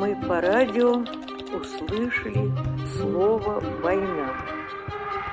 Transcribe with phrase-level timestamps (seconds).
[0.00, 1.04] мы по радио
[1.54, 2.50] услышали
[2.96, 4.32] слово «война».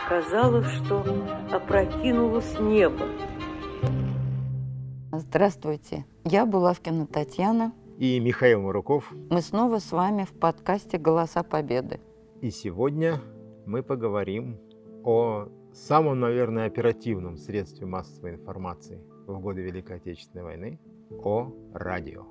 [0.10, 1.06] Казалось, что
[1.54, 3.06] опрокинулось небо.
[5.14, 7.72] Здравствуйте, я Булавкина Татьяна.
[7.98, 9.14] И Михаил Муруков.
[9.30, 12.02] Мы снова с вами в подкасте «Голоса Победы».
[12.42, 13.22] И сегодня
[13.66, 14.60] мы поговорим
[15.06, 20.80] о самом, наверное, оперативном средстве массовой информации в годы Великой Отечественной войны–
[21.24, 22.26] о радио.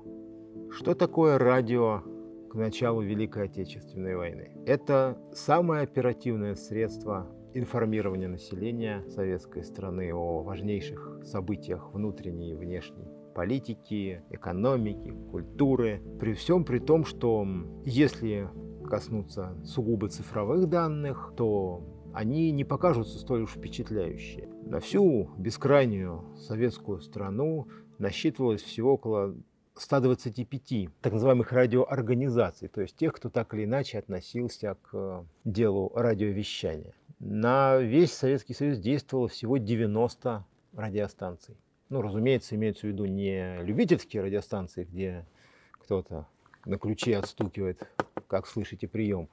[0.69, 2.03] Что такое радио
[2.49, 4.51] к началу Великой Отечественной войны?
[4.65, 14.23] Это самое оперативное средство информирования населения советской страны о важнейших событиях внутренней и внешней политики,
[14.31, 16.01] экономики, культуры.
[16.19, 17.45] При всем при том, что
[17.85, 18.49] если
[18.89, 21.83] коснуться сугубо цифровых данных, то
[22.15, 24.49] они не покажутся столь уж впечатляющие.
[24.65, 27.67] На всю бескрайнюю советскую страну
[27.99, 29.35] насчитывалось всего около
[29.79, 36.93] 125 так называемых радиоорганизаций, то есть тех, кто так или иначе относился к делу радиовещания.
[37.19, 41.57] На весь Советский Союз действовало всего 90 радиостанций.
[41.89, 45.25] Ну, разумеется, имеется в виду не любительские радиостанции, где
[45.71, 46.27] кто-то
[46.65, 47.87] на ключе отстукивает,
[48.27, 49.29] как слышите прием,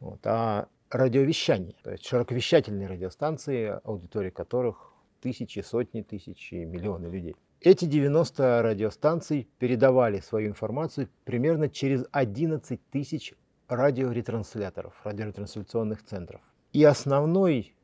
[0.00, 7.36] вот, а радиовещание, то есть широковещательные радиостанции, аудитория которых тысячи, сотни тысяч и миллионы людей.
[7.60, 13.34] Эти 90 радиостанций передавали свою информацию примерно через 11 тысяч
[13.66, 16.40] радиоретрансляторов, радиоретрансляционных центров.
[16.72, 17.74] И основной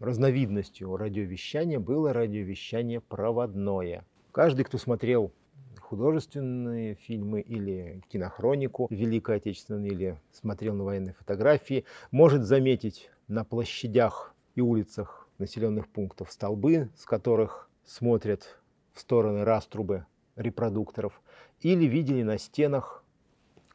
[0.00, 4.04] разновидностью радиовещания было радиовещание проводное.
[4.30, 5.32] Каждый, кто смотрел
[5.80, 14.32] художественные фильмы или кинохронику Великой Отечественной, или смотрел на военные фотографии, может заметить на площадях
[14.54, 18.60] и улицах населенных пунктов столбы, с которых смотрят
[18.94, 20.06] в стороны раструбы
[20.36, 21.20] репродукторов,
[21.60, 23.04] или видели на стенах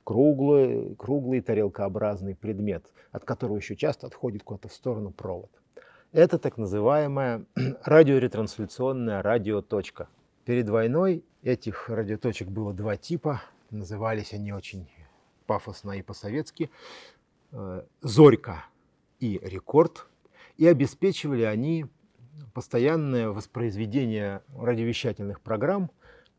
[0.04, 5.52] круглый, круглый тарелкообразный предмет, от которого еще часто отходит куда-то в сторону провод.
[6.12, 7.46] Это так называемая
[7.84, 10.10] радиоретрансляционная радиоточка.
[10.46, 14.90] Перед войной этих радиоточек было два типа, назывались они очень
[15.46, 16.72] пафосно и по-советски
[17.52, 18.66] э, «Зорька»
[19.20, 20.08] и «Рекорд»,
[20.58, 21.86] и обеспечивали они
[22.54, 25.92] постоянное воспроизведение радиовещательных программ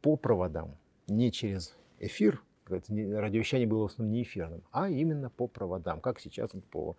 [0.02, 6.00] по проводам, не через эфир, радиовещание было в основном не эфирным, а именно по проводам,
[6.00, 6.96] как сейчас по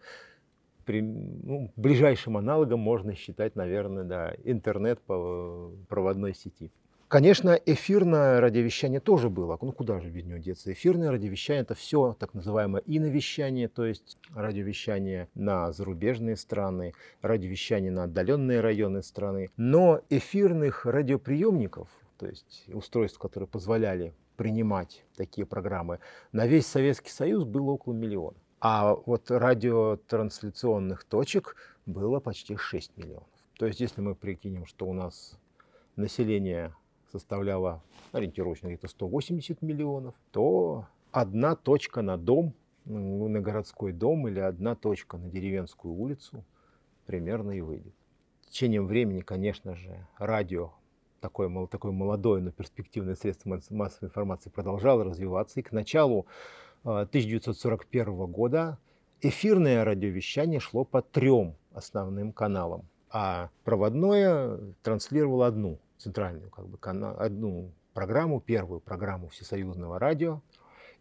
[0.85, 6.71] при, ну, ближайшим аналогом можно считать, наверное, да, интернет по проводной сети.
[7.11, 9.59] Конечно, эфирное радиовещание тоже было.
[9.61, 10.71] Ну куда же без него деться?
[10.71, 18.05] Эфирное радиовещание– это все так называемое иновещание, то есть радиовещание на зарубежные страны, радиовещание на
[18.05, 19.49] отдаленные районы страны.
[19.57, 25.99] Но эфирных радиоприемников, то есть устройств, которые позволяли принимать такие программы,
[26.31, 28.37] на весь Советский Союз было около миллиона.
[28.61, 33.27] А вот радиотрансляционных точек было почти 6 миллионов.
[33.59, 35.37] То есть если мы прикинем, что у нас
[35.97, 36.73] население
[37.11, 42.53] составляла ориентировочно где-то 180 миллионов, то одна точка на дом,
[42.85, 46.43] ну, на городской дом или одна точка на деревенскую улицу
[47.05, 47.93] примерно и выйдет.
[48.47, 50.71] В течение времени, конечно же, радио,
[51.19, 55.59] такое, такое молодое, но перспективное средство массовой информации продолжало развиваться.
[55.59, 56.25] И к началу
[56.83, 58.77] 1941 э, года
[59.21, 67.71] эфирное радиовещание шло по трем основным каналам, а проводное транслировало одну центральную как бы, одну
[67.93, 70.41] программу, первую программу всесоюзного радио.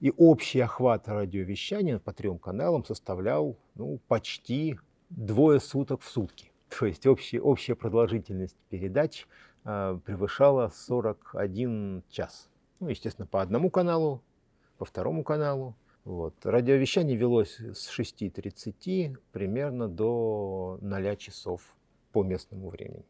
[0.01, 4.79] И общий охват радиовещания по трем каналам составлял ну, почти
[5.11, 6.53] двое суток в сутки.
[6.79, 9.27] То есть общая, общая продолжительность передач
[9.65, 12.49] э, превышала 41 час.
[12.79, 14.23] Ну, естественно, по одному каналу,
[14.79, 15.77] по второму каналу.
[16.05, 16.35] Вот.
[16.45, 21.77] Радиовещание велось с 6.30 примерно до 0 часов
[22.13, 23.05] по местному времени.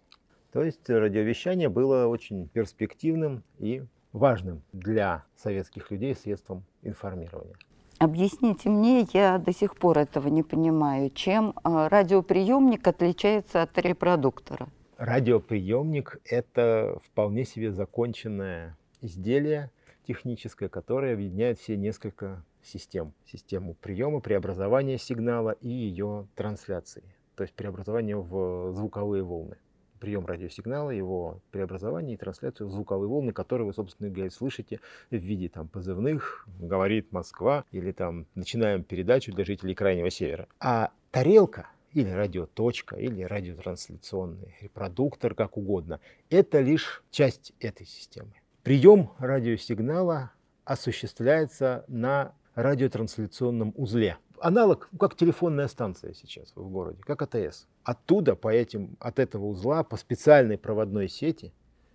[0.52, 7.54] То есть радиовещание было очень перспективным и важным для советских людей средством информирования.
[7.98, 14.68] Объясните мне, я до сих пор этого не понимаю, чем а, радиоприемник отличается от репродуктора?
[14.96, 19.70] Радиоприемник– это вполне себе законченное изделие
[20.06, 23.12] техническое, которое объединяет все несколько систем.
[23.26, 27.04] Систему приема, преобразования сигнала и ее трансляции,
[27.36, 29.56] то есть преобразования в звуковые волны
[30.00, 34.80] прием радиосигнала, его преобразование и трансляцию в звуковые волны, которые вы, собственно говоря, слышите
[35.10, 40.48] в виде там, позывных «Говорит Москва» или там «Начинаем передачу для жителей Крайнего Севера».
[40.58, 46.00] А тарелка или радиоточка, или радиотрансляционный репродуктор, как угодно,
[46.30, 48.32] это лишь часть этой системы.
[48.62, 50.32] Прием радиосигнала
[50.64, 54.18] осуществляется на радиотрансляционном узле.
[54.40, 57.66] Аналог, как телефонная станция сейчас в городе, как АТС.
[57.84, 61.52] Оттуда, по этим, от этого узла, по специальной проводной сети,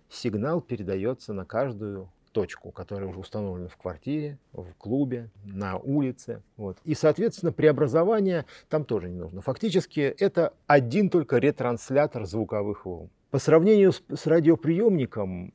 [0.08, 6.42] сигнал передается на каждую точку, которая уже установлена в квартире, в клубе, на улице.
[6.58, 6.76] Вот.
[6.84, 9.40] И, соответственно, преобразование там тоже не нужно.
[9.40, 13.08] Фактически это один только ретранслятор звуковых волн.
[13.30, 15.54] По сравнению с, с радиоприемником,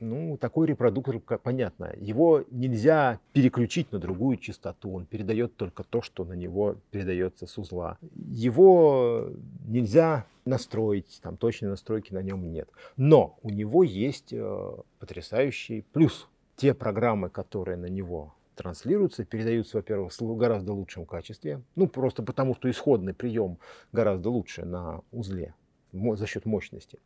[0.00, 6.24] ну, такой репродуктор, понятно, его нельзя переключить на другую частоту, он передает только то, что
[6.24, 7.98] на него передается с узла.
[8.14, 9.30] Его
[9.66, 12.68] нельзя настроить, там точной настройки на нем нет.
[12.96, 16.28] Но у него есть э, потрясающий плюс.
[16.56, 21.62] Те программы, которые на него транслируются, передаются, во-первых, в гораздо лучшем качестве.
[21.76, 23.58] Ну, просто потому, что исходный прием
[23.92, 25.54] гораздо лучше на узле
[25.92, 26.98] за счет мощности.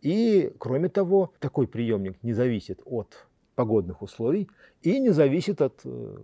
[0.00, 4.48] И, кроме того, такой приемник не зависит от погодных условий
[4.82, 6.16] и не зависит от э,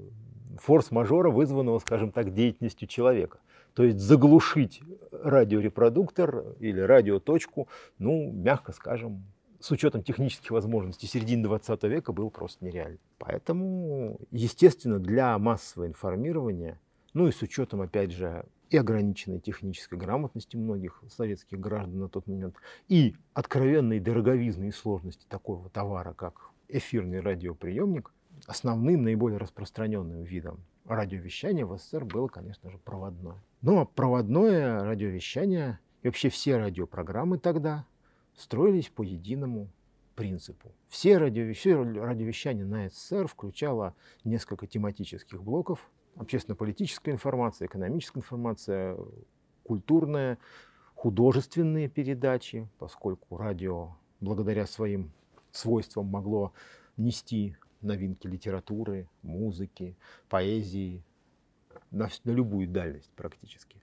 [0.58, 3.38] форс-мажора, вызванного, скажем так, деятельностью человека.
[3.74, 4.80] То есть заглушить
[5.12, 7.68] радиорепродуктор или радиоточку,
[7.98, 9.24] ну, мягко скажем,
[9.60, 12.98] с учетом технических возможностей середины 20 века было просто нереально.
[13.18, 16.80] Поэтому, естественно, для массового информирования,
[17.14, 22.26] ну и с учетом, опять же, и ограниченной технической грамотности многих советских граждан на тот
[22.26, 22.56] момент,
[22.88, 28.12] и откровенной дороговизны и сложности такого товара, как эфирный радиоприемник,
[28.46, 33.42] основным, наиболее распространенным видом радиовещания в СССР было, конечно же, проводное.
[33.62, 37.86] Ну, а проводное радиовещание и вообще все радиопрограммы тогда
[38.36, 39.68] строились по единому
[40.14, 40.72] принципу.
[40.88, 45.90] Все, радиовещания, радиовещание на СССР включало несколько тематических блоков.
[46.16, 48.96] Общественно-политическая информация, экономическая информация,
[49.64, 50.38] культурная,
[50.94, 55.12] художественные передачи, поскольку радио благодаря своим
[55.52, 56.52] свойствам могло
[56.96, 59.96] нести новинки литературы, музыки,
[60.28, 61.02] поэзии
[61.90, 63.80] на, на любую дальность практически.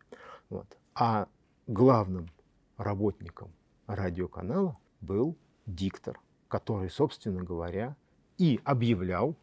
[0.50, 0.78] Вот.
[0.96, 1.28] А
[1.68, 2.30] главным
[2.78, 3.52] работником
[3.88, 7.96] радиоканала был диктор, который, собственно говоря,
[8.38, 9.36] и объявлял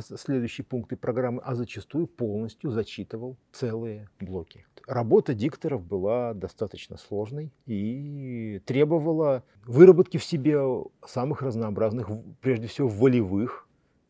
[0.00, 4.66] следующие пункты программы, а зачастую полностью зачитывал целые блоки.
[4.86, 10.60] Работа дикторов была достаточно сложной и требовала выработки в себе
[11.06, 12.08] самых разнообразных,
[12.40, 13.66] прежде всего волевых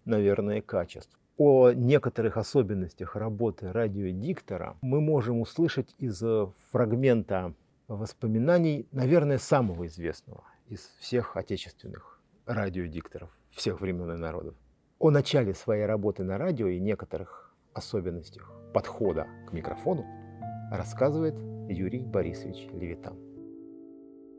[0.06, 1.18] наверное, качеств.
[1.36, 6.22] О некоторых особенностях работы радиодиктора мы можем услышать из
[6.70, 7.52] фрагмента
[7.88, 14.54] воспоминаний, наверное, самого известного из всех отечественных радиодикторов всех времен и народов.
[14.98, 20.06] О начале своей работы на радио и некоторых особенностях подхода к микрофону
[20.72, 21.34] рассказывает
[21.68, 23.14] Юрий Борисович Левитан.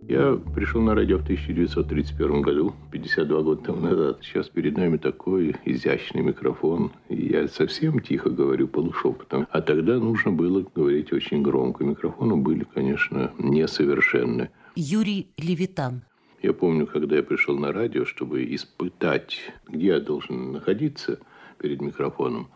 [0.02, 4.18] Я пришел на радио в 1931 году, 52 года тому назад.
[4.24, 6.92] Сейчас перед нами такой изящный микрофон.
[7.10, 9.48] И я совсем тихо говорю полушепотом.
[9.52, 11.84] А тогда нужно было говорить очень громко.
[11.84, 14.50] Микрофоны были, конечно, несовершенны.
[14.76, 16.04] Юрий Левитан.
[16.42, 21.20] Я помню, когда я пришел на радио, чтобы испытать, где я должен находиться
[21.58, 22.50] перед микрофоном,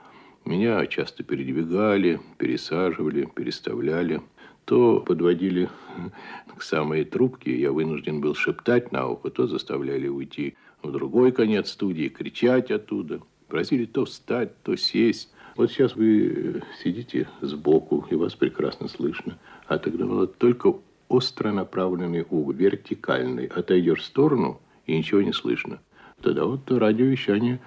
[0.45, 4.21] меня часто передвигали, пересаживали, переставляли
[4.65, 5.69] то подводили
[6.57, 11.71] к самой трубке, я вынужден был шептать на ухо, то заставляли уйти в другой конец
[11.71, 13.21] студии, кричать оттуда.
[13.47, 15.33] Просили то встать, то сесть.
[15.57, 19.37] Вот сейчас вы сидите сбоку, и вас прекрасно слышно.
[19.67, 20.73] А тогда было только
[21.11, 23.45] остро направленный угол, вертикальный.
[23.45, 25.79] Отойдешь в сторону, и ничего не слышно.
[26.21, 27.59] Тогда вот радиовещание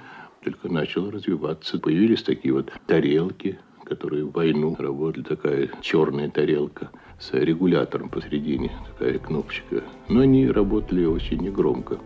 [0.43, 1.79] только начало развиваться.
[1.79, 9.19] Появились такие вот тарелки, которые в войну работали, такая черная тарелка с регулятором посередине, такая
[9.19, 9.83] кнопочка.
[10.09, 11.99] Но они работали очень негромко.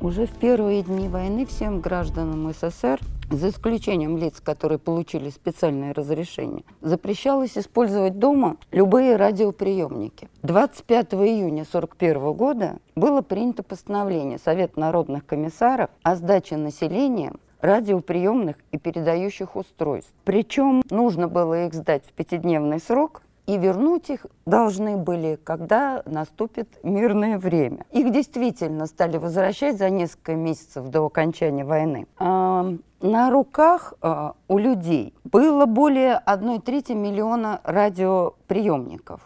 [0.00, 6.64] Уже в первые дни войны всем гражданам СССР, за исключением лиц, которые получили специальное разрешение,
[6.80, 10.28] запрещалось использовать дома любые радиоприемники.
[10.42, 18.78] 25 июня 1941 года было принято постановление Совета народных комиссаров о сдаче населением радиоприемных и
[18.78, 20.12] передающих устройств.
[20.24, 26.68] Причем нужно было их сдать в пятидневный срок, и вернуть их должны были, когда наступит
[26.82, 27.86] мирное время.
[27.90, 32.06] Их действительно стали возвращать за несколько месяцев до окончания войны.
[32.18, 32.66] А,
[33.00, 39.22] на руках а, у людей было более одной трети миллиона радиоприемников.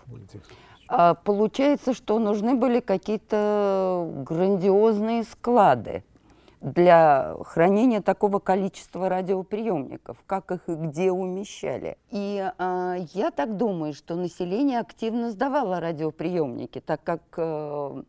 [0.86, 6.04] А, получается, что нужны были какие-то грандиозные склады
[6.62, 11.98] для хранения такого количества радиоприемников, как их и где умещали.
[12.10, 18.02] И э, я так думаю, что население активно сдавало радиоприемники, так как э,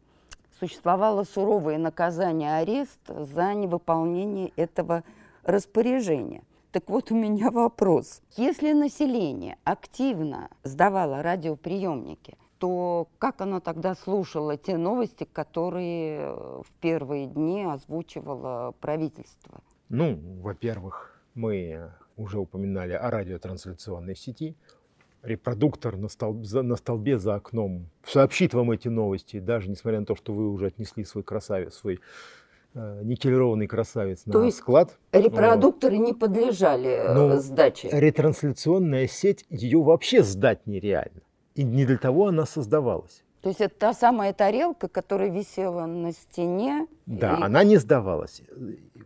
[0.60, 5.04] существовало суровое наказание арест за невыполнение этого
[5.44, 6.44] распоряжения.
[6.72, 8.22] Так вот у меня вопрос.
[8.38, 17.28] Если население активно сдавало радиоприемники, то как оно тогда слушало те новости, которые в первые
[17.28, 19.60] дни озвучивало правительство?
[19.90, 24.56] Ну, во-первых, мы уже упоминали о радиотрансляционной сети.
[25.24, 30.16] Репродуктор на, столб, на столбе за окном сообщит вам эти новости, даже несмотря на то,
[30.16, 32.00] что вы уже отнесли свой красавец, свой
[32.76, 34.98] э, никелированный красавец то на есть склад.
[35.12, 37.90] Репродукторы не подлежали э, Ну, сдаче.
[37.92, 41.20] Ретрансляционная сеть, ее вообще сдать нереально.
[41.56, 43.24] И не для того она создавалась.
[43.42, 46.88] То есть это та самая тарелка, которая висела на стене.
[47.06, 48.42] Да, и- она не сдавалась.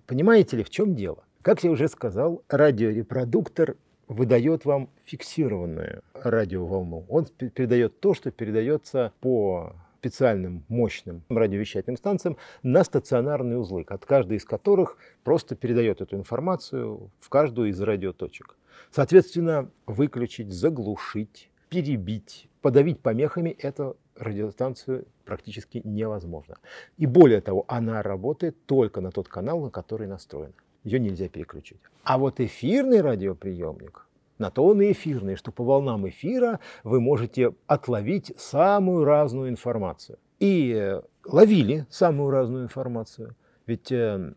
[0.05, 1.23] Понимаете ли, в чем дело?
[1.41, 3.75] Как я уже сказал, радиорепродуктор
[4.07, 7.05] выдает вам фиксированную радиоволну.
[7.09, 14.05] Он пе- передает то, что передается по специальным мощным радиовещательным станциям на стационарные узлы, от
[14.05, 18.55] каждой из которых просто передает эту информацию в каждую из радиоточек.
[18.91, 26.57] Соответственно, выключить, заглушить, перебить, подавить помехами эту радиостанцию практически невозможно.
[26.97, 30.53] И более того, она работает только на тот канал, на который настроена.
[30.83, 31.79] Ее нельзя переключить.
[32.03, 34.07] А вот эфирный радиоприемник,
[34.37, 40.17] на то он и эфирный, что по волнам эфира вы можете отловить самую разную информацию.
[40.39, 43.35] И э, ловили самую разную информацию.
[43.65, 44.33] Ведь э,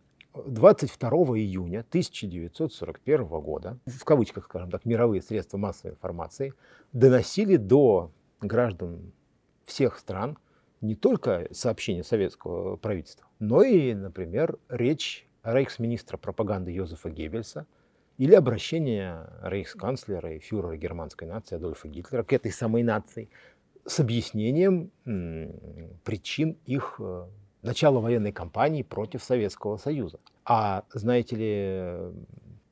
[0.46, 6.54] 22 июня 1941 года, в кавычках, скажем так, мировые средства массовой информации
[6.92, 9.12] доносили до граждан
[9.64, 10.38] всех стран
[10.80, 17.66] не только сообщения советского правительства, но и, например, речь рейхсминистра пропаганды Йозефа Геббельса
[18.18, 23.30] или обращение рейхсканцлера и фюрера германской нации Адольфа Гитлера к этой самой нации
[23.86, 24.90] с объяснением
[26.04, 27.00] причин их
[27.62, 30.18] э, начала военной кампании против Советского Союза.
[30.44, 32.12] А знаете ли,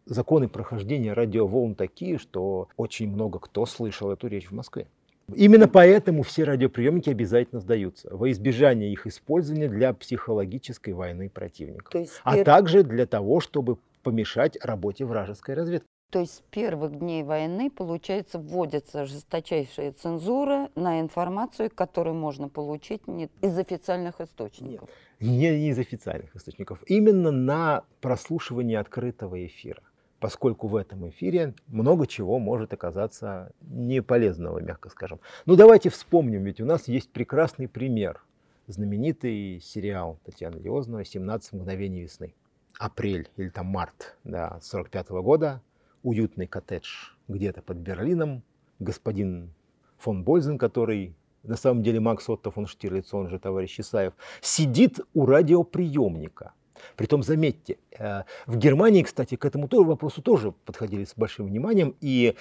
[0.06, 4.86] законы прохождения радиоволн такие, что очень много кто слышал эту речь в Москве.
[5.34, 12.20] Именно поэтому все радиоприемники обязательно сдаются, во избежание их использования для психологической войны противника, есть,
[12.24, 15.86] а также для того, чтобы помешать работе вражеской разведки.
[16.10, 23.06] То есть с первых дней войны, получается, вводится жесточайшая цензура на информацию, которую можно получить
[23.06, 24.88] не из официальных источников.
[25.20, 29.82] Не из официальных источников, именно на прослушивание открытого эфира,
[30.18, 35.20] поскольку в этом эфире много чего может оказаться неполезного, мягко скажем.
[35.44, 38.22] Ну давайте вспомним, ведь у нас есть прекрасный пример.
[38.66, 42.34] Знаменитый сериал Татьяны Лиозновой «17 мгновений весны».
[42.78, 45.60] Апрель или там март да, 45 года,
[46.02, 48.42] уютный коттедж где-то под Берлином,
[48.78, 49.52] господин
[49.98, 55.00] фон Бользен, который на самом деле Макс Отто фон Штирлиц, он же товарищ Исаев, сидит
[55.14, 56.52] у радиоприемника.
[56.96, 61.96] Притом, заметьте, э, в Германии, кстати, к этому тоже вопросу тоже подходили с большим вниманием,
[62.00, 62.36] и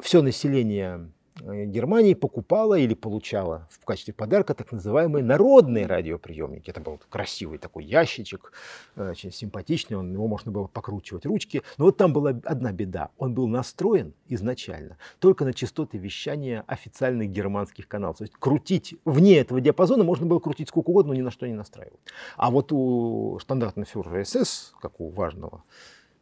[0.00, 6.70] все население Германии покупало или получало в качестве подарка так называемые народные радиоприемники.
[6.70, 8.52] Это был красивый такой ящичек,
[8.94, 11.62] э, очень симпатичный, он, его можно было покручивать ручки.
[11.76, 13.10] Но вот там была одна беда.
[13.18, 18.18] Он был настроен изначально только на частоты вещания официальных германских каналов.
[18.18, 21.48] То есть крутить вне этого диапазона можно было крутить сколько угодно, но ни на что
[21.48, 22.00] не настраивать.
[22.36, 25.64] А вот у штандартенфюрера СС, как у важного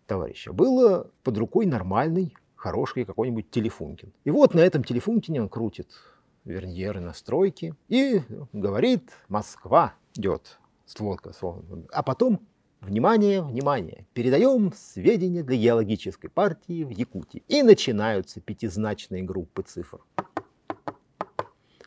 [0.07, 4.13] товарища, было под рукой нормальный, хороший какой-нибудь телефункин.
[4.25, 5.89] И вот на этом телефункине он крутит
[6.45, 8.21] верньеры настройки и
[8.53, 10.59] говорит «Москва идет».
[10.87, 11.65] Сводка, сводка.
[11.93, 12.41] А потом
[12.83, 14.07] Внимание, внимание!
[14.13, 17.45] Передаем сведения для геологической партии в Якутии.
[17.47, 20.01] И начинаются пятизначные группы цифр,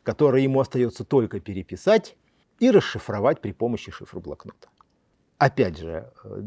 [0.03, 2.15] которые ему остается только переписать
[2.59, 4.69] и расшифровать при помощи шифроблокнота.
[5.37, 6.41] Опять же, э,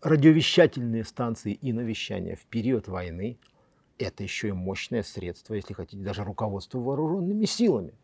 [0.00, 3.38] радиовещательные станции и навещания в период войны–
[3.98, 7.94] это еще и мощное средство, если хотите, даже руководство вооруженными силами.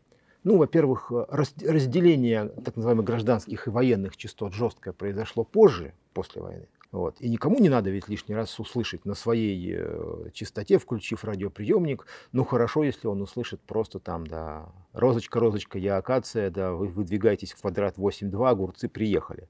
[0.44, 6.42] Ну, во-первых, э, раз- разделение так называемых гражданских и военных частот жесткое произошло позже, после
[6.42, 6.68] войны.
[6.90, 7.20] Вот.
[7.20, 12.06] И никому не надо ведь лишний раз услышать на своей э, частоте, включив радиоприемник.
[12.32, 17.52] Ну, хорошо, если он услышит просто там, да, розочка, розочка, я акация, да, вы выдвигаетесь
[17.52, 19.48] в квадрат 8.2, огурцы приехали.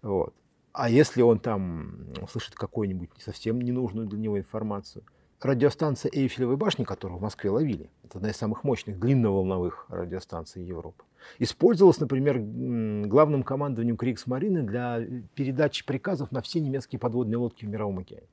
[0.00, 0.34] Вот.
[0.72, 5.04] А если он там услышит какую-нибудь совсем ненужную для него информацию,
[5.44, 11.04] радиостанция Эйфелевой башни, которую в Москве ловили, это одна из самых мощных длинноволновых радиостанций Европы,
[11.38, 12.38] использовалась, например,
[13.08, 18.26] главным командованием Криксмарины для передачи приказов на все немецкие подводные лодки в Мировом океане.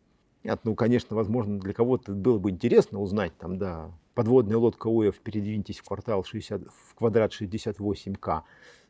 [0.43, 5.19] Нет, ну, конечно, возможно, для кого-то было бы интересно узнать, там, да, подводная лодка УЭФ,
[5.19, 8.43] передвиньтесь в квартал 60, в квадрат 68К,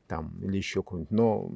[0.07, 1.51] там, или еще какой-нибудь, но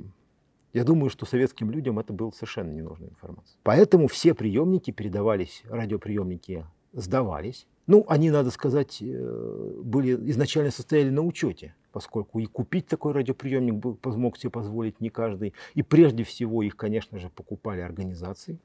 [0.74, 3.58] Я думаю, что советским людям это была совершенно ненужная информация.
[3.64, 7.68] Поэтому все приемники передавались, радиоприемники сдавались.
[7.86, 13.76] Ну, они, надо сказать, э, были изначально состояли на учете, поскольку и купить такой радиоприемник
[13.76, 15.54] был, мог себе позволить не каждый.
[15.76, 18.58] И прежде всего их, конечно же, покупали организации,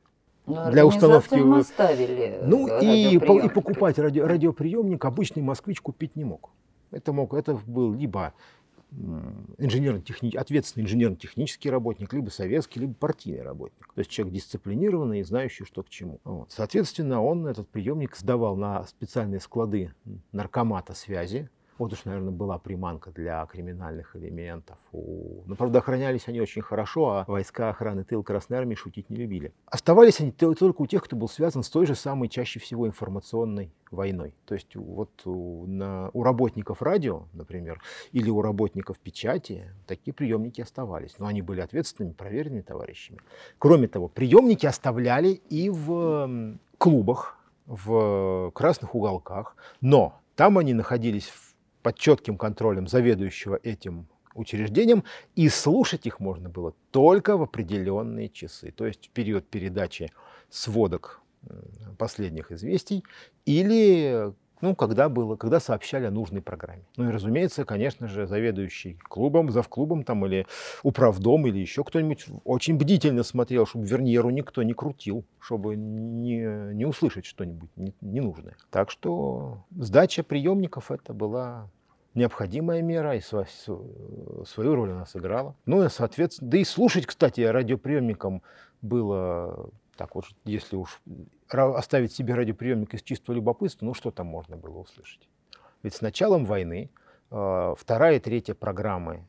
[0.46, 1.34] Но для установки.
[1.34, 3.54] организациям оставили Ну э, и, по- и радиоприемники.
[3.54, 6.50] покупать радио- радиоприемник обычный москвич купить не мог.
[6.92, 8.32] Это мог, это был либо
[8.90, 10.02] инженерно
[10.36, 13.92] ответственный инженерно-технический работник, либо советский, либо партийный работник.
[13.94, 16.20] То есть человек дисциплинированный и знающий, что к чему.
[16.24, 16.50] Вот.
[16.50, 19.92] Соответственно, он этот приемник сдавал на специальные склады
[20.32, 21.50] наркомата связи.
[21.78, 24.78] Вот уж, наверное, была приманка для криминальных элементов.
[24.92, 29.52] Но, правда, охранялись они очень хорошо, а войска охраны тыл Красной Армии шутить не любили.
[29.66, 32.86] Оставались они то- только у тех, кто был связан с той же самой, чаще всего,
[32.86, 34.34] информационной войной.
[34.44, 37.80] То есть вот у, на- у работников радио, например,
[38.12, 41.14] или у работников печати такие приемники оставались.
[41.18, 43.20] Но они были ответственными, проверенными товарищами.
[43.58, 51.47] Кроме того, приемники оставляли и в клубах, в красных уголках, но там они находились в-
[51.82, 55.04] под четким контролем заведующего этим учреждением,
[55.34, 60.12] и слушать их можно было только в определенные часы, то есть в период передачи
[60.50, 61.20] сводок
[61.98, 63.04] последних известий
[63.46, 66.84] или ну, когда было, когда сообщали о нужной программе.
[66.96, 70.46] Ну и, разумеется, конечно же, заведующий клубом, завклубом там или
[70.82, 76.86] управдом или еще кто-нибудь очень бдительно смотрел, чтобы верньеру никто не крутил, чтобы не, не
[76.86, 78.56] услышать что-нибудь не- ненужное.
[78.70, 81.70] Так что сдача приемников это была
[82.14, 85.54] необходимая мера, и свою роль она сыграла.
[85.66, 88.42] Ну и, соответственно, да и слушать, кстати, радиоприемникам
[88.82, 91.02] было так вот, если уж
[91.50, 95.28] оставить себе радиоприемник из чистого любопытства, ну что там можно было услышать?
[95.82, 96.90] Ведь с началом войны
[97.32, 99.26] э, вторая и третья программы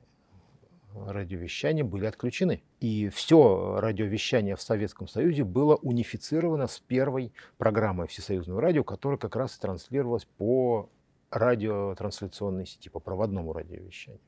[0.93, 2.61] радиовещания были отключены.
[2.79, 9.35] И все радиовещание в Советском Союзе было унифицировано с первой программой Всесоюзного радио, которая как
[9.35, 10.87] раз транслировалась по
[11.31, 14.21] радиотрансляционной сети, по проводному радиовещанию.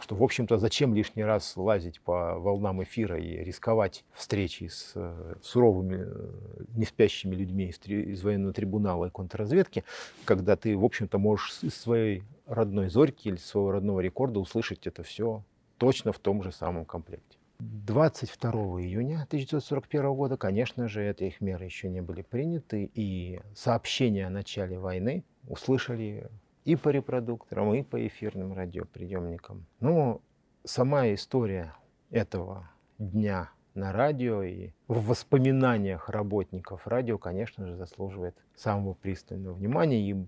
[0.00, 5.34] Что, в общем-то, зачем лишний раз лазить по волнам эфира и рисковать встречей с э,
[5.42, 9.84] суровыми, э, неспящими людьми из, из военного трибунала и контрразведки,
[10.24, 15.02] когда ты, в общем-то, можешь из своей родной зорьки или своего родного рекорда услышать это
[15.02, 15.42] все
[15.78, 17.38] точно в том же самом комплекте.
[17.58, 18.50] 22
[18.82, 24.30] июня 1941 года, конечно же, эти их меры еще не были приняты, и сообщения о
[24.30, 26.28] начале войны услышали
[26.64, 29.66] и по репродукторам, и по эфирным радиоприемникам.
[29.80, 30.20] Но
[30.64, 31.74] сама история
[32.10, 40.10] этого дня на радио и в воспоминаниях работников радио, конечно же, заслуживает самого пристального внимания.
[40.10, 40.26] И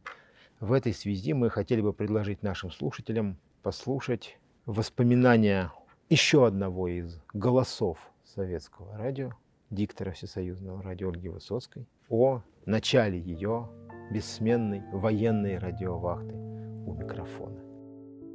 [0.60, 5.72] в этой связи мы хотели бы предложить нашим слушателям послушать воспоминания
[6.08, 9.32] еще одного из голосов советского радио,
[9.70, 13.68] диктора Всесоюзного радио Ольги Высоцкой, о начале ее
[14.10, 17.60] бессменной военной радиовахты у микрофона.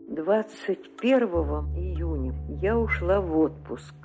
[0.09, 1.27] 21
[1.77, 3.95] июня я ушла в отпуск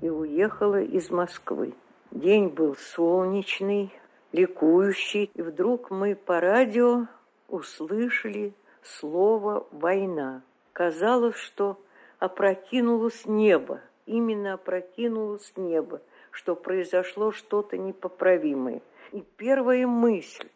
[0.00, 1.74] и уехала из Москвы.
[2.10, 3.92] День был солнечный,
[4.32, 7.06] ликующий, и вдруг мы по радио
[7.48, 10.42] услышали слово «война».
[10.72, 11.78] Казалось, что
[12.18, 18.80] опрокинулось небо, именно опрокинулось небо, что произошло что-то непоправимое.
[19.12, 20.48] И первая мысль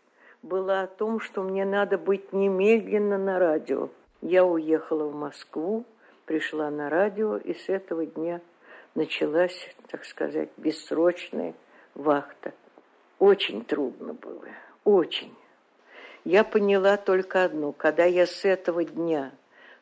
[0.45, 3.89] была о том, что мне надо быть немедленно на радио.
[4.21, 5.85] Я уехала в Москву,
[6.27, 8.41] пришла на радио, и с этого дня
[8.95, 11.55] началась, так сказать, бессрочная
[11.95, 12.53] вахта.
[13.19, 14.45] Очень трудно было,
[14.85, 15.35] очень.
[16.25, 19.33] Я поняла только одно, когда я с этого дня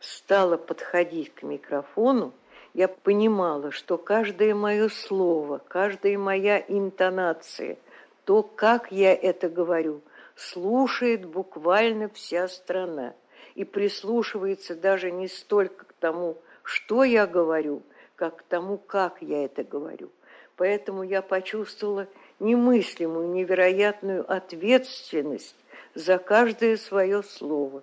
[0.01, 2.33] стала подходить к микрофону,
[2.75, 7.77] я понимала, что каждое мое слово, каждая моя интонация,
[8.25, 10.01] то, как я это говорю,
[10.37, 13.15] слушает буквально вся страна
[13.55, 17.83] и прислушивается даже не столько к тому, что я говорю,
[18.17, 20.11] как к тому, как я это говорю.
[20.57, 22.07] Поэтому я почувствовала
[22.39, 25.57] немыслимую, невероятную ответственность
[25.95, 27.83] за каждое свое слово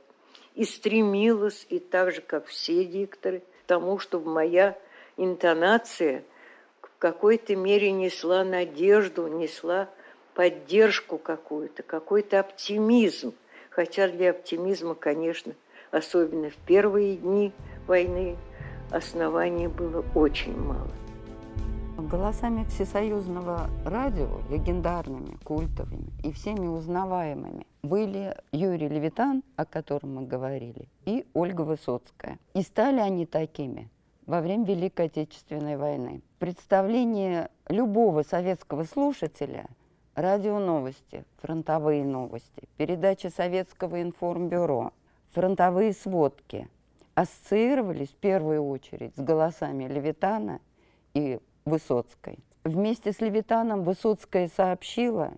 [0.55, 4.77] и стремилась, и так же, как все дикторы, к тому, чтобы моя
[5.17, 6.23] интонация
[6.81, 9.89] в какой-то мере несла надежду, несла
[10.39, 13.33] поддержку какую-то, какой-то оптимизм.
[13.71, 15.51] Хотя для оптимизма, конечно,
[15.91, 17.51] особенно в первые дни
[17.87, 18.37] войны,
[18.89, 20.87] оснований было очень мало.
[21.97, 30.87] Голосами всесоюзного радио, легендарными, культовыми и всеми узнаваемыми, были Юрий Левитан, о котором мы говорили,
[31.03, 32.39] и Ольга Высоцкая.
[32.53, 33.89] И стали они такими
[34.25, 36.21] во время Великой Отечественной войны.
[36.37, 39.65] Представление любого советского слушателя–
[40.21, 44.91] радио новости, фронтовые новости, передачи Советского информбюро,
[45.31, 46.67] фронтовые сводки
[47.15, 50.59] ассоциировались в первую очередь с голосами Левитана
[51.13, 52.39] и Высоцкой.
[52.63, 55.31] Вместе с Левитаном Высоцкая сообщила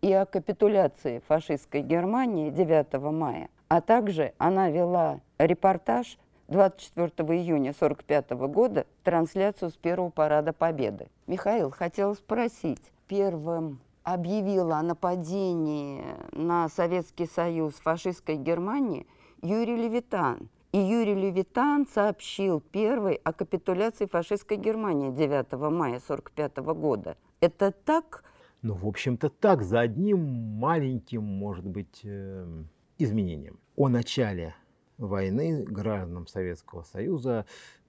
[0.00, 8.30] и о капитуляции фашистской Германии 9 мая, а также она вела репортаж 24 июня 1945
[8.48, 11.08] года трансляцию с первого парада Победы.
[11.26, 13.80] Михаил, хотел спросить, первым
[14.12, 19.06] объявила о нападении на Советский Союз фашистской Германии
[19.42, 20.48] Юрий Левитан.
[20.72, 27.16] И Юрий Левитан сообщил первый о капитуляции фашистской Германии 9 мая 1945 года.
[27.40, 28.24] Это так?
[28.62, 32.64] Ну, в общем-то, так, за одним маленьким, может быть, э,
[32.98, 33.58] изменением.
[33.76, 34.54] О начале
[34.98, 37.46] войны гражданам Советского Союза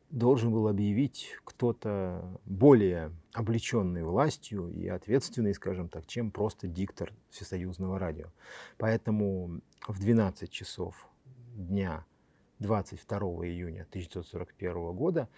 [0.10, 8.00] должен был объявить кто-то более облеченный властью и ответственный, скажем так, чем просто диктор Всесоюзного
[8.00, 8.28] радио.
[8.78, 11.08] Поэтому в 12 часов
[11.56, 12.06] дня
[12.60, 15.30] 22 июня 1941 года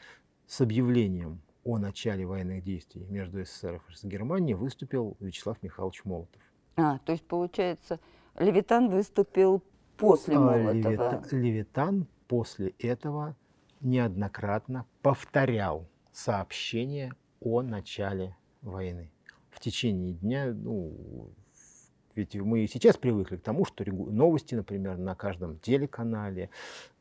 [0.47, 6.41] с объявлением о начале военных действий между СССР и Германией выступил Вячеслав Михайлович Молотов.
[6.75, 7.99] А, то есть, получается,
[8.39, 9.61] Левитан выступил
[9.97, 10.73] после а, Молотова.
[10.73, 13.35] Левита, Левитан после этого
[13.81, 19.11] неоднократно повторял сообщение о начале войны.
[19.49, 21.29] В течение дня, ну,
[22.15, 26.49] ведь мы и сейчас привыкли к тому, что новости, например, на каждом телеканале,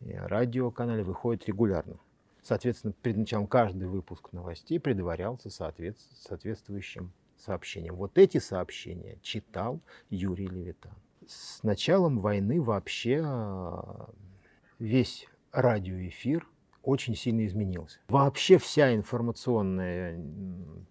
[0.00, 1.96] радиоканале выходят регулярно.
[2.42, 7.96] Соответственно, перед началом каждый выпуск новостей предварялся соответствующим сообщением.
[7.96, 10.92] Вот эти сообщения читал Юрий Левитан.
[11.26, 14.10] С началом войны вообще а,
[14.78, 16.46] весь радиоэфир
[16.82, 17.98] очень сильно изменился.
[18.08, 20.20] Вообще вся информационная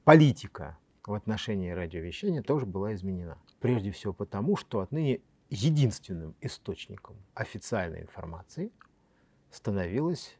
[0.03, 3.37] политика в отношении радиовещания тоже была изменена.
[3.59, 8.71] Прежде всего потому, что отныне единственным источником официальной информации
[9.49, 10.37] становилось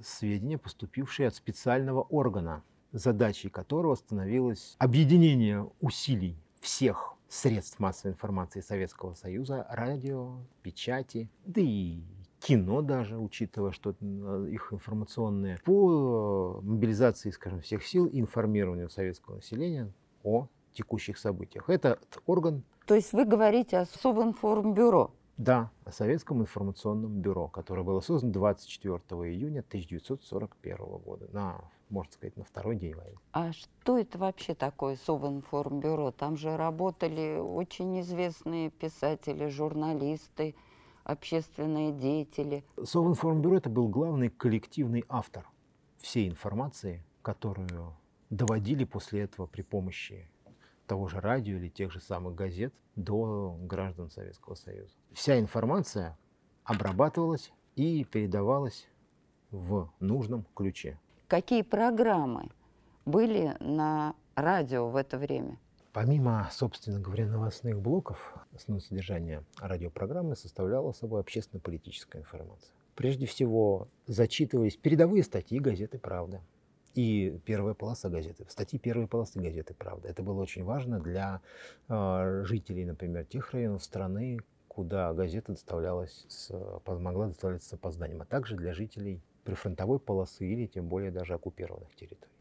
[0.00, 9.14] сведения, поступившие от специального органа, задачей которого становилось объединение усилий всех средств массовой информации Советского
[9.14, 12.00] Союза, радио, печати, да и
[12.46, 19.36] кино даже, учитывая, что э, их информационные, по мобилизации, скажем, всех сил и информированию советского
[19.36, 21.68] населения о текущих событиях.
[21.68, 22.62] Этот орган...
[22.86, 25.10] То есть вы говорите о Совинформбюро?
[25.36, 28.98] Да, о Советском информационном бюро, которое было создано 24
[29.30, 33.18] июня 1941 года, на, можно сказать, на второй день войны.
[33.32, 36.12] А что это вообще такое Совинформбюро?
[36.12, 40.54] Там же работали очень известные писатели, журналисты,
[41.06, 42.64] общественные деятели.
[42.82, 45.48] Совинформбюро– это был главный коллективный автор
[45.98, 47.96] всей информации, которую
[48.28, 50.28] доводили после этого при помощи
[50.86, 54.94] того же радио или тех же самых газет до граждан Советского Союза.
[55.12, 56.18] Вся информация
[56.64, 58.88] обрабатывалась и передавалась
[59.50, 60.98] в нужном ключе.
[61.28, 62.50] Какие программы
[63.04, 65.58] были на радио в это время?
[65.96, 72.70] Помимо, собственно говоря, новостных блоков, основное содержание радиопрограммы составляло собой общественно-политическая информация.
[72.94, 76.42] Прежде всего, зачитывались передовые статьи газеты «Правда»,
[76.94, 80.06] и первая полоса газеты, статьи первой полосы газеты «Правда».
[80.10, 81.40] Это было очень важно для
[81.88, 86.52] э, жителей, например, тех районов страны, куда газета доставлялась с,
[86.86, 91.96] могла доставляться с опозданием, а также для жителей прифронтовой полосы или тем более даже оккупированных
[91.96, 92.35] территорий.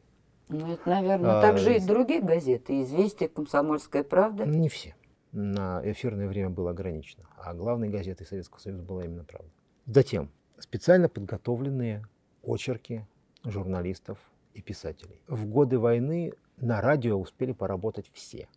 [0.48, 2.82] Ну, это, наверное, а, также и другие газеты.
[2.84, 4.46] «Известия», «Комсомольская правда».
[4.46, 4.96] Не все.
[5.32, 7.26] На эфирное время было ограничено.
[7.38, 9.50] А главной газетой Советского Союза была именно «Правда».
[9.88, 10.30] Затем
[10.60, 12.06] специально подготовленные
[12.44, 13.06] очерки
[13.44, 14.18] журналистов
[14.54, 15.20] и писателей.
[15.28, 18.48] В годы войны на радио успели поработать все.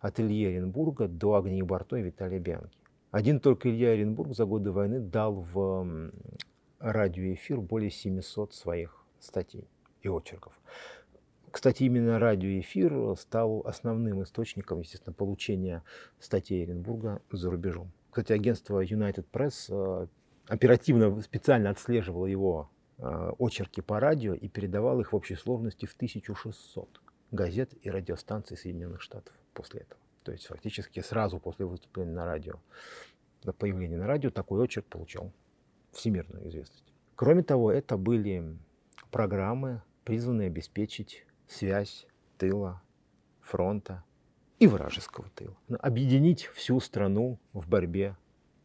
[0.00, 2.78] От Ильи Оренбурга до Агнии Барто и Виталия Бианки.
[3.10, 6.12] Один только Илья Оренбург за годы войны дал в
[6.78, 9.66] радиоэфир более 700 своих статей
[10.02, 10.52] и очерков.
[11.58, 15.82] Кстати, именно радиоэфир стал основным источником, естественно, получения
[16.20, 17.90] статей Оренбурга за рубежом.
[18.10, 20.06] Кстати, агентство United Press э,
[20.46, 25.94] оперативно, специально отслеживало его Э, очерки по радио и передавал их в общей сложности в
[25.94, 30.00] 1600 газет и радиостанций Соединенных Штатов после этого.
[30.24, 32.54] То есть фактически сразу после выступления на радио,
[33.44, 35.32] до появления на радио, такой очерк получал
[35.92, 36.92] всемирную известность.
[37.14, 38.58] Кроме того, это были
[39.12, 42.06] программы, призванные обеспечить связь
[42.36, 42.82] тыла,
[43.40, 44.04] фронта
[44.58, 45.56] и вражеского тыла.
[45.80, 48.16] Объединить всю страну в борьбе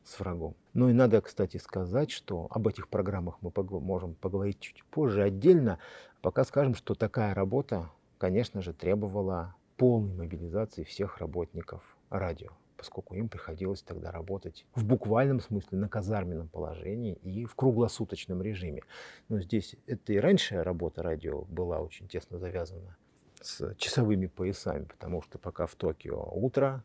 [0.04, 0.56] с врагом.
[0.74, 5.80] Ну и надо, кстати, сказать, что об этих программах мы можем поговорить чуть позже отдельно.
[6.22, 12.52] Пока скажем, что такая работа, конечно же, требовала полной мобилизации всех работников радио,
[12.84, 18.82] поскольку им приходилось тогда работать в буквальном смысле на казарменном положении и в круглосуточном режиме.
[19.30, 22.98] Но здесь это и раньше работа радио была очень тесно завязана
[23.39, 26.84] с часовыми поясами, потому что пока в Токио утро,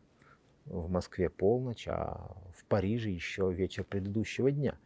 [0.63, 4.77] в Москве полночь, а в Париже еще вечер предыдущего дня.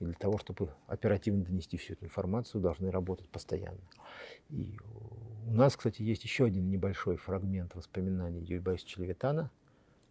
[0.00, 3.80] И для того, чтобы оперативно донести всю эту информацию, должны работать постоянно.
[4.50, 4.78] И
[5.46, 9.50] у нас, кстати, есть еще один небольшой фрагмент воспоминаний Юрия Левитана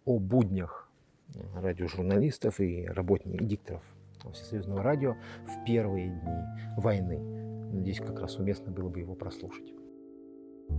[0.08, 0.90] о буднях
[1.54, 3.84] радиожурналистов и работников, дикторов
[4.34, 5.16] Всесоюзного радио
[5.46, 6.44] в первые дни
[6.78, 7.20] войны.
[7.74, 9.74] Надеюсь, как раз уместно было бы его прослушать.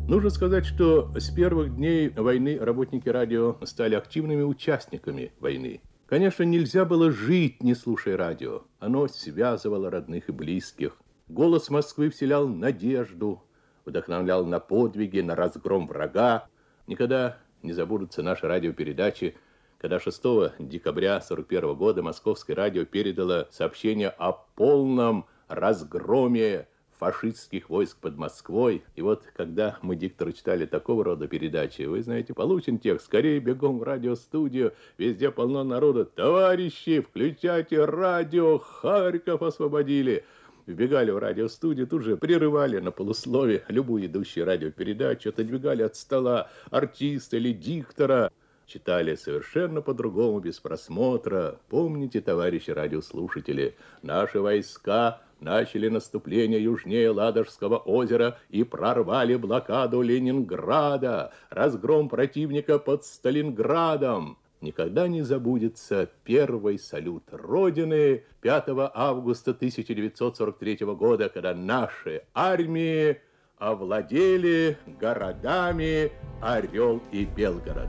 [0.09, 5.83] Нужно сказать, что с первых дней войны работники радио стали активными участниками войны.
[6.07, 8.63] Конечно, нельзя было жить, не слушая радио.
[8.79, 10.99] Оно связывало родных и близких.
[11.29, 13.43] Голос Москвы вселял надежду,
[13.85, 16.49] вдохновлял на подвиги, на разгром врага.
[16.87, 19.37] Никогда не забудутся наши радиопередачи,
[19.79, 20.23] когда 6
[20.59, 26.67] декабря 1941 года Московское радио передало сообщение о полном разгроме
[26.99, 28.83] фашистских войск под Москвой.
[28.97, 33.79] И вот, когда мы дикторы читали такого рода передачи, вы знаете, получен текст, скорее бегом
[33.79, 36.05] в радиостудию, везде полно народа.
[36.05, 40.25] Товарищи, включайте радио, Харьков освободили.
[40.69, 47.39] Вбегали в радиостудию, тут же прерывали на полуслове любую идущую радиопередачу, отодвигали от стола артиста
[47.39, 48.31] или диктора.
[48.67, 51.59] Читали совершенно по-другому, без просмотра.
[51.71, 62.11] Помните, товарищи радиослушатели, наши войска начали наступление южнее Ладожского озера и прорвали блокаду Ленинграда, разгром
[62.11, 64.37] противника под Сталинградом.
[64.61, 73.21] Никогда не забудется первый салют Родины 5 августа 1943 года, когда наши армии
[73.59, 77.89] овладели городами Орел и Белгород.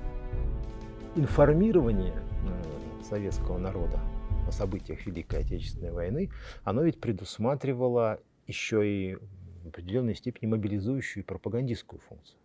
[1.15, 3.99] Информирование э, советского народа
[4.47, 6.29] о событиях Великой Отечественной войны,
[6.63, 9.15] оно ведь предусматривало еще и
[9.63, 12.37] в определенной степени мобилизующую и пропагандистскую функцию.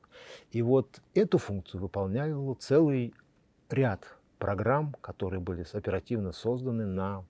[0.50, 3.12] И вот эту функцию выполнял целый
[3.70, 4.06] ряд
[4.38, 7.24] программ, которые были оперативно созданы на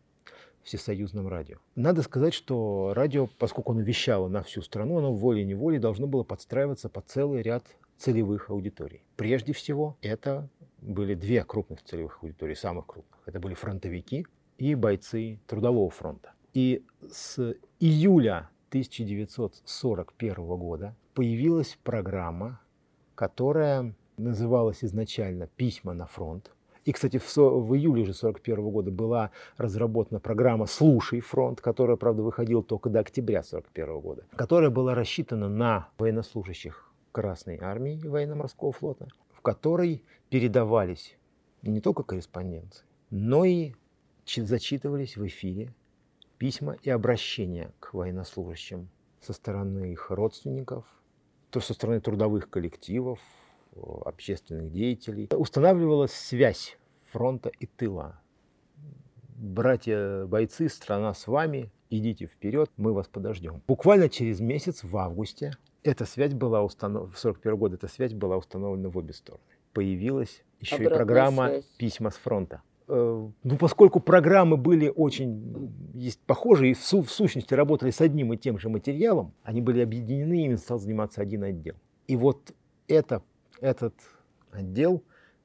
[0.63, 1.59] всесоюзном радио.
[1.77, 6.89] Надо сказать, что радио, поскольку оно вещало на всю страну, оно волей-неволей должно было подстраиваться
[6.89, 7.65] под целый ряд
[7.99, 9.05] целевых аудиторий.
[9.17, 10.49] Прежде всего, это
[10.81, 13.21] были две крупных целевых аудитории, самых крупных.
[13.27, 14.27] Это были фронтовики,
[14.59, 16.33] и бойцы Трудового фронта.
[16.53, 22.61] И с июля 1941 года появилась программа,
[23.15, 26.51] которая называлась изначально «Письма на фронт».
[26.85, 32.23] И, кстати, в, в июле же 1941 года была разработана программа «Слушай фронт», которая, правда,
[32.23, 38.73] выходила только до октября 1941 года, которая была рассчитана на военнослужащих Красной армии и военно-морского
[38.73, 41.17] флота, в которой передавались
[41.63, 43.75] не только корреспонденции, но и
[44.27, 45.73] зачитывались в эфире
[46.39, 48.89] письма и обращения к военнослужащим
[49.21, 50.85] со стороны их родственников,
[51.51, 53.21] то со стороны трудовых коллективов,
[54.05, 55.29] общественных деятелей.
[55.31, 56.79] Устанавливалась связь
[57.11, 58.21] фронта и тыла.
[59.37, 63.63] Братья бойцы, страна с вами, идите вперед, мы вас подождем.
[63.67, 68.37] Буквально через месяц, в августе, эта связь была установлена, в 41 год эта связь была
[68.37, 69.43] установлена в обе стороны.
[69.73, 71.65] Появилась еще Обратная и программа связь.
[71.77, 72.63] «Письма с фронта».
[72.87, 78.01] Э, ну, поскольку программы были очень есть, похожи и в, су, в сущности работали с
[78.01, 81.77] одним и тем же материалом, они были объединены, ими стал заниматься один отдел.
[82.07, 82.53] И вот
[82.89, 83.23] это,
[83.61, 83.95] этот
[84.51, 85.03] отдел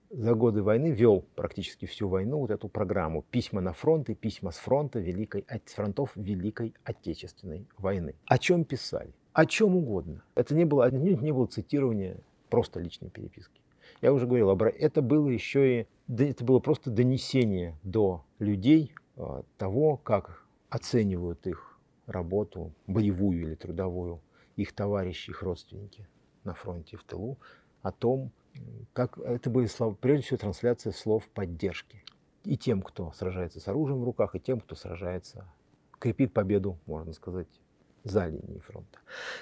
[0.10, 4.52] за годы войны вел практически всю войну вот эту программу «Письма на фронт» и «Письма
[4.52, 8.16] с фронта Великой, с фронтов Великой Отечественной войны».
[8.26, 9.14] О чем писали?
[9.34, 10.24] О чем угодно.
[10.36, 12.18] Это не было, не было цитирования
[12.50, 13.62] просто личной переписки.
[14.02, 19.98] Я уже говорил, это было еще и, это было просто донесение до людей а, того,
[19.98, 24.22] как оценивают их работу, боевую или трудовую,
[24.56, 26.08] их товарищи, их родственники
[26.44, 27.38] на фронте в тылу,
[27.82, 28.32] о том,
[28.94, 32.04] как это были слова, прежде всего трансляция слов поддержки.
[32.44, 35.46] И тем, кто сражается с оружием в руках, и тем, кто сражается,
[36.00, 37.48] крепит победу, можно сказать,
[38.04, 39.00] за линией фронта.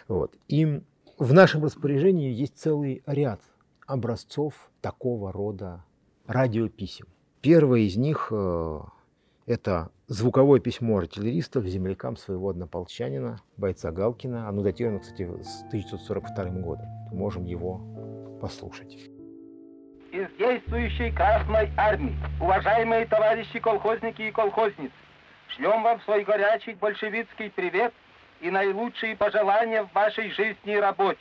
[0.08, 0.36] Вот.
[0.47, 0.82] И
[1.17, 3.41] в нашем распоряжении есть целый ряд
[3.86, 5.84] образцов такого рода
[6.26, 7.08] радиописем.
[7.41, 8.80] Первое из них э,
[9.45, 14.50] это звуковое письмо артиллеристов землякам своего однополчанина, бойца Галкина.
[14.50, 16.84] Оно датировано, кстати, с 1942 года.
[17.12, 17.82] Можем его
[18.39, 18.93] послушать.
[20.12, 24.93] Из действующей Красной Армии, уважаемые товарищи колхозники и колхозницы,
[25.50, 27.93] шлем вам свой горячий большевистский привет
[28.39, 31.19] и наилучшие пожелания в вашей жизни и работе.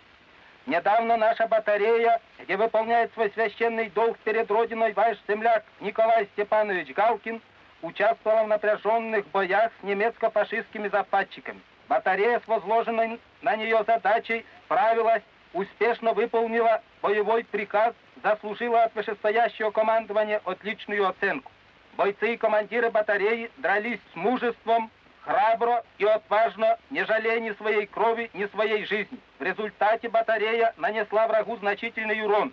[0.67, 7.41] Недавно наша батарея, где выполняет свой священный долг перед Родиной ваш земляк Николай Степанович Галкин,
[7.83, 11.61] участвовала в напряженных боях с немецко-фашистскими западчиками.
[11.89, 20.41] Батарея с возложенной на нее задачей справилась, успешно выполнила боевой приказ, заслужила от вышестоящего командования
[20.45, 21.51] отличную оценку.
[21.97, 24.91] Бойцы и командиры батареи дрались с мужеством,
[25.23, 29.19] храбро и отважно, не жалея ни своей крови, ни своей жизни.
[29.39, 32.53] В результате батарея нанесла врагу значительный урон.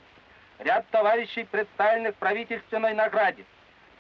[0.60, 3.43] Ряд товарищей представленных правительственной награде.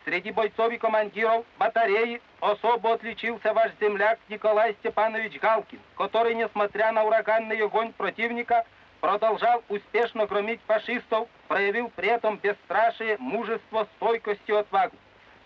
[0.05, 7.03] Среди бойцов и командиров батареи особо отличился ваш земляк Николай Степанович Галкин, который, несмотря на
[7.03, 8.65] ураганный огонь противника,
[9.03, 14.95] продолжал успешно громить фашистов, проявил при этом бесстрашие, мужество, стойкость и отвагу.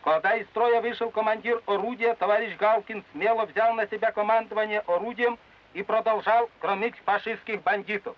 [0.03, 5.39] Когда из строя вышел командир орудия, товарищ Галкин смело взял на себя командование орудием
[5.73, 8.15] и продолжал громить фашистских бандитов.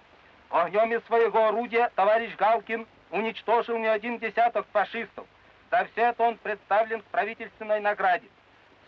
[0.49, 5.25] Огнем из своего орудия товарищ Галкин уничтожил не один десяток фашистов.
[5.71, 8.27] За все это он представлен к правительственной награде.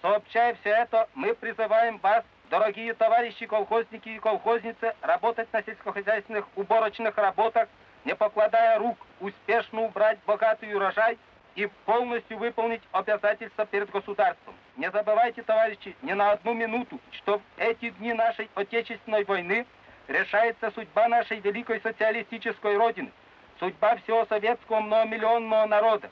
[0.02, 7.18] Сообщая все это, мы призываем вас, дорогие товарищи колхозники и колхозницы, работать на сельскохозяйственных уборочных
[7.18, 7.70] работах,
[8.04, 11.18] не покладая рук, успешно убрать богатый урожай
[11.56, 14.54] и полностью выполнить обязательства перед государством.
[14.76, 19.66] Не забывайте, товарищи, ни на одну минуту, что в эти дни нашей Отечественной войны
[20.08, 23.12] решается судьба нашей великой социалистической Родины,
[23.60, 26.10] судьба всего советского многомиллионного народа.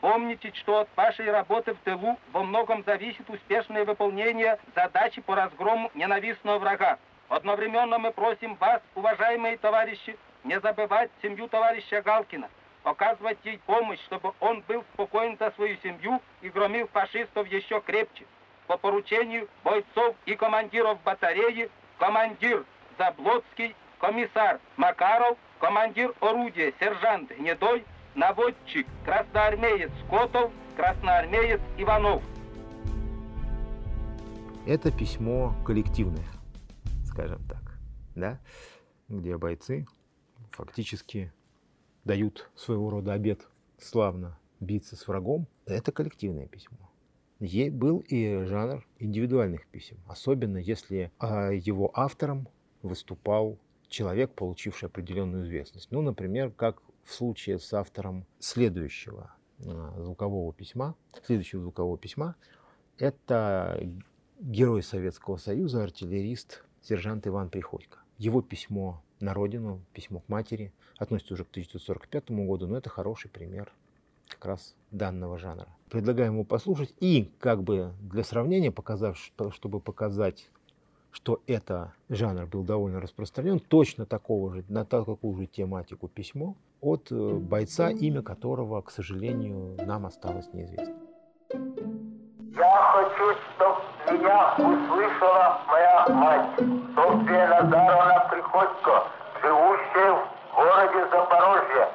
[0.00, 5.90] Помните, что от вашей работы в тылу во многом зависит успешное выполнение задачи по разгрому
[5.94, 6.98] ненавистного врага.
[7.28, 12.48] Одновременно мы просим вас, уважаемые товарищи, не забывать семью товарища Галкина,
[12.82, 18.24] оказывать ей помощь, чтобы он был спокоен за свою семью и громил фашистов еще крепче.
[18.66, 22.64] По поручению бойцов и командиров батареи, командир
[22.96, 27.84] Заблоцкий, комиссар Макаров, командир орудия сержант Гнедой,
[28.14, 32.22] наводчик красноармеец Котов, красноармеец Иванов.
[34.66, 36.26] Это письмо коллективное,
[37.04, 37.78] скажем так,
[38.14, 38.38] да,
[39.08, 39.86] где бойцы
[40.50, 41.32] фактически
[42.04, 43.46] дают своего рода обед
[43.78, 45.46] славно биться с врагом.
[45.66, 46.78] Это коллективное письмо.
[47.40, 52.48] Ей был и жанр индивидуальных писем, особенно если а, его автором
[52.82, 55.90] выступал человек, получивший определенную известность.
[55.90, 59.34] Ну, например, как в случае с автором следующего
[59.66, 60.94] а, звукового письма,
[61.26, 62.36] следующего звукового письма,
[62.98, 63.82] это
[64.38, 67.98] герой Советского Союза, артиллерист, сержант Иван Приходько.
[68.16, 73.28] Его письмо на родину, письмо к матери, относится уже к 1945 году, но это хороший
[73.28, 73.72] пример
[74.28, 75.66] как раз данного жанра.
[75.90, 79.18] Предлагаем его послушать и как бы для сравнения, показав,
[79.50, 80.48] чтобы показать,
[81.12, 87.10] что это жанр был довольно распространен, точно такого же, на такую же тематику письмо от
[87.10, 90.94] э, бойца, имя которого, к сожалению, нам осталось неизвестно.
[92.56, 93.80] Я хочу, чтобы
[94.12, 96.50] меня услышала моя мать,
[96.94, 99.04] Софья Назаровна Приходько,
[99.42, 101.88] живущая в городе Запорожье.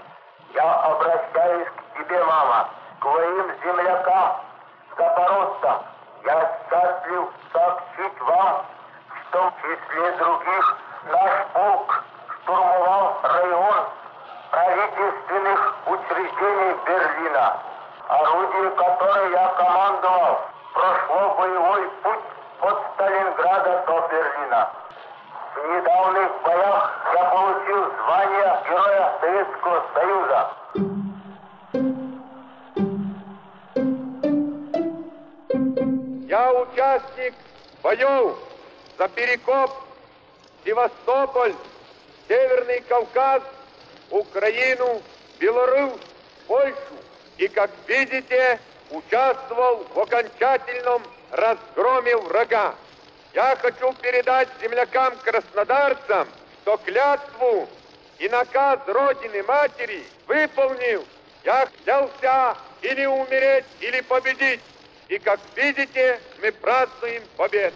[0.53, 4.35] Я обращаюсь к тебе, мама, к твоим землякам,
[4.97, 5.81] запорожцам.
[6.25, 8.65] Я счастлив сообщить вам,
[9.35, 10.77] что в числе других
[11.11, 12.03] наш полк
[12.41, 13.85] штурмовал район
[14.49, 17.57] правительственных учреждений Берлина,
[18.07, 20.39] орудие которой я командовал,
[20.73, 22.23] прошло боевой путь
[22.61, 24.69] от Сталинграда до Берлина.
[25.55, 30.49] В недавних боях я получил звание Героя Советского Союза.
[36.29, 37.33] Я участник
[37.83, 38.54] боев
[38.97, 39.71] за Перекоп,
[40.63, 41.53] Севастополь,
[42.27, 43.43] Северный Кавказ,
[44.09, 45.01] Украину,
[45.39, 45.99] Беларусь,
[46.47, 46.75] Польшу.
[47.37, 48.59] И, как видите,
[48.91, 52.75] участвовал в окончательном разгроме врага.
[53.33, 56.27] Я хочу передать землякам-краснодарцам,
[56.61, 57.67] что клятву
[58.19, 61.05] и наказ Родины Матери выполнил.
[61.43, 64.61] Я взялся или умереть, или победить.
[65.09, 67.75] И, как видите, мы празднуем победу.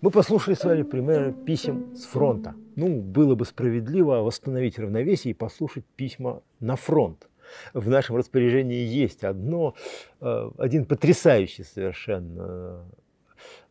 [0.00, 2.54] Мы послушали с вами примеры писем с фронта.
[2.76, 7.28] Ну, было бы справедливо восстановить равновесие и послушать письма на фронт.
[7.74, 9.74] В нашем распоряжении есть одно,
[10.20, 12.84] э, один потрясающий совершенно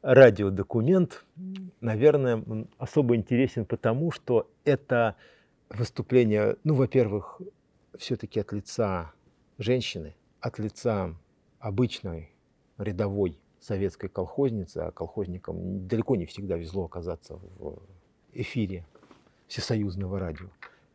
[0.02, 1.24] радиодокумент,
[1.80, 2.44] наверное,
[2.78, 5.16] особо интересен потому, что это
[5.70, 7.42] выступление, ну, во-первых,
[7.98, 9.14] все-таки от лица
[9.58, 11.16] женщины, от лица
[11.60, 12.34] обычной
[12.78, 17.80] рядовой советской колхозницы, а колхозникам далеко не всегда везло оказаться в
[18.34, 18.86] эфире
[19.48, 20.48] всесоюзного радио.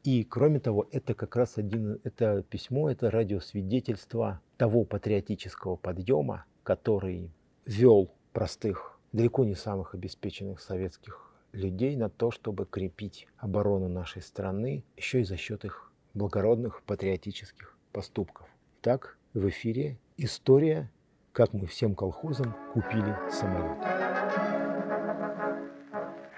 [0.05, 7.31] И кроме того, это как раз один, это письмо, это радиосвидетельство того патриотического подъема, который
[7.67, 14.83] вел простых, далеко не самых обеспеченных советских людей на то, чтобы крепить оборону нашей страны
[14.97, 18.49] еще и за счет их благородных патриотических поступков.
[18.81, 20.91] Так, в эфире история,
[21.33, 23.79] как мы всем колхозам купили самолет.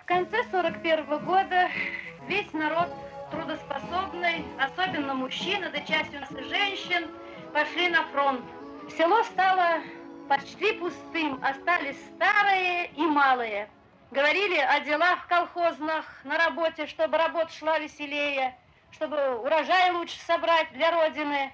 [0.01, 1.68] В конце 41 года
[2.28, 2.88] весь народ
[3.30, 7.09] трудоспособный, особенно мужчины, да часть у нас и женщин,
[7.53, 8.45] пошли на фронт.
[8.97, 9.82] Село стало
[10.28, 13.68] почти пустым, остались старые и малые.
[14.12, 18.57] Говорили о делах колхозных на работе, чтобы работа шла веселее,
[18.92, 21.53] чтобы урожай лучше собрать для Родины.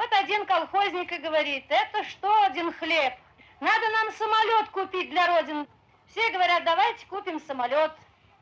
[0.00, 3.12] Вот один колхозник и говорит, это что один хлеб?
[3.60, 5.66] Надо нам самолет купить для Родины.
[6.08, 7.92] Все говорят, давайте купим самолет.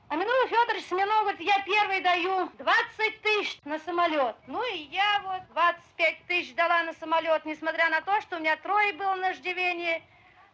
[0.09, 4.37] А Минула Федорович Смирнов говорит, я первый даю 20 тысяч на самолет.
[4.47, 8.55] Ну и я вот 25 тысяч дала на самолет, несмотря на то, что у меня
[8.59, 10.01] трое было на ждивении.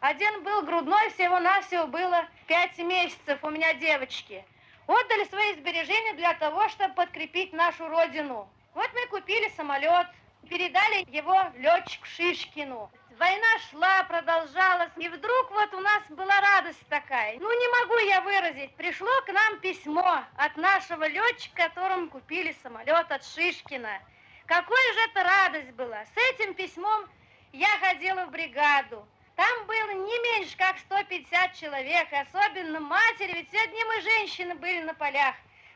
[0.01, 4.43] Один был грудной, всего-навсего было 5 месяцев у меня девочки.
[4.87, 8.49] Отдали свои сбережения для того, чтобы подкрепить нашу родину.
[8.73, 10.07] Вот мы купили самолет,
[10.45, 12.91] передали его летчику Шишкину.
[13.19, 17.39] Война шла, продолжалась, и вдруг вот у нас была радость такая.
[17.39, 18.75] Ну, не могу я выразить.
[18.75, 24.01] Пришло к нам письмо от нашего летчика, которому купили самолет от Шишкина.
[24.47, 26.05] Какой же это радость была.
[26.05, 27.07] С этим письмом
[27.53, 29.07] я ходила в бригаду.
[29.37, 34.83] Там было не меньше, как 150 человек, особенно матери, ведь все одни мы женщины были
[34.83, 35.35] на полях.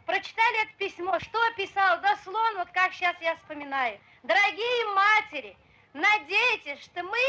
[0.09, 4.01] Прочитали это письмо, что писал, дословно, вот как сейчас я вспоминаю.
[4.23, 5.55] Дорогие матери,
[5.93, 7.21] надейтесь, что мы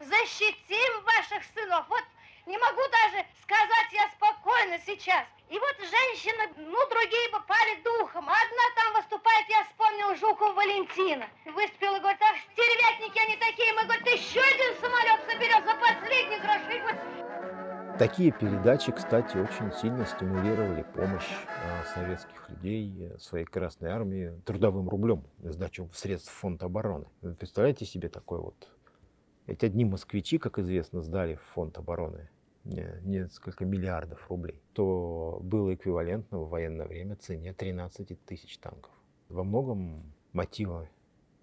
[0.00, 1.86] защитим ваших сынов.
[1.88, 2.02] Вот
[2.46, 5.24] не могу даже сказать я спокойно сейчас.
[5.48, 8.28] И вот женщины, ну, другие попали духом.
[8.28, 11.28] Одна там выступает, я вспомнил Жукова Валентина.
[11.44, 13.72] Выступила, говорит, ах, стервятники они такие.
[13.74, 17.53] Мы, говорит, еще один самолет соберем за последние гроши.
[17.98, 24.88] Такие передачи, кстати, очень сильно стимулировали помощь э, советских людей э, своей Красной Армии трудовым
[24.88, 27.06] рублем, сдачу средств фонд обороны.
[27.22, 28.68] Вы представляете себе такой вот...
[29.46, 32.28] Эти одни москвичи, как известно, сдали в фонд обороны
[32.64, 38.90] не- несколько миллиардов рублей, то было эквивалентно в военное время цене 13 тысяч танков.
[39.28, 40.88] Во многом мотивом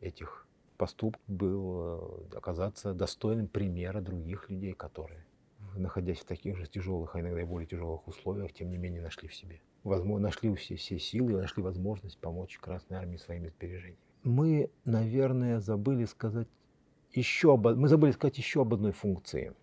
[0.02, 0.46] этих
[0.76, 5.24] поступков был э, оказаться достойным примера других людей, которые
[5.76, 9.28] находясь в таких же тяжелых, а иногда и более тяжелых условиях, тем не менее нашли
[9.28, 9.62] в себе.
[9.84, 13.98] Возможно, нашли все, все силы, нашли возможность помочь Красной Армии своими сбережениями.
[14.24, 16.48] Мы, наверное, забыли сказать
[17.14, 19.54] еще об, мы забыли сказать еще об одной функции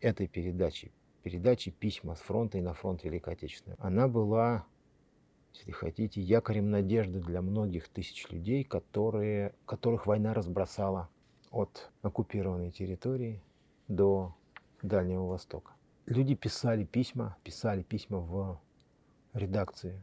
[0.00, 0.92] этой передачи,
[1.22, 3.76] передачи письма с фронта и на фронт Великой Отечественной.
[3.78, 4.66] Она была,
[5.54, 11.08] если хотите, якорем надежды для многих тысяч людей, которые, которых война разбросала
[11.50, 13.42] от оккупированной территории
[13.88, 14.36] до
[14.82, 15.72] Дальнего Востока.
[16.06, 18.60] Люди писали письма, писали письма в
[19.32, 20.02] редакции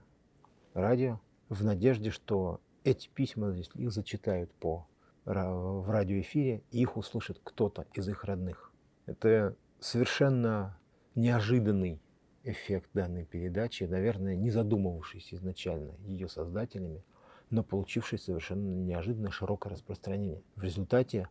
[0.73, 1.19] радио
[1.49, 4.87] в надежде, что эти письма их зачитают по,
[5.25, 8.71] в радиоэфире и их услышит кто-то из их родных.
[9.05, 10.77] Это совершенно
[11.15, 12.01] неожиданный
[12.43, 17.03] эффект данной передачи, наверное, не задумывавшийся изначально ее создателями,
[17.49, 20.41] но получивший совершенно неожиданно широкое распространение.
[20.55, 21.27] В результате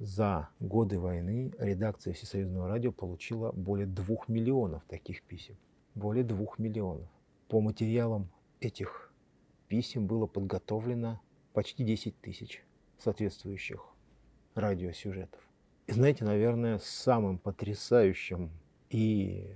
[0.00, 5.56] за годы войны редакция Всесоюзного радио получила более двух миллионов таких писем.
[5.94, 7.06] Более двух миллионов.
[7.48, 8.30] По материалам
[8.60, 9.12] этих
[9.68, 11.20] писем было подготовлено
[11.52, 12.64] почти 10 тысяч
[12.98, 13.84] соответствующих
[14.54, 15.40] радиосюжетов.
[15.86, 18.50] И знаете, наверное, самым потрясающим
[18.88, 19.54] и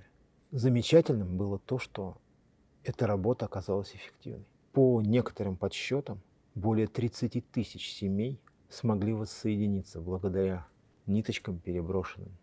[0.51, 2.17] замечательным было то, что
[2.83, 4.45] эта работа оказалась эффективной.
[4.73, 6.21] По некоторым подсчетам,
[6.53, 8.39] более 30 тысяч семей
[8.75, 10.67] смогли воссоединиться благодаря
[11.07, 12.35] ниточкам, переброшенным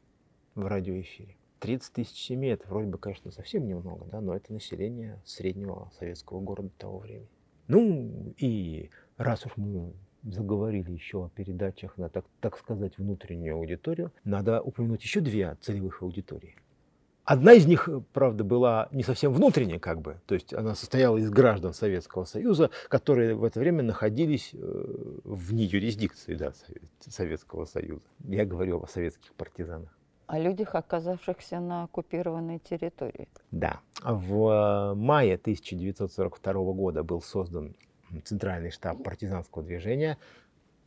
[0.55, 1.37] в радиоэфире.
[1.61, 6.41] 30 тысяч семей, это вроде бы, конечно, совсем немного, да, но это население среднего советского
[6.41, 7.28] города того времени.
[7.68, 9.93] Ну и раз уж мы
[10.24, 16.03] заговорили еще о передачах на, так, так сказать, внутреннюю аудиторию, надо упомянуть еще две целевых
[16.03, 16.57] аудитории.
[17.25, 21.31] Одна из них, правда, была не совсем внутренняя, как бы, то есть она состояла из
[21.31, 24.85] граждан Советского Союза, которые в это время находились э,
[25.23, 26.53] вне юрисдикции да,
[27.01, 28.03] Советского Союза.
[28.25, 29.97] Я говорю о советских партизанах.
[30.27, 33.29] О людях, оказавшихся на оккупированной территории.
[33.53, 33.81] Да.
[34.03, 37.77] В мае 1942 года был создан
[38.25, 40.18] Центральный штаб партизанского движения.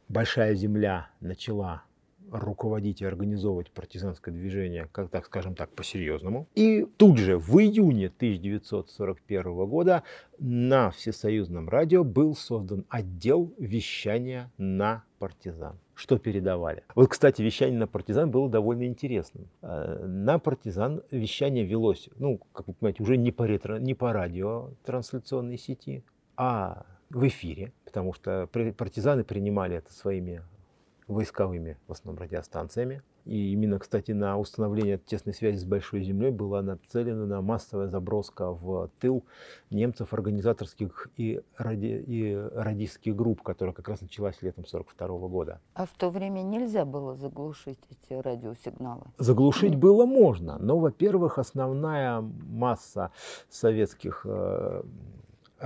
[0.10, 1.85] Большая земля начала
[2.32, 6.48] руководить и организовывать партизанское движение, как так скажем так, по-серьезному.
[6.56, 10.04] И тут же в июне 1941 года
[10.40, 15.80] на Всесоюзном радио был создан отдел вещания на партизан.
[15.94, 16.84] Что передавали?
[16.94, 19.48] Вот, кстати, вещание на партизан было довольно интересным.
[19.62, 24.12] Э, на партизан вещание велось, ну, как вы понимаете, уже не по, ретро, не по
[24.12, 26.04] радиотрансляционной сети,
[26.36, 30.42] а в эфире, потому что партизаны принимали это своими
[31.08, 33.02] войсковыми, в основном, радиостанциями.
[33.26, 38.52] И именно, кстати, на установление тесной связи с Большой Землей была нацелена на массовая заброска
[38.52, 39.24] в тыл
[39.72, 45.60] немцев организаторских и, ради, и радистских групп, которая как раз началась летом 1942 года.
[45.74, 49.06] А в то время нельзя было заглушить эти радиосигналы?
[49.18, 53.12] Заглушить было можно, но, во-первых, основная масса
[53.50, 54.84] советских э,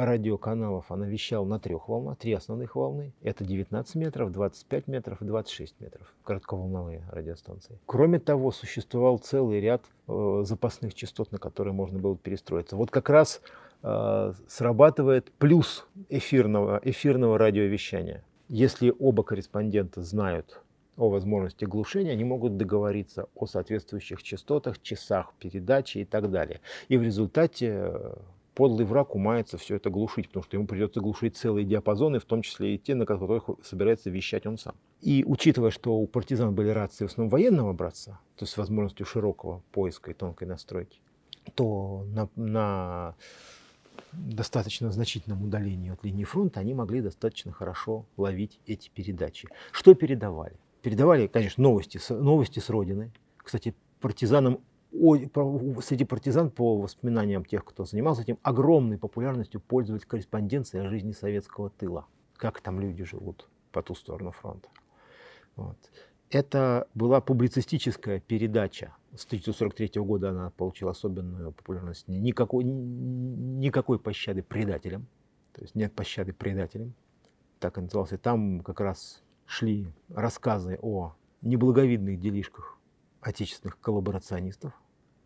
[0.06, 3.14] радиоканалов она вещала на трех волнах, три основных волны.
[3.22, 6.14] Это 19 метров, 25 метров и 26 метров.
[6.24, 7.80] Коротковолновые радиостанции.
[7.86, 12.76] Кроме того, существовал целый ряд э, запасных частот, на которые можно было перестроиться.
[12.76, 13.42] Вот как раз
[13.84, 18.24] э, срабатывает плюс эфирного, эфирного радиовещания.
[18.48, 20.62] Если оба корреспондента знают
[20.98, 26.60] о возможности глушения, они могут договориться о соответствующих частотах, часах передачи и так далее.
[26.90, 28.16] И в результате э,
[28.60, 32.42] подлый враг умается все это глушить, потому что ему придется глушить целые диапазоны, в том
[32.42, 34.76] числе и те, на которых собирается вещать он сам.
[35.00, 39.06] И учитывая, что у партизан были рации в основном военного образца, то есть с возможностью
[39.06, 41.00] широкого поиска и тонкой настройки,
[41.56, 43.16] то на, на
[44.12, 49.48] достаточно значительном удалении от линии фронта они могли достаточно хорошо ловить эти передачи.
[49.72, 50.58] Что передавали?
[50.82, 53.14] Передавали, конечно, новости, новости с родины.
[53.38, 54.60] Кстати, партизанам
[54.92, 61.70] среди партизан, по воспоминаниям тех, кто занимался этим, огромной популярностью пользовались корреспонденцией о жизни советского
[61.70, 62.08] тыла.
[62.36, 64.70] Как там люди живут по ту сторону фронта.
[65.56, 65.78] Вот.
[66.32, 68.96] Это была публицистическая передача.
[69.16, 72.08] С 1943 года она получила особенную популярность.
[72.08, 75.08] Никакой, никакой пощады предателям.
[75.54, 76.94] То есть нет пощады предателям.
[77.60, 78.18] Так и назывался.
[78.18, 82.79] Там как раз шли рассказы о неблаговидных делишках
[83.22, 84.74] отечественных коллаборационистов,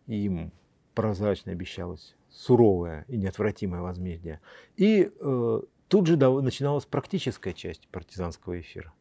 [0.06, 0.52] им
[0.94, 4.40] прозрачно обещалось суровое и неотвратимое возмездие.
[4.76, 8.92] И э, тут же начиналась практическая часть партизанского эфира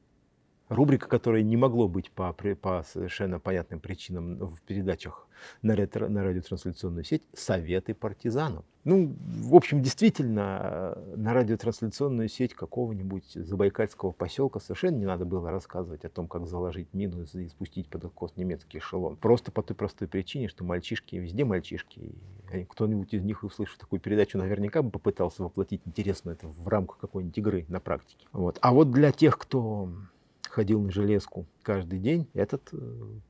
[0.74, 5.28] рубрика, которая не могло быть по, по совершенно понятным причинам в передачах
[5.62, 8.66] на, ретро, на радиотрансляционную сеть «Советы партизанов».
[8.84, 16.04] Ну, в общем, действительно, на радиотрансляционную сеть какого-нибудь забайкальского поселка совершенно не надо было рассказывать
[16.04, 19.16] о том, как заложить мину и спустить под откос немецкий эшелон.
[19.16, 22.12] Просто по той простой причине, что мальчишки, везде мальчишки.
[22.54, 26.98] И кто-нибудь из них, услышав такую передачу, наверняка бы попытался воплотить интересно это в рамках
[26.98, 28.28] какой-нибудь игры на практике.
[28.34, 28.58] Вот.
[28.62, 29.90] А вот для тех, кто
[30.54, 32.78] ходил на железку каждый день, этот э,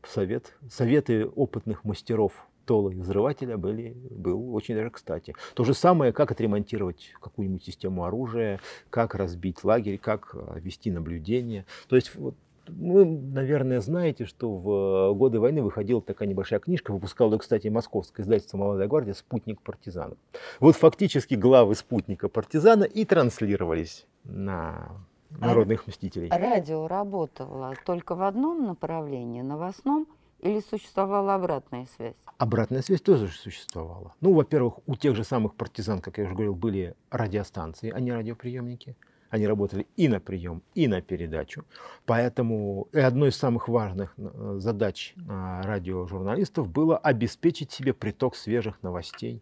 [0.05, 2.33] совет, советы опытных мастеров
[2.65, 5.33] тола и взрывателя были, был очень даже кстати.
[5.53, 8.59] То же самое, как отремонтировать какую-нибудь систему оружия,
[8.89, 11.65] как разбить лагерь, как э, вести наблюдение.
[11.87, 12.35] То есть вот,
[12.67, 18.57] вы, наверное, знаете, что в годы войны выходила такая небольшая книжка, выпускала, кстати, московское издательство
[18.57, 20.17] «Молодая гвардия» «Спутник партизанов».
[20.59, 25.05] Вот фактически главы «Спутника партизана» и транслировались на
[25.39, 26.29] народных мстителей.
[26.29, 30.07] Радио работало только в одном направлении, новостном,
[30.43, 32.15] или существовала обратная связь?
[32.37, 34.13] Обратная связь тоже существовала.
[34.19, 38.11] Ну, во-первых, у тех же самых партизан, как я уже говорил, были радиостанции, а не
[38.11, 38.97] радиоприемники.
[39.29, 41.63] Они работали и на прием, и на передачу.
[42.05, 49.41] Поэтому одной из самых важных э, задач а, радиожурналистов было обеспечить себе приток свежих новостей.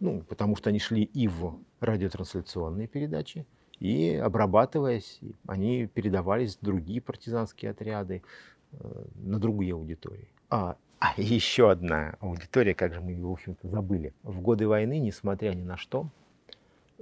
[0.00, 3.46] Ну, потому что они шли и в радиотрансляционные передачи,
[3.80, 8.22] и обрабатываясь, они передавались в другие партизанские отряды,
[8.72, 10.28] э, на другие аудитории.
[10.50, 14.14] А, а еще одна аудитория, как же мы ее, в общем-то, забыли.
[14.22, 16.08] В годы войны, несмотря ни на что,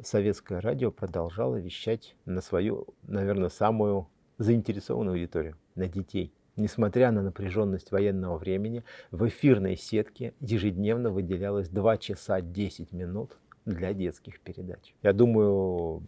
[0.03, 4.09] советское радио продолжало вещать на свою, наверное, самую
[4.39, 6.33] заинтересованную аудиторию, на детей.
[6.57, 13.93] Несмотря на напряженность военного времени, в эфирной сетке ежедневно выделялось 2 часа 10 минут для
[13.93, 14.95] детских передач.
[15.03, 16.03] Я думаю,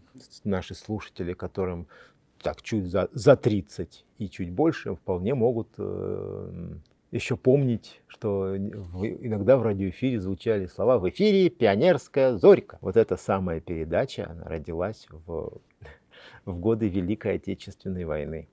[0.44, 1.86] наши слушатели, которым
[2.42, 6.70] так чуть за, за 30 и чуть больше, вполне могут э,
[7.10, 12.78] еще помнить, что в, иногда в радиоэфире звучали слова «В эфире пионерская зорька».
[12.80, 15.60] Вот эта самая передача, она родилась в,
[16.44, 18.48] в годы Великой Отечественной войны.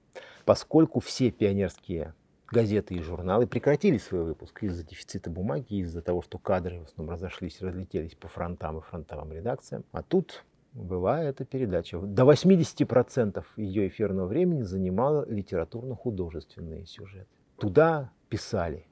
[0.46, 2.14] Поскольку все пионерские
[2.52, 7.14] газеты и журналы прекратили свой выпуск из-за дефицита бумаги, из-за того, что кадры в основном
[7.14, 9.84] разошлись, разлетелись по фронтам и фронтовым редакциям.
[9.92, 12.00] А тут была эта передача.
[12.00, 17.28] До 80% ее эфирного времени занимала литературно-художественные сюжеты.
[17.58, 18.86] Туда писали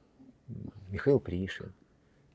[0.88, 1.72] Михаил Пришвин,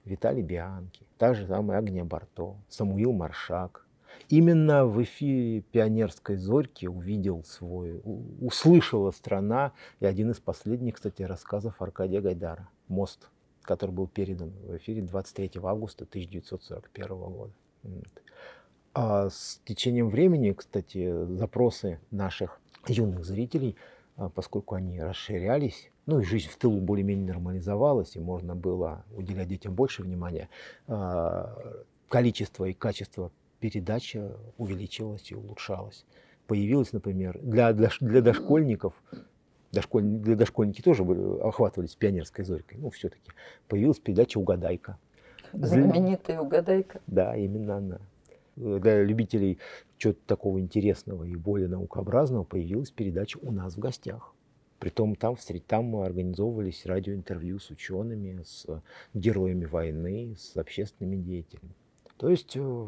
[0.05, 3.85] Виталий Бианки, та же самая Агния Барто, Самуил Маршак.
[4.27, 8.01] Именно в эфире «Пионерской зорьки» увидел свой,
[8.41, 13.29] услышала страна и один из последних, кстати, рассказов Аркадия Гайдара «Мост»,
[13.61, 17.53] который был передан в эфире 23 августа 1941 года.
[18.93, 23.75] А с течением времени, кстати, запросы наших юных зрителей,
[24.15, 29.47] а, поскольку они расширялись, ну и жизнь в тылу более-менее нормализовалась, и можно было уделять
[29.47, 30.49] детям больше внимания,
[30.87, 31.55] а,
[32.09, 36.05] количество и качество передачи увеличилось и улучшалось.
[36.47, 38.93] Появилось, например, для, для, для дошкольников,
[39.71, 43.31] дошколь, для дошкольники тоже были, охватывались пионерской зорькой, ну все-таки,
[43.67, 44.97] появилась передача «Угадайка».
[45.53, 47.01] Знаменитая «Угадайка».
[47.07, 47.99] Да, именно она.
[48.55, 49.59] Для любителей
[49.97, 54.33] чего-то такого интересного и более наукообразного появилась передача «У нас в гостях».
[54.79, 55.35] Притом там,
[55.67, 58.65] там организовывались радиоинтервью с учеными, с
[59.13, 61.75] героями войны, с общественными деятелями.
[62.19, 62.87] То есть э,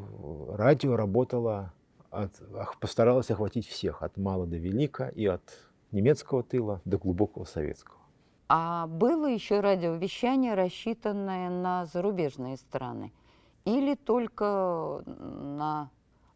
[0.49, 1.71] радио работало,
[2.09, 2.33] от,
[2.81, 5.41] постаралось охватить всех, от мала до велика, и от
[5.91, 7.97] немецкого тыла до глубокого советского.
[8.49, 13.13] А было еще радиовещание, рассчитанное на зарубежные страны?
[13.63, 15.89] Или только на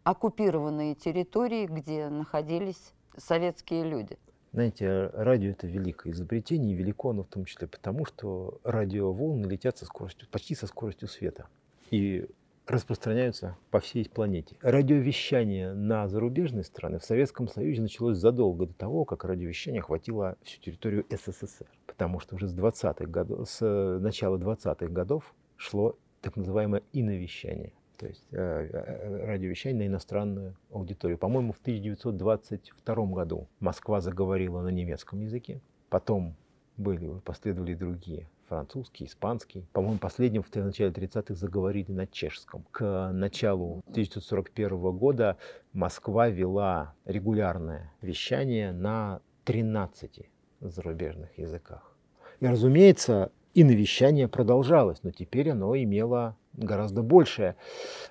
[0.03, 4.17] оккупированные территории, где находились советские люди?
[4.53, 9.77] Знаете, радио это великое изобретение, и велико оно в том числе потому, что радиоволны летят
[9.77, 11.47] со скоростью, почти со скоростью света
[11.91, 12.29] и
[12.67, 14.57] распространяются по всей планете.
[14.61, 20.61] Радиовещание на зарубежные страны в Советском Союзе началось задолго до того, как радиовещание охватило всю
[20.61, 21.67] территорию СССР.
[21.85, 28.07] Потому что уже с, 20-х годов, с начала 20-х годов шло так называемое иновещание то
[28.07, 31.17] есть э, э, радиовещание на иностранную аудиторию.
[31.17, 36.35] По-моему, в 1922 году Москва заговорила на немецком языке, потом
[36.77, 39.65] были, последовали другие, французский, испанский.
[39.73, 42.65] По-моему, последним в начале 30-х заговорили на чешском.
[42.71, 45.37] К началу 1941 года
[45.73, 50.29] Москва вела регулярное вещание на 13
[50.61, 51.95] зарубежных языках.
[52.39, 57.55] И, разумеется, и навещание продолжалось, но теперь оно имело гораздо большее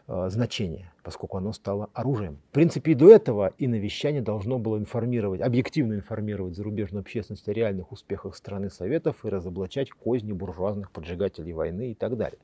[0.06, 2.38] э, значение, поскольку оно стало оружием.
[2.50, 7.52] В принципе, и до этого и навещание должно было информировать, объективно информировать зарубежную общественность о
[7.52, 12.38] реальных успехах страны Советов и разоблачать козни буржуазных поджигателей войны и так далее.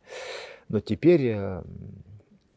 [0.68, 1.62] Но теперь э,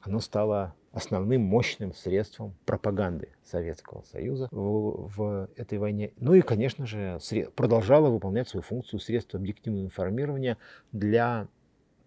[0.01, 6.11] оно стало основным мощным средством пропаганды Советского Союза в, в этой войне.
[6.17, 7.19] Ну и, конечно же,
[7.55, 10.57] продолжала выполнять свою функцию средства объективного информирования
[10.91, 11.47] для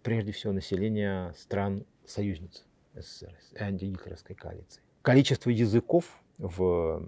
[0.07, 2.63] прежде всего населения стран союзниц
[2.95, 4.81] СССР, антигитлеровской коалиции.
[5.01, 6.05] Количество языков
[6.37, 7.03] в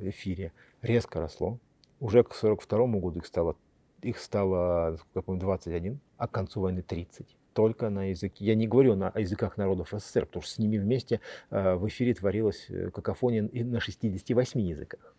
[0.00, 0.50] эфире
[0.82, 1.60] резко росло.
[2.00, 3.56] Уже к 1942 году их стало,
[4.02, 8.44] их стало я помню, 21, а к концу войны 30 только на языке.
[8.44, 11.86] Я не говорю на, о языках народов СССР, потому что с ними вместе э, в
[11.86, 15.14] эфире творилась э, какофония на 68 языках.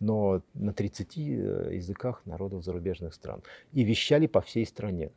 [0.00, 1.20] Но на 30 э,
[1.74, 3.42] языках народов зарубежных стран.
[3.74, 5.10] И вещали по всей стране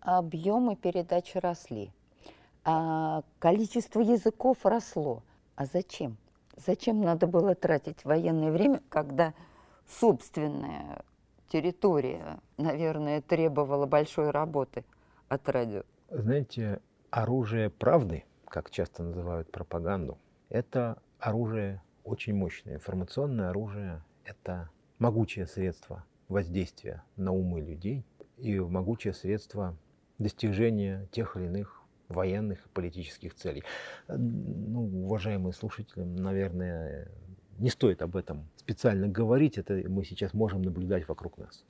[0.00, 1.92] объемы передачи росли,
[2.64, 5.22] а количество языков росло.
[5.56, 6.16] А зачем?
[6.56, 9.34] Зачем надо было тратить военное время, когда
[9.86, 11.02] собственная
[11.48, 14.84] территория, наверное, требовала большой работы
[15.28, 15.82] от радио?
[16.10, 16.80] Знаете,
[17.10, 20.18] оружие правды, как часто называют пропаганду,
[20.48, 22.74] это оружие очень мощное.
[22.74, 28.04] Информационное оружие– это могучее средство воздействия на умы людей
[28.36, 29.76] и могучее средство
[30.18, 33.62] достижения тех или иных военных и политических целей.
[34.08, 37.08] Ну, уважаемые слушатели, наверное,
[37.58, 41.64] не стоит об этом специально говорить, это мы сейчас можем наблюдать вокруг нас.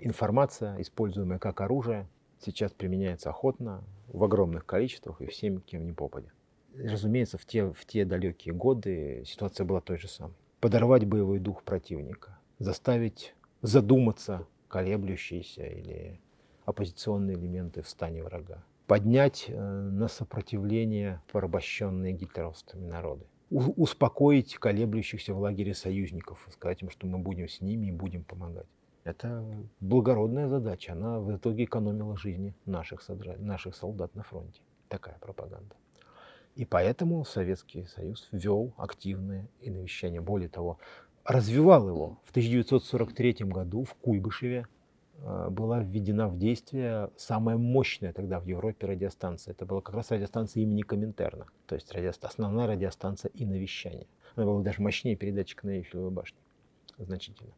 [0.00, 2.08] Информация, используемая как оружие,
[2.40, 6.30] сейчас применяется охотно, в огромных количествах и всем, кем не попадя.
[6.76, 10.34] Разумеется, в те, в те далекие годы ситуация была той же самой.
[10.60, 16.20] Подорвать боевой дух противника, заставить задуматься колеблющийся или
[16.64, 25.38] оппозиционные элементы в стане врага, поднять э, на сопротивление порабощенные гитлеровцами народы, успокоить колеблющихся в
[25.38, 28.66] лагере союзников, сказать им, что мы будем с ними и будем помогать.
[29.04, 29.44] Это
[29.80, 33.02] благородная задача, она в итоге экономила жизни наших,
[33.38, 34.60] наших солдат на фронте.
[34.88, 35.74] Такая пропаганда.
[36.54, 40.20] И поэтому Советский Союз вел активное иновещание.
[40.20, 40.78] Более того,
[41.24, 42.20] развивал его.
[42.24, 44.66] В 1943 году в Куйбышеве
[45.50, 49.52] была введена в действие самая мощная тогда в Европе радиостанция.
[49.52, 52.10] Это была как раз радиостанция имени Коминтерна, то есть радио...
[52.20, 54.06] основная радиостанция и навещание.
[54.34, 56.38] Она была даже мощнее передатчика на Эйфелевой башне,
[56.98, 57.52] значительно.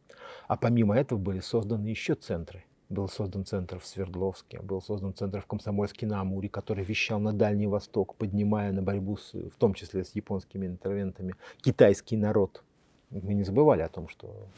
[0.47, 2.65] А помимо этого были созданы еще центры.
[2.91, 7.33] Был создан центр в Свердловске, был создан центр в Комсомольске на Амуре, который вещал на
[7.33, 12.63] Дальний Восток, поднимая на борьбу, с, в том числе с японскими интервентами, китайский народ.
[13.11, 14.49] Мы не забывали о том, что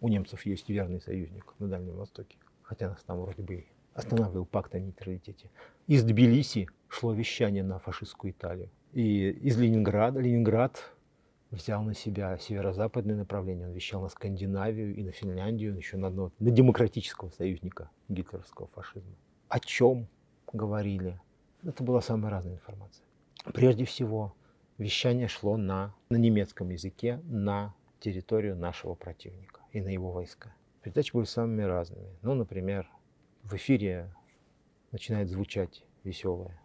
[0.00, 2.36] у немцев есть верный союзник на Дальнем Востоке,
[2.74, 5.48] хотя нас там вроде бы останавливал пакт о нейтралитете.
[5.86, 8.68] Из Тбилиси шло вещание на фашистскую Италию.
[8.92, 10.82] И из Ленинграда, Ленинград
[11.52, 13.68] взял на себя северо-западное направление.
[13.68, 19.14] Он вещал на Скандинавию и на Финляндию, еще на одного, на демократического союзника гитлеровского фашизма.
[19.48, 20.08] О чем
[20.52, 21.20] говорили?
[21.62, 23.04] Это была самая разная информация.
[23.44, 24.34] Прежде всего,
[24.78, 30.52] вещание шло на, на немецком языке на территорию нашего противника и на его войска.
[30.84, 32.14] Передачи были самыми разными.
[32.20, 32.86] Ну, например,
[33.42, 34.14] в эфире
[34.92, 36.60] начинает звучать веселая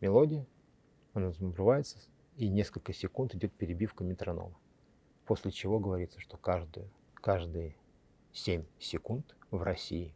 [0.00, 0.46] мелодия,
[1.12, 1.98] она взрывается,
[2.36, 4.58] и несколько секунд идет перебивка метронома.
[5.26, 7.76] После чего говорится, что каждую, каждые
[8.32, 10.14] 7 секунд в России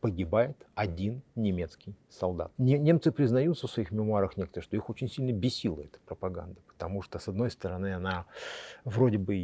[0.00, 2.52] погибает один немецкий солдат.
[2.56, 7.18] Немцы признаются в своих мемуарах некоторые, что их очень сильно бесила эта пропаганда, потому что,
[7.18, 8.26] с одной стороны, она
[8.84, 9.34] вроде бы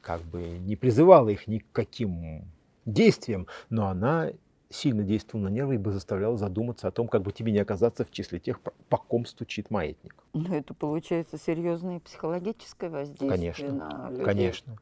[0.00, 2.44] как бы не призывала их ни к каким
[2.84, 4.30] действиям, но она
[4.70, 8.04] сильно действовал на нервы и бы заставлял задуматься о том, как бы тебе не оказаться
[8.04, 10.14] в числе тех, по ком стучит маятник.
[10.32, 14.24] Но это получается серьезное психологическое воздействие конечно, на людей.
[14.24, 14.76] Конечно.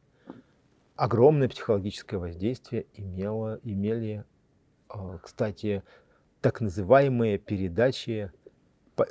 [0.95, 4.25] Огромное психологическое воздействие имело, имели,
[4.89, 5.81] а, кстати,
[6.41, 8.31] так называемые передачи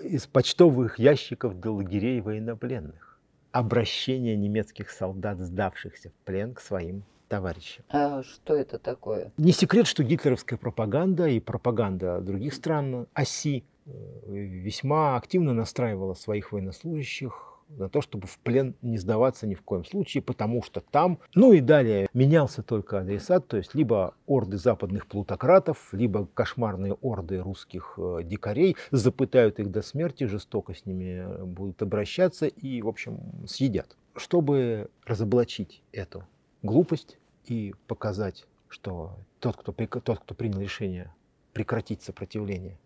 [0.03, 3.08] из почтовых ящиков до лагерей военнопленных.
[3.53, 7.83] Обращение немецких солдат, сдавшихся в плен к своим товарища.
[7.89, 9.33] А что это такое?
[9.37, 13.91] Не секрет, что гитлеровская пропаганда и пропаганда других стран оси э,
[14.27, 19.85] весьма активно настраивала своих военнослужащих на то, чтобы в плен не сдаваться ни в коем
[19.85, 25.07] случае, потому что там, ну и далее, менялся только адресат, то есть либо орды западных
[25.07, 31.45] плутократов, либо кошмарные орды русских э, дикарей запытают их до смерти, жестоко с ними э,
[31.45, 33.97] будут обращаться и, в общем, съедят.
[34.17, 36.25] Чтобы разоблачить эту
[36.63, 41.13] глупость и показать, что тот, кто, тот, кто принял решение
[41.53, 42.79] прекратить сопротивление,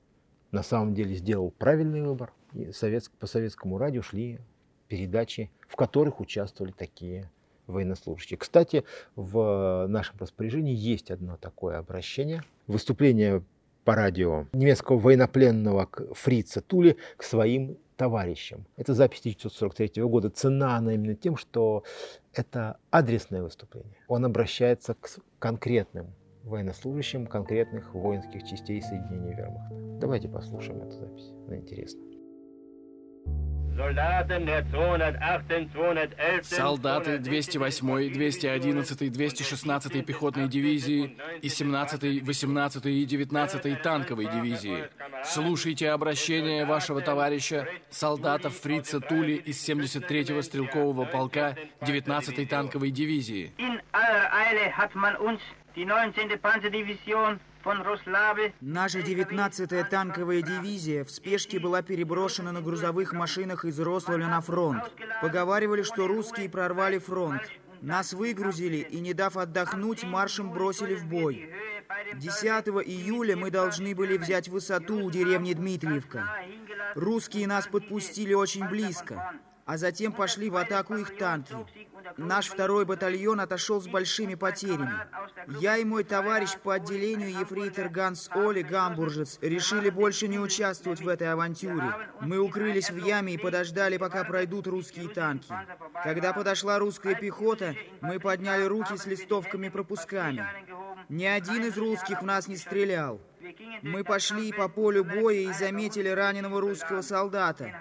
[0.50, 2.32] на самом деле сделал правильный выбор.
[2.52, 4.38] И совет, по советскому радио шли
[4.92, 7.30] передачи, в которых участвовали такие
[7.66, 8.36] военнослужащие.
[8.36, 8.84] Кстати,
[9.16, 12.42] в нашем распоряжении есть одно такое обращение.
[12.66, 13.42] Выступление
[13.84, 18.66] по радио немецкого военнопленного Фрица Тули к своим товарищам.
[18.76, 20.28] Это запись 1943 года.
[20.28, 21.84] Цена она именно тем, что
[22.34, 23.96] это адресное выступление.
[24.08, 26.12] Он обращается к конкретным
[26.44, 29.74] военнослужащим конкретных воинских частей соединения вермахта.
[30.00, 32.11] Давайте послушаем эту запись, она интересна.
[36.42, 44.88] Солдаты 208, 211, 216 пехотной дивизии и 17, 18 и 19 танковой дивизии.
[45.24, 53.52] Слушайте обращение вашего товарища, солдатов Фрица Тули из 73-го стрелкового полка 19-й танковой дивизии.
[58.60, 64.82] Наша 19-я танковая дивизия в спешке была переброшена на грузовых машинах из Рославля на фронт.
[65.20, 67.42] Поговаривали, что русские прорвали фронт.
[67.80, 71.50] Нас выгрузили и, не дав отдохнуть, маршем бросили в бой.
[72.14, 72.44] 10
[72.86, 76.28] июля мы должны были взять высоту у деревни Дмитриевка.
[76.94, 79.34] Русские нас подпустили очень близко
[79.72, 81.56] а затем пошли в атаку их танки.
[82.18, 84.92] Наш второй батальон отошел с большими потерями.
[85.60, 91.08] Я и мой товарищ по отделению ефрейтор Ганс Оли Гамбуржец решили больше не участвовать в
[91.08, 91.90] этой авантюре.
[92.20, 95.54] Мы укрылись в яме и подождали, пока пройдут русские танки.
[96.04, 100.46] Когда подошла русская пехота, мы подняли руки с листовками-пропусками.
[101.08, 103.22] Ни один из русских в нас не стрелял.
[103.82, 107.72] Мы пошли по полю боя и заметили раненого русского солдата.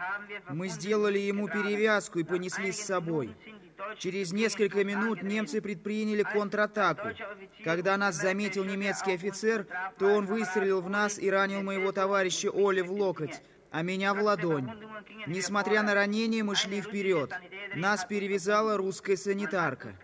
[0.50, 3.36] Мы сделали ему перевязку и понесли с собой.
[3.98, 7.10] Через несколько минут немцы предприняли контратаку.
[7.64, 12.82] Когда нас заметил немецкий офицер, то он выстрелил в нас и ранил моего товарища Оли
[12.82, 13.42] в локоть,
[13.72, 14.70] а меня в ладонь.
[15.28, 17.32] Несмотря на ранение, мы шли вперед.
[17.76, 19.96] Нас перевязала русская санитарка.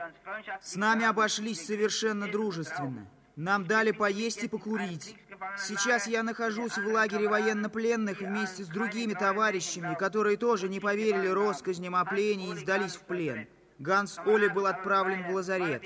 [0.62, 3.08] С нами обошлись совершенно дружественно.
[3.36, 5.16] Нам дали поесть и покурить.
[5.58, 11.96] Сейчас я нахожусь в лагере военнопленных вместе с другими товарищами, которые тоже не поверили россказням
[11.96, 13.48] о плене и сдались в плен.
[13.80, 15.84] Ганс Оли был отправлен в лазарет.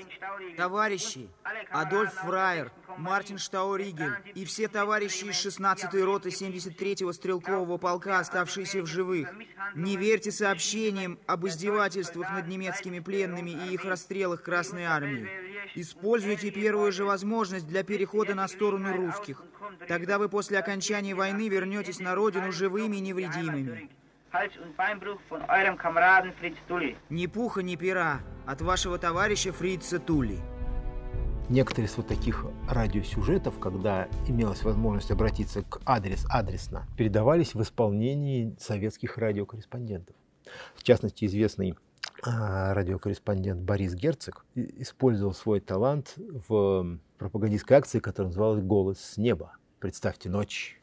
[0.56, 1.28] Товарищи
[1.70, 8.86] Адольф Фрайер, Мартин Штауригель и все товарищи из 16-й роты 73-го стрелкового полка, оставшиеся в
[8.86, 9.28] живых.
[9.74, 15.28] Не верьте сообщениям об издевательствах над немецкими пленными и их расстрелах Красной Армии.
[15.74, 19.42] Используйте первую же возможность для перехода на сторону русских.
[19.88, 23.90] Тогда вы после окончания войны вернетесь на родину живыми и невредимыми.
[27.10, 30.38] Ни пуха, ни пера от вашего товарища Фрица Тули.
[31.50, 38.56] Некоторые из вот таких радиосюжетов, когда имелась возможность обратиться к адрес адресно, передавались в исполнении
[38.58, 40.16] советских радиокорреспондентов.
[40.74, 41.76] В частности, известный
[42.22, 49.56] а, радиокорреспондент Борис Герцог использовал свой талант в пропагандистской акции, которая называлась «Голос с неба».
[49.78, 50.80] Представьте, ночь,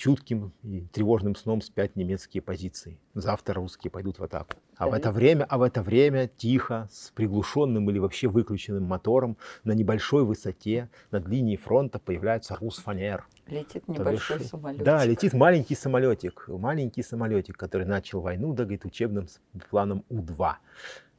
[0.00, 2.98] чутким и тревожным сном спят немецкие позиции.
[3.12, 4.54] Завтра русские пойдут в атаку.
[4.78, 9.36] А в это время, а в это время тихо, с приглушенным или вообще выключенным мотором
[9.62, 13.26] на небольшой высоте над линией фронта появляется Русфанер.
[13.46, 14.50] Летит небольшой Повыш...
[14.50, 14.84] самолетик.
[14.84, 16.44] Да, летит маленький самолетик.
[16.48, 19.28] Маленький самолетик, который начал войну, да, говорит, учебным
[19.68, 20.54] планом У-2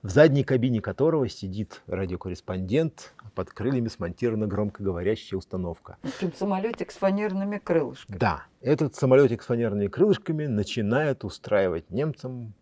[0.03, 5.97] в задней кабине которого сидит радиокорреспондент, под крыльями смонтирована громкоговорящая установка.
[6.01, 8.17] Таким самолетик с фанерными крылышками.
[8.17, 12.53] Да, этот самолетик с фанерными крылышками начинает устраивать немцам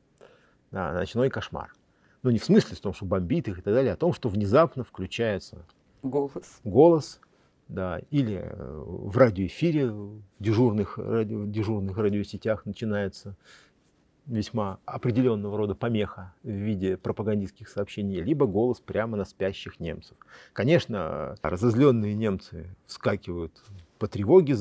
[0.72, 1.74] да, ночной кошмар.
[2.22, 4.14] Ну, не в смысле в том, что бомбит их и так далее, а о том,
[4.14, 5.66] что внезапно включается
[6.04, 7.22] голос, голос
[7.70, 13.36] да, или э, в радиоэфире, в дежурных, радио, дежурных радиосетях начинается
[14.30, 20.16] весьма определенного рода помеха в виде пропагандистских сообщений, либо голос прямо на спящих немцев.
[20.54, 23.52] Конечно, разозленные немцы вскакивают
[23.98, 24.56] по тревоге,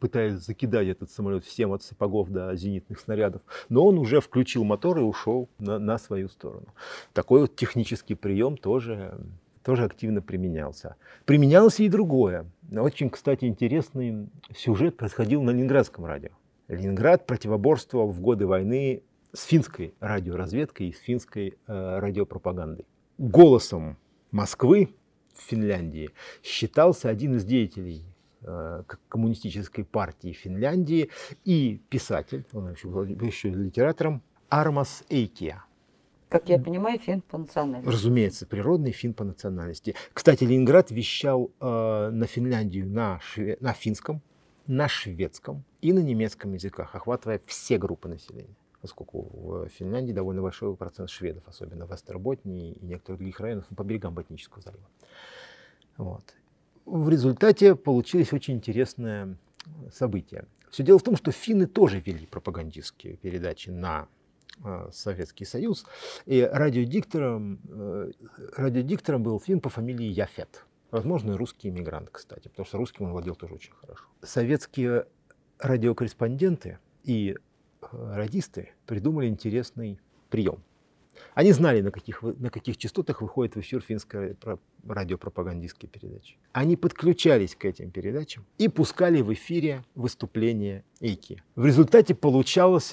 [0.00, 4.98] пытаясь закидать этот самолет всем от сапогов до зенитных снарядов, но он уже включил мотор
[4.98, 6.66] и ушел на, на свою сторону.
[7.12, 9.16] Такой вот технический прием тоже,
[9.62, 10.96] тоже активно применялся.
[11.24, 12.50] Применялся и другое.
[12.72, 16.30] Очень, кстати, интересный сюжет происходил на Ленинградском радио.
[16.66, 19.02] Ленинград противоборствовал в годы войны
[19.32, 22.86] с финской радиоразведкой и с финской э, радиопропагандой.
[23.18, 23.96] Голосом
[24.30, 24.94] Москвы
[25.34, 26.10] в Финляндии
[26.42, 28.04] считался один из деятелей
[28.42, 31.10] э, коммунистической партии Финляндии
[31.44, 35.64] и писатель, он еще был еще литератором, Армас Эйкия.
[36.28, 37.92] Как я понимаю, фин по национальности.
[37.92, 39.96] Разумеется, природный фин по национальности.
[40.12, 43.56] Кстати, Ленинград вещал э, на Финляндию на, шве...
[43.60, 44.22] на финском,
[44.68, 50.74] на шведском и на немецком языках, охватывая все группы населения поскольку в Финляндии довольно большой
[50.76, 54.86] процент шведов, особенно в Эстерботнии и некоторых других районах ну, по берегам Ботнического залива.
[55.96, 56.34] Вот.
[56.86, 59.36] В результате получились очень интересные
[59.92, 60.46] события.
[60.70, 64.08] Все дело в том, что финны тоже вели пропагандистские передачи на
[64.64, 65.84] э, Советский Союз.
[66.26, 68.12] И радиодиктором, э,
[68.56, 70.64] радиодиктором был фин по фамилии Яфет.
[70.90, 74.04] Возможно, русский иммигрант, кстати, потому что русским он владел тоже очень хорошо.
[74.22, 75.06] Советские
[75.58, 77.36] радиокорреспонденты и
[77.92, 80.62] радисты придумали интересный прием.
[81.34, 84.36] Они знали, на каких, на каких частотах выходит в эфир финская
[84.86, 86.36] радиопропагандистские передачи.
[86.52, 91.42] Они подключались к этим передачам и пускали в эфире выступления Эйки.
[91.54, 92.92] В результате получалось,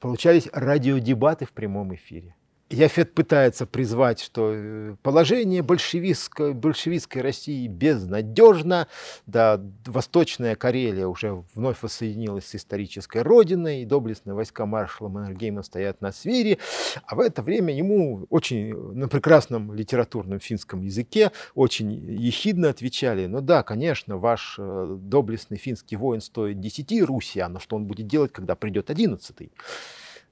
[0.00, 2.34] получались радиодебаты в прямом эфире.
[2.70, 8.88] Яфет пытается призвать, что э, положение большевистской, большевистской России безнадежно,
[9.26, 16.02] да, Восточная Карелия уже вновь воссоединилась с исторической родиной, и доблестные войска маршала Маннергейма стоят
[16.02, 16.58] на свире,
[17.06, 23.40] а в это время ему очень на прекрасном литературном финском языке очень ехидно отвечали, ну
[23.40, 28.30] да, конечно, ваш э, доблестный финский воин стоит 10 русия, но что он будет делать,
[28.30, 29.50] когда придет 11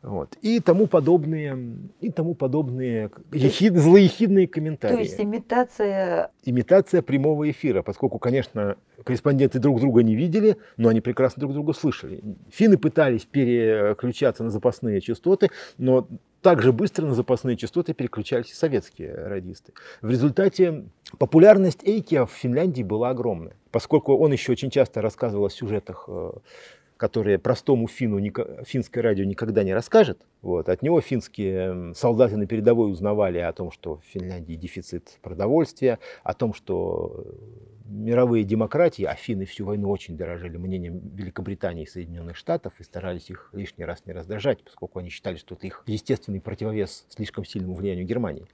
[0.07, 0.37] вот.
[0.41, 1.59] И тому подобные,
[2.01, 4.95] и тому подобные ехид, злоехидные комментарии.
[4.95, 6.31] То есть имитация...
[6.45, 11.73] Имитация прямого эфира, поскольку, конечно, корреспонденты друг друга не видели, но они прекрасно друг друга
[11.73, 12.23] слышали.
[12.51, 16.07] Финны пытались переключаться на запасные частоты, но
[16.41, 19.73] также быстро на запасные частоты переключались и советские радисты.
[20.03, 20.85] В результате
[21.19, 26.31] популярность Эйкия в Финляндии была огромная, поскольку он еще очень часто рассказывал о сюжетах э,
[26.97, 28.21] которые простому финну
[28.65, 30.19] финское радио никогда не расскажет.
[30.43, 30.69] Вот.
[30.69, 36.35] От него финские солдаты на передовой узнавали о том, что в Финляндии дефицит продовольствия, о
[36.35, 37.27] том, что
[37.85, 43.31] мировые демократии, а финны всю войну очень дорожили мнением Великобритании и Соединенных Штатов и старались
[43.31, 47.75] их лишний раз не раздражать, поскольку они считали, что это их естественный противовес слишком сильному
[47.75, 48.47] влиянию Германии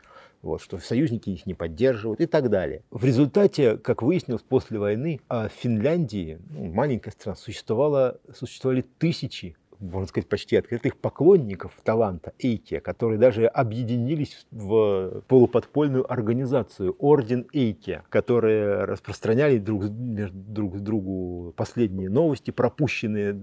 [0.42, 2.82] вот, что союзники их не поддерживают и так далее.
[2.90, 9.56] В результате, как выяснилось после войны, а в Финляндии, ну, маленькая страна, существовало, существовали тысячи
[9.82, 18.02] можно сказать, почти открытых поклонников таланта Эйке, которые даже объединились в полуподпольную организацию Орден Эйке,
[18.08, 23.38] которые распространяли друг, друг другу последние новости, пропущенные,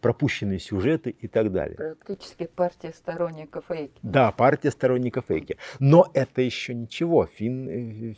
[0.00, 1.76] пропущенные сюжеты и так далее.
[1.76, 3.98] Практически партия сторонников Эйки.
[4.02, 5.56] Да, партия сторонников Эйки.
[5.80, 7.26] Но это еще ничего.
[7.26, 8.16] Фин,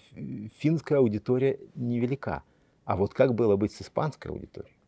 [0.59, 2.43] финская аудитория невелика.
[2.85, 4.80] А вот как было быть с испанской аудиторией?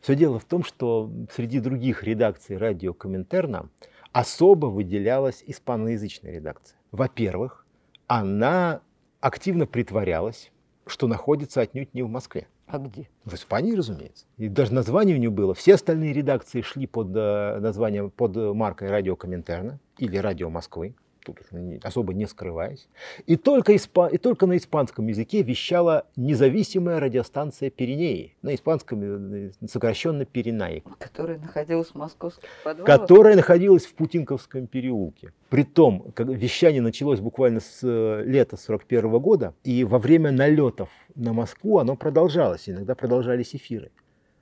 [0.00, 3.68] Все дело в том, что среди других редакций радио Коминтерна
[4.12, 6.78] особо выделялась испаноязычная редакция.
[6.90, 7.66] Во-первых,
[8.06, 8.80] она
[9.20, 10.50] активно притворялась,
[10.86, 12.48] что находится отнюдь не в Москве.
[12.66, 13.08] А где?
[13.24, 14.26] В Испании, разумеется.
[14.36, 15.54] И даже название у нее было.
[15.54, 20.94] Все остальные редакции шли под э, названием, под маркой радио Коминтерна или радио Москвы
[21.34, 22.88] тут особо не скрываясь.
[23.26, 24.06] И только, испа...
[24.06, 30.82] и только на испанском языке вещала независимая радиостанция Пиренеи, на испанском э, сокращенно Пиренеи.
[30.98, 32.86] Которая находилась в московских подвалах?
[32.86, 35.32] Которая находилась в Путинковском переулке.
[35.50, 41.32] Притом, как вещание началось буквально с э, лета 41 года, и во время налетов на
[41.32, 43.90] Москву оно продолжалось, иногда продолжались эфиры.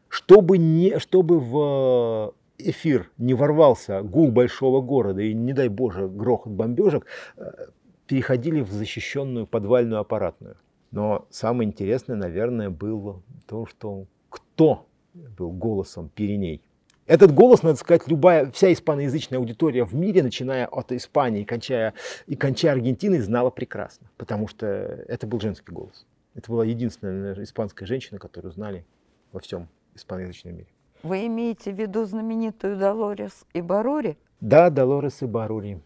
[0.09, 6.53] Чтобы, не, чтобы в эфир не ворвался гул большого города и, не дай боже, грохот
[6.53, 7.51] бомбежек, э,
[8.07, 10.57] переходили в защищенную подвальную аппаратную.
[10.91, 16.63] Но самое интересное, наверное, было то, что кто был голосом Пиреней.
[17.07, 21.95] Этот голос, надо сказать, любая, вся испаноязычная аудитория в мире, начиная от Испании и кончая,
[22.27, 26.05] и кончая Аргентиной, знала прекрасно, потому что это был женский голос.
[26.35, 28.85] Это была единственная наверное, испанская женщина, которую знали
[29.33, 30.69] во всем испаноязычном мире.
[31.07, 34.19] Вы имеете в виду знаменитую Долорес и Барури?
[34.41, 35.81] Да, Долорес и Барури.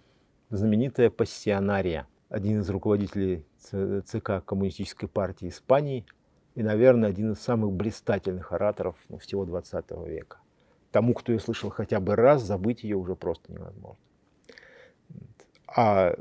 [0.48, 2.06] Знаменитая пассионария.
[2.30, 6.06] Один из руководителей ЦК Коммунистической партии Испании
[6.54, 10.38] и, наверное, один из самых блистательных ораторов ну, всего 20 века.
[10.90, 14.02] Тому, кто ее слышал хотя бы раз, забыть ее уже просто невозможно.
[15.66, 16.14] А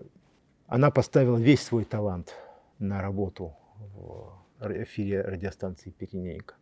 [0.68, 2.36] она поставила весь свой талант
[2.80, 3.56] на работу
[3.96, 6.56] в эфире радиостанции Пиренейка.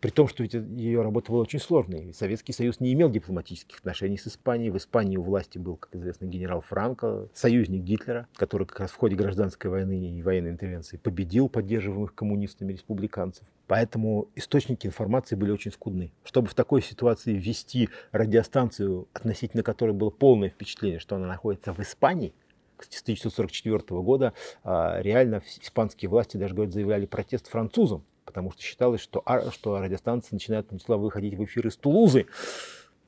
[0.00, 2.14] При том, что ее работа была очень сложной.
[2.14, 4.70] Советский Союз не имел дипломатических отношений с Испанией.
[4.70, 8.96] В Испании у власти был, как известно, генерал Франко, союзник Гитлера, который как раз в
[8.96, 13.44] ходе гражданской войны и военной интервенции победил поддерживаемых коммунистами республиканцев.
[13.66, 16.12] Поэтому источники информации были очень скудны.
[16.24, 21.80] Чтобы в такой ситуации ввести радиостанцию, относительно которой было полное впечатление, что она находится в
[21.80, 22.32] Испании,
[22.80, 24.32] с 1944 года
[24.64, 30.34] а, реально испанские власти даже говорят, заявляли протест французам потому что считалось, что, что радиостанции
[30.34, 32.26] начинают начала выходить в эфир из Тулузы,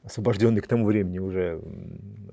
[0.02, 1.60] освобожденной к тому времени уже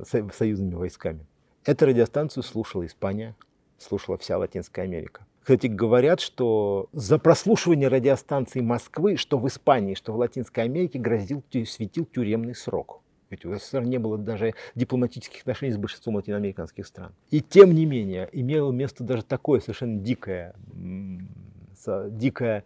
[0.04, 1.26] союзными войсками.
[1.66, 3.36] Эту радиостанцию слушала Испания,
[3.78, 5.26] слушала вся Латинская Америка.
[5.42, 11.44] Кстати, говорят, что за прослушивание радиостанции Москвы, что в Испании, что в Латинской Америке, грозил,
[11.66, 13.02] светил тюремный срок.
[13.30, 17.14] Ведь у СССР не было даже дипломатических отношений с большинством латиноамериканских стран.
[17.30, 20.56] И тем не менее, имело место даже такое совершенно дикое
[21.88, 22.64] дикое,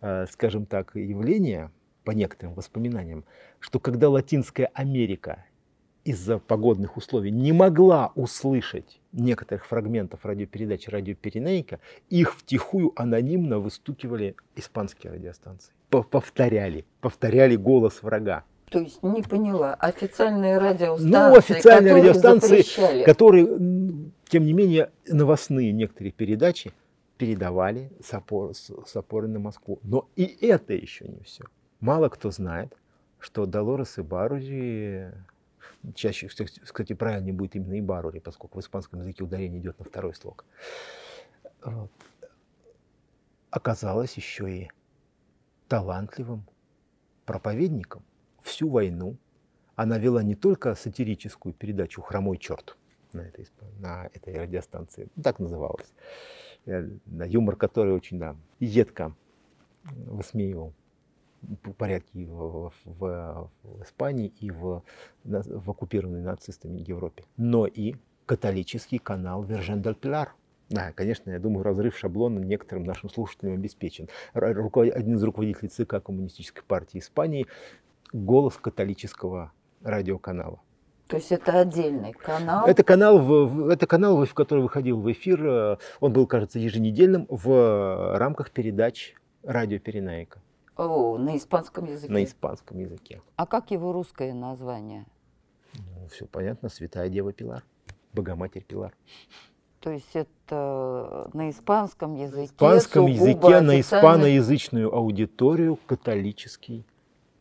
[0.00, 1.70] э, скажем так, явление,
[2.04, 3.24] по некоторым воспоминаниям,
[3.60, 5.44] что когда Латинская Америка
[6.04, 11.78] из-за погодных условий не могла услышать некоторых фрагментов радиопередачи «Радио Пиренейка»,
[12.10, 15.72] их втихую анонимно выстукивали испанские радиостанции.
[15.90, 18.44] Повторяли, повторяли голос врага.
[18.68, 23.04] То есть не поняла, официальные радиостанции, ну, официальные радиостанции, запрещали.
[23.04, 23.46] которые,
[24.28, 26.72] тем не менее, новостные некоторые передачи
[27.18, 29.78] передавали с, опор, с, с опорой на Москву.
[29.82, 31.44] Но и это еще не все.
[31.80, 32.76] Мало кто знает,
[33.18, 35.12] что Долорес и Барури,
[35.94, 40.14] чаще, кстати, правильнее будет именно и Барури, поскольку в испанском языке ударение идет на второй
[40.14, 40.44] слог,
[41.64, 41.90] вот,
[43.50, 44.70] оказалась еще и
[45.68, 46.44] талантливым
[47.24, 48.04] проповедником.
[48.42, 49.16] Всю войну
[49.76, 52.76] она вела не только сатирическую передачу «Хромой черт»
[53.12, 53.46] на этой,
[53.78, 55.92] на этой радиостанции, так называлась,
[56.66, 59.14] юмор, который очень да, едко
[59.84, 60.72] высмеивал
[61.76, 64.84] порядки в, в, в Испании и в,
[65.24, 67.96] в оккупированной нацистами Европе, но и
[68.26, 70.34] католический канал Вержен дель Пилар.
[70.68, 74.08] Да, конечно, я думаю, разрыв шаблона некоторым нашим слушателям обеспечен.
[74.32, 77.46] Один из руководителей ЦК Коммунистической партии Испании–
[78.12, 79.52] голос католического
[79.82, 80.60] радиоканала.
[81.12, 82.66] То есть это отдельный канал?
[82.66, 85.46] Это канал, это канал, в который выходил в эфир.
[85.46, 90.40] Э, он был, кажется, еженедельным в рамках передач радио Перенайка.
[90.74, 92.10] О, на испанском языке?
[92.10, 93.20] На испанском языке.
[93.36, 95.04] А как его русское название?
[95.74, 96.70] Ну, все понятно.
[96.70, 97.62] Святая Дева Пилар.
[98.14, 98.94] Богоматерь Пилар.
[99.80, 102.54] То есть это на испанском языке?
[102.58, 103.76] На испанском языке, официальный...
[103.76, 106.86] на испаноязычную аудиторию католический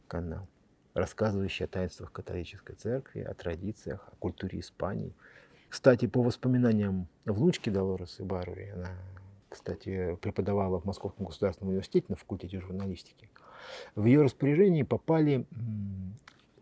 [0.09, 0.45] канал.
[0.94, 5.14] Рассказывающий о таинствах католической церкви, о традициях, о культуре Испании.
[5.70, 8.89] Кстати, по воспоминаниям внучки Долоресы Баруи, она,
[9.48, 13.30] кстати, преподавала в Московском государственном университете на факультете журналистики,
[13.96, 15.46] в ее распоряжение попали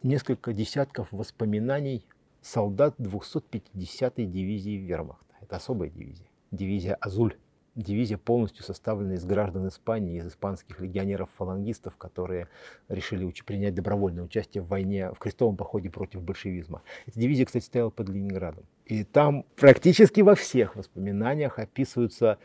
[0.04, 2.06] несколько десятков воспоминаний
[2.42, 5.36] солдат 250-й дивизии вермахта.
[5.42, 6.28] Это особая дивизия.
[6.52, 7.36] Дивизия «Азуль».
[7.80, 12.50] Дивизия полностью составлена из граждан Испании, из испанских легионеров-фалангистов, которые
[12.90, 16.82] решили принять добровольное участие в войне, в крестовом походе против большевизма.
[17.06, 18.66] Эта дивизия, кстати, стояла под Ленинградом.
[18.86, 22.38] И там практически во всех воспоминаниях описываются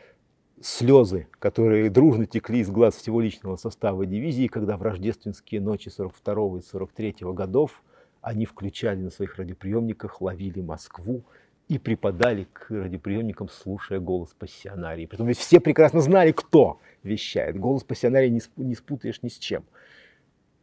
[0.61, 6.59] слезы, которые дружно текли из глаз всего личного состава дивизии, когда в рождественские ночи 42
[6.59, 7.83] и 43 годов
[8.21, 11.25] они включали на своих радиоприемниках, ловили Москву
[11.67, 15.05] и припадали к радиоприемникам, слушая голос пассионарии.
[15.05, 17.57] Притом ведь все прекрасно знали, кто вещает.
[17.59, 19.65] Голос пассионарии не, не спутаешь ни с чем.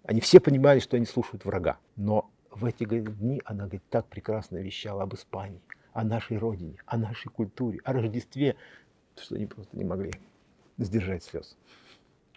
[0.04, 1.78] Они все понимали, что они слушают врага.
[1.96, 5.60] Но в эти дни она говорит, так прекрасно вещала об Испании,
[5.92, 8.56] о нашей родине, о нашей культуре, о Рождестве,
[9.16, 10.12] что они просто не могли
[10.78, 11.56] сдержать слез.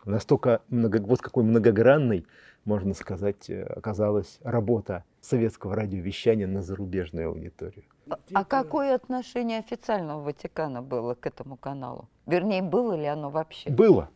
[0.06, 2.26] Настолько много, вот какой многогранной,
[2.64, 7.84] можно сказать, э, оказалась работа советского радиовещания на зарубежную аудиторию.
[8.10, 12.08] А, а какое отношение официального Ватикана было к этому каналу?
[12.26, 13.70] Вернее, было ли оно вообще?
[13.70, 14.10] Было.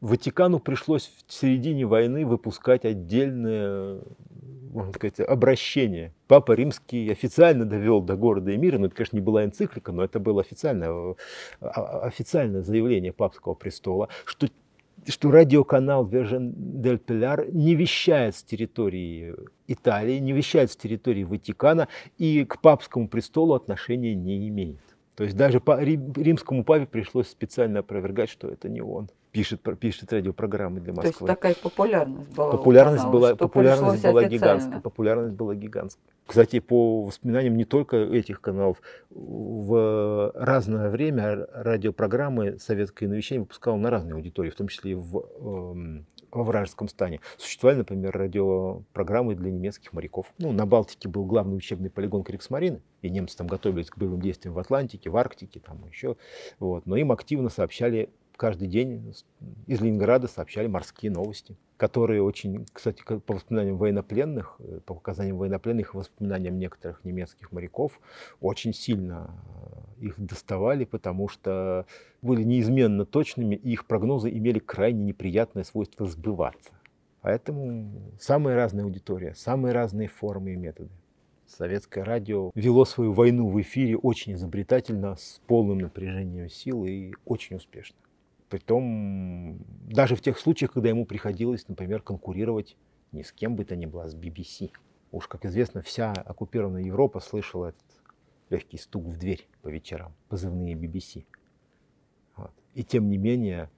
[0.00, 4.00] Ватикану пришлось в середине войны выпускать отдельное
[4.72, 6.12] можно сказать, обращение.
[6.28, 10.04] Папа Римский официально довел до города и мира, но это, конечно, не была энциклика, но
[10.04, 11.16] это было официальное,
[11.60, 14.48] а, официальное заявление папского престола, что
[15.10, 19.34] что радиоканал Virgin del Pilar не вещает с территории
[19.66, 21.88] Италии, не вещает с территории Ватикана
[22.18, 24.80] и к папскому престолу отношения не имеет.
[25.14, 30.12] То есть даже по римскому папе пришлось специально опровергать, что это не он пишет, пишет
[30.12, 31.12] радиопрограммы для Москвы.
[31.12, 32.50] То есть такая популярность была.
[32.50, 34.80] Популярность была, популярность была гигантская.
[34.80, 36.04] Популярность была гигантская.
[36.30, 43.90] Кстати, по воспоминаниям не только этих каналов, в разное время радиопрограммы советское навещание выпускало на
[43.90, 47.18] разные аудитории, в том числе и в, э, во вражеском стане.
[47.36, 50.32] Существовали, например, радиопрограммы для немецких моряков.
[50.38, 54.54] Ну, на Балтике был главный учебный полигон Криксмарины, и немцы там готовились к боевым действиям
[54.54, 56.16] в Атлантике, в Арктике, там еще.
[56.60, 56.86] Вот.
[56.86, 58.08] Но им активно сообщали
[58.40, 59.12] каждый день
[59.66, 65.92] из Ленинграда сообщали морские новости, которые очень, кстати, по воспоминаниям военнопленных, э, по показаниям военнопленных,
[65.92, 68.00] воспоминаниям некоторых немецких моряков,
[68.40, 69.30] очень сильно
[70.00, 71.84] э, их доставали, потому что
[72.22, 76.70] были неизменно точными, и их прогнозы имели крайне неприятное свойство сбываться.
[77.20, 80.88] Поэтому самая разная аудитория, самые разные формы и методы.
[81.46, 87.56] Советское радио вело свою войну в эфире очень изобретательно, с полным напряжением сил и очень
[87.56, 87.96] успешно.
[88.50, 92.76] Притом даже в тех случаях, когда ему приходилось, например, конкурировать
[93.12, 94.72] ни с кем бы то ни было, с BBC.
[95.12, 97.84] Уж, как известно, вся оккупированная Европа слышала этот
[98.50, 101.26] легкий стук в дверь по вечерам, позывные BBC.
[102.34, 102.50] Вот.
[102.74, 103.70] И тем не менее,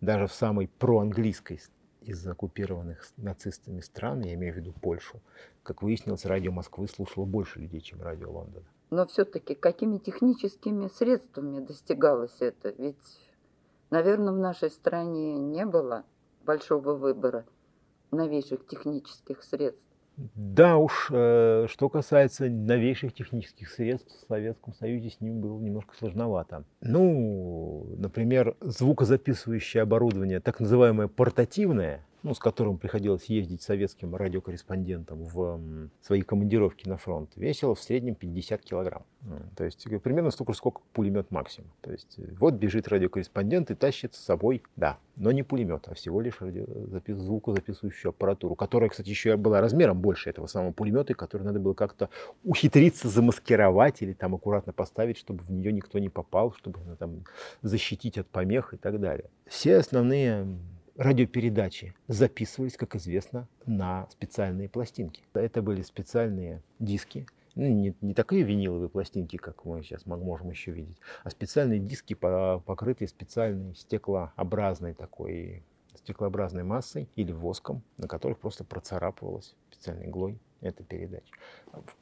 [0.00, 1.60] даже в самой проанглийской
[2.00, 5.20] из оккупированных нацистами стран, я имею в виду Польшу,
[5.62, 8.66] как выяснилось, радио Москвы слушало больше людей, чем радио Лондона.
[8.90, 12.74] Но все-таки какими техническими средствами достигалось это?
[12.78, 12.96] Ведь
[13.90, 16.04] Наверное, в нашей стране не было
[16.44, 17.44] большого выбора
[18.10, 19.86] новейших технических средств.
[20.16, 25.94] Да уж, э, что касается новейших технических средств, в Советском Союзе с ним было немножко
[25.94, 26.64] сложновато.
[26.80, 35.60] Ну, например, звукозаписывающее оборудование, так называемое портативное, ну, с которым приходилось ездить советским радиокорреспондентам в
[36.02, 39.04] свои командировки на фронт, весило в среднем 50 килограмм.
[39.56, 41.70] То есть э, примерно столько, сколько пулемет максимум.
[41.82, 45.94] То есть э, вот бежит радиокорреспондент и тащит с собой, да, но не пулемет, а
[45.94, 47.16] всего лишь радиозапис...
[47.16, 52.10] звукозаписывающую аппаратуру, которая, кстати, еще была размером больше этого самого пулемета, который надо было как-то
[52.42, 57.24] ухитриться замаскировать или там аккуратно поставить, чтобы в нее никто не попал, чтобы там
[57.62, 59.30] защитить от помех и так далее.
[59.46, 60.46] Все основные
[60.96, 65.22] радиопередачи записывались, как известно, на специальные пластинки.
[65.34, 70.72] Это были специальные диски, ну, не, не такие виниловые пластинки, как мы сейчас можем еще
[70.72, 75.62] видеть, а специальные диски, покрытые специальной стеклообразной такой
[75.94, 81.32] стеклообразной массой или воском, на которых просто процарапывалась специальной иглой эта передача.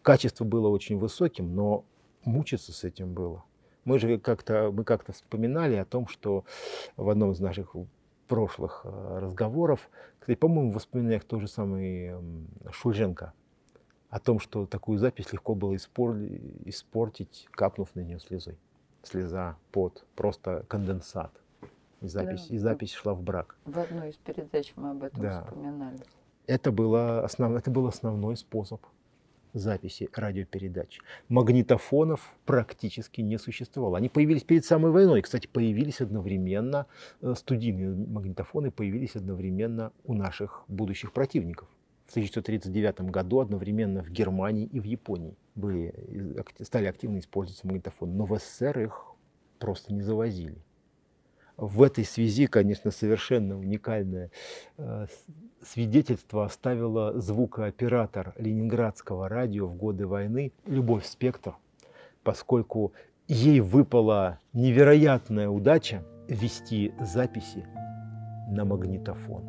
[0.02, 1.84] Качество было очень высоким, но
[2.24, 3.44] мучиться с этим было.
[3.84, 6.44] Мы же как-то мы как-то вспоминали о том, что
[6.96, 7.76] в одном из наших
[8.24, 9.88] прошлых э, разговоров.
[10.18, 12.12] Кстати, по-моему, в воспоминаниях тот же самый
[12.70, 13.32] Шульженко
[14.14, 18.56] о том, что такую запись легко было испортить, капнув на нее слезой.
[19.02, 21.32] Слеза, пот, просто конденсат.
[22.00, 22.54] И запись, да.
[22.54, 23.56] и запись шла в брак.
[23.64, 25.42] В одной из передач мы об этом да.
[25.42, 25.98] вспоминали.
[26.46, 27.56] Это, было основ...
[27.56, 28.80] это был основной способ
[29.54, 31.00] записи радиопередач.
[31.28, 33.96] Магнитофонов практически не существовало.
[33.96, 35.22] Они появились перед самой войной.
[35.22, 36.86] Кстати, появились одновременно,
[37.22, 41.68] э, студийные магнитофоны появились одновременно у наших будущих противников.
[42.06, 45.94] В 1939 году одновременно в Германии и в Японии были,
[46.60, 48.12] стали активно использоваться магнитофоны.
[48.12, 49.14] Но в СССР их
[49.58, 50.63] просто не завозили.
[51.56, 54.30] В этой связи, конечно, совершенно уникальное
[54.76, 55.06] э,
[55.62, 61.54] свидетельство оставила звукооператор ленинградского радио в годы войны Любовь Спектр,
[62.22, 62.92] поскольку
[63.28, 67.64] ей выпала невероятная удача вести записи
[68.54, 69.42] на магнитофон.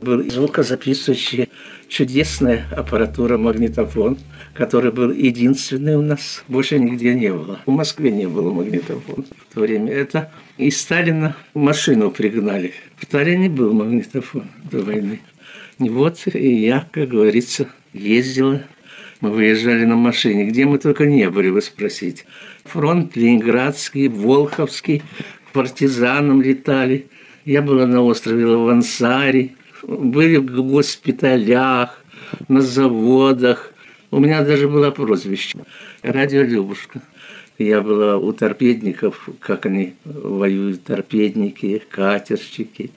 [0.00, 1.48] Был звукозаписывающая
[1.88, 4.18] чудесная аппаратура магнитофон,
[4.54, 6.44] который был единственный у нас.
[6.48, 7.60] Больше нигде не было.
[7.66, 9.92] В Москве не было магнитофона в то время.
[9.92, 12.72] Это из Сталина машину пригнали.
[12.98, 15.20] В Сталине был магнитофон до войны.
[15.78, 18.62] Вот и я, как говорится, ездила.
[19.20, 20.46] Мы выезжали на машине.
[20.46, 22.24] Где мы только не были, вы спросите.
[22.64, 25.02] Фронт Ленинградский, Волховский,
[25.52, 27.06] партизанам летали.
[27.44, 32.02] Я была на острове Лавансари, были в госпиталях,
[32.48, 33.74] на заводах.
[34.10, 35.58] У меня даже было прозвище
[36.02, 37.02] «Радио Любушка».
[37.58, 42.92] Я была у торпедников, как они воюют, торпедники, катерщики.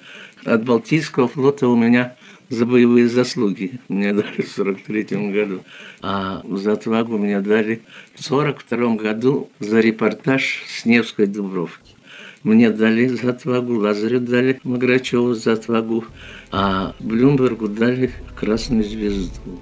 [0.45, 2.15] От Балтийского флота у меня
[2.47, 5.59] за боевые заслуги мне дали в 43 году.
[6.01, 7.81] А за отвагу мне дали
[8.15, 11.96] в 42 году за репортаж с Невской Дубровки.
[12.47, 16.05] Мне дали за отвагу, Лазарю дали Маграчеву за отвагу,
[16.49, 19.59] а Блюмбергу дали Красную Звезду.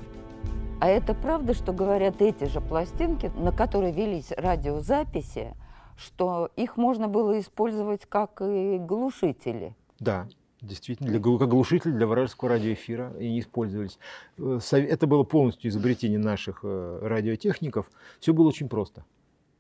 [0.80, 5.56] А это правда, что говорят эти же пластинки, на которые велись радиозаписи,
[5.98, 9.76] что их можно было использовать как и глушители?
[10.00, 10.28] Да,
[10.62, 13.98] действительно, для, как глушитель для вражеского радиоэфира и не использовались.
[14.38, 17.90] Э, это было полностью изобретение наших э, радиотехников.
[18.20, 19.06] Все было очень просто.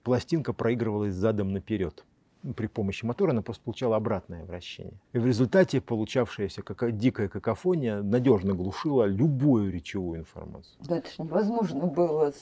[0.03, 2.06] Пластинка проигрывалась задом наперед
[2.53, 4.99] при помощи мотора она просто получала обратное вращение.
[5.13, 10.77] И в результате получавшаяся как дикая какофония надежно глушила любую речевую информацию.
[10.81, 12.34] Да это же невозможно было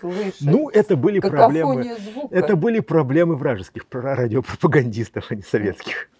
[0.00, 0.40] слышать.
[0.40, 1.96] Ну, это были проблемы.
[1.98, 2.34] Звука.
[2.34, 6.10] Это были проблемы вражеских радиопропагандистов, а не советских.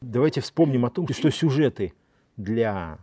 [0.00, 1.94] Давайте вспомним о том, что сюжеты
[2.36, 2.98] для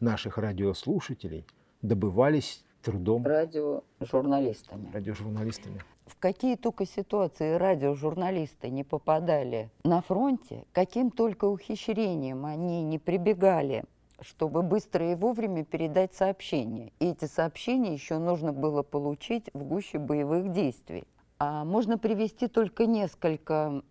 [0.00, 1.46] наших радиослушателей
[1.82, 4.90] добывались трудом радиожурналистами.
[4.92, 12.98] Радиожурналистами в какие только ситуации радиожурналисты не попадали на фронте, каким только ухищрением они не
[12.98, 13.84] прибегали,
[14.20, 16.92] чтобы быстро и вовремя передать сообщения.
[16.98, 21.04] И эти сообщения еще нужно было получить в гуще боевых действий.
[21.38, 23.82] А можно привести только несколько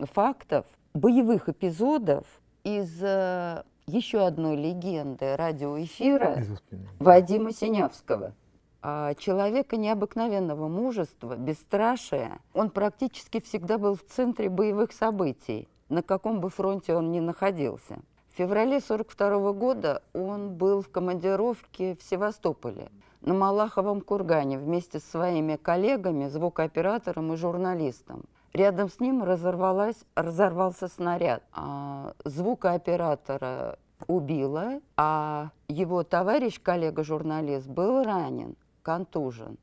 [0.00, 2.26] фактов, боевых эпизодов
[2.64, 6.44] из э, еще одной легенды радиоэфира
[6.98, 8.34] Вадима Синявского–
[9.18, 12.38] человека необыкновенного мужества, бесстрашия.
[12.54, 17.98] Он практически всегда был в центре боевых событий, на каком бы фронте он ни находился.
[18.32, 22.90] В феврале 1942 года он был в командировке в Севастополе,
[23.20, 28.26] на Малаховом кургане вместе с своими коллегами, звукооператором и журналистом.
[28.52, 31.42] Рядом с ним разорвалась, разорвался снаряд.
[31.52, 38.54] А звукооператора убило, а его товарищ, коллега-журналист, был ранен
[38.88, 39.58] контужен.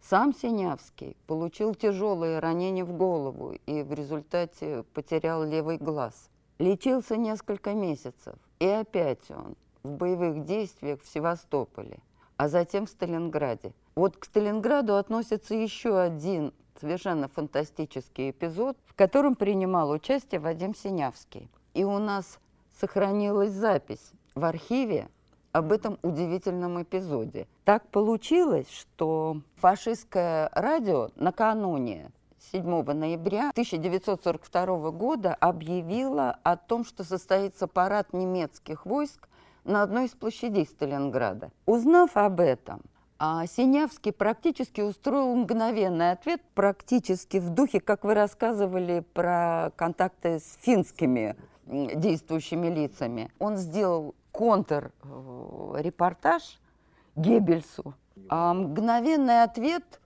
[0.00, 6.30] Сам Синявский получил тяжелые ранения в голову и в результате потерял левый глаз.
[6.58, 12.00] Лечился несколько месяцев, и опять он в боевых действиях в Севастополе,
[12.38, 13.72] а затем в Сталинграде.
[13.94, 21.48] Вот к Сталинграду относится еще один совершенно фантастический эпизод, в котором принимал участие Вадим Синявский.
[21.72, 22.40] И у нас
[22.80, 25.08] сохранилась запись в архиве
[25.56, 27.46] об этом удивительном эпизоде.
[27.64, 32.10] Так получилось, что фашистское радио накануне
[32.52, 39.28] 7 ноября 1942 года объявило о том, что состоится парад немецких войск
[39.64, 41.50] на одной из площадей Сталинграда.
[41.64, 42.82] Узнав об этом,
[43.18, 50.58] а Синявский практически устроил мгновенный ответ, практически в духе, как вы рассказывали про контакты с
[50.60, 51.34] финскими
[51.66, 53.30] действующими лицами.
[53.38, 57.94] Он сделал контррепортаж э, Геббельсу.
[58.28, 60.00] А мгновенный ответ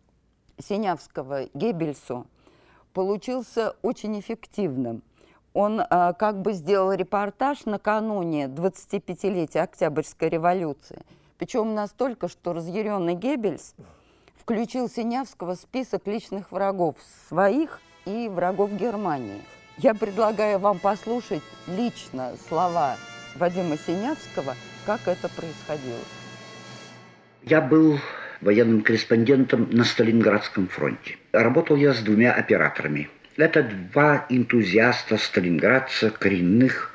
[0.58, 2.26] Синявского Геббельсу
[2.92, 5.02] получился очень эффективным.
[5.52, 11.02] Он а, как бы сделал репортаж накануне 25-летия Октябрьской революции.
[11.38, 13.74] Причем настолько, что разъяренный Геббельс
[14.38, 16.94] включил Синявского в список личных врагов
[17.28, 19.42] своих и врагов Германии.
[19.78, 22.94] Я предлагаю вам послушать лично слова
[23.36, 26.00] Вадима Синявского как это происходило.
[27.42, 27.98] Я был
[28.40, 31.16] военным корреспондентом на Сталинградском фронте.
[31.32, 33.08] Работал я с двумя операторами.
[33.36, 36.92] Это два энтузиаста сталинградца коренных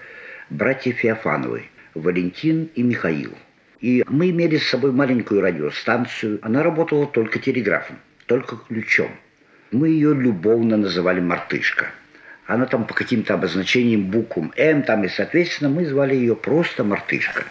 [0.50, 1.64] братьев Феофановы,
[1.94, 3.34] Валентин и Михаил.
[3.80, 6.40] И мы имели с собой маленькую радиостанцию.
[6.42, 9.12] Она работала только телеграфом, только ключом.
[9.72, 11.88] Мы ее любовно называли «Мартышка».
[12.48, 17.44] Она там по каким-то обозначениям буквам «М», там, и, соответственно, мы звали ее просто «Мартышка».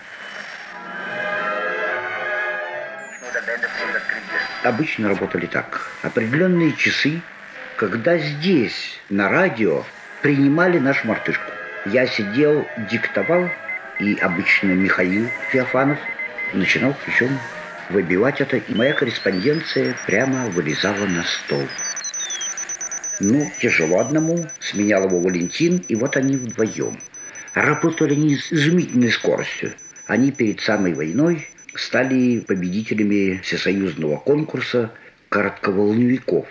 [4.62, 5.90] Обычно работали так.
[6.02, 7.20] Определенные часы,
[7.76, 9.84] когда здесь, на радио,
[10.22, 11.50] принимали нашу мартышку.
[11.84, 13.50] Я сидел, диктовал,
[13.98, 15.98] и обычно Михаил Феофанов
[16.54, 17.38] начинал причем
[17.90, 21.68] выбивать это, и моя корреспонденция прямо вылезала на стол.
[23.20, 26.98] Ну, тяжело одному, сменял его Валентин, и вот они вдвоем.
[27.54, 29.72] Работали они с изумительной скоростью.
[30.06, 31.46] Они перед самой войной
[31.76, 34.90] стали победителями всесоюзного конкурса
[35.28, 36.46] коротковолновиков.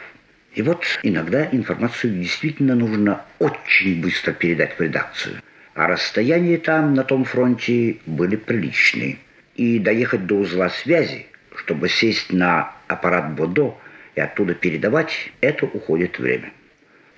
[0.56, 5.42] И вот иногда информацию действительно нужно очень быстро передать в редакцию.
[5.76, 9.18] А расстояния там, на том фронте, были приличные.
[9.56, 13.76] И доехать до узла связи, чтобы сесть на аппарат Бодо–
[14.16, 16.52] и оттуда передавать, это уходит время.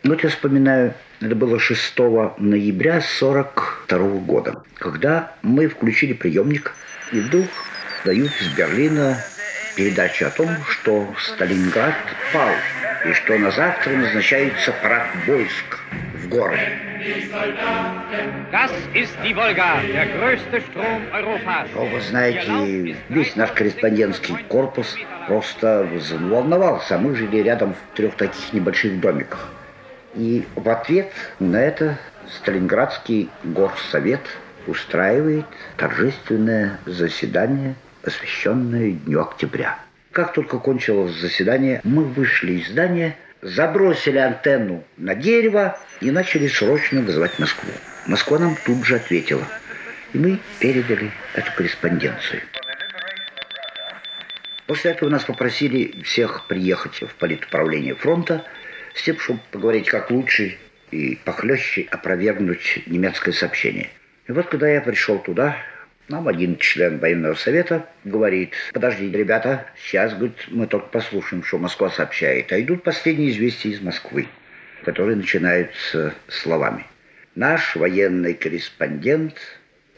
[0.03, 1.97] Вот я вспоминаю, это было 6
[2.37, 6.73] ноября 42 года, когда мы включили приемник,
[7.11, 7.47] и вдруг
[8.05, 9.17] дают из Берлина
[9.75, 11.95] передачу о том, что Сталинград
[12.31, 12.51] пал,
[13.05, 15.79] и что на завтра назначается парад войск
[16.23, 16.84] в городе.
[18.51, 21.69] Das ist die Wolga, der größte Strom Europas.
[21.75, 25.87] Ну, вы знаете, весь наш корреспондентский корпус просто
[26.19, 26.97] волновался.
[26.97, 29.49] Мы жили рядом в трех таких небольших домиках.
[30.15, 34.21] И в ответ на это Сталинградский горсовет
[34.65, 35.45] устраивает
[35.77, 39.77] торжественное заседание, посвященное Дню Октября.
[40.11, 43.15] Как только кончилось заседание, мы вышли из здания,
[43.45, 47.71] забросили антенну на дерево и начали срочно вызывать Москву.
[48.07, 49.47] Москва нам тут же ответила.
[50.13, 52.41] И мы передали эту корреспонденцию.
[54.65, 58.43] После этого нас попросили всех приехать в политуправление фронта
[58.95, 60.57] с тем, чтобы поговорить как лучше
[60.89, 63.89] и похлеще опровергнуть немецкое сообщение.
[64.27, 65.57] И вот когда я пришел туда,
[66.07, 71.89] нам один член военного совета говорит, подождите, ребята, сейчас, говорит, мы только послушаем, что Москва
[71.89, 72.51] сообщает.
[72.51, 74.27] А идут последние известия из Москвы,
[74.83, 76.85] которые начинаются словами.
[77.35, 79.35] Наш военный корреспондент,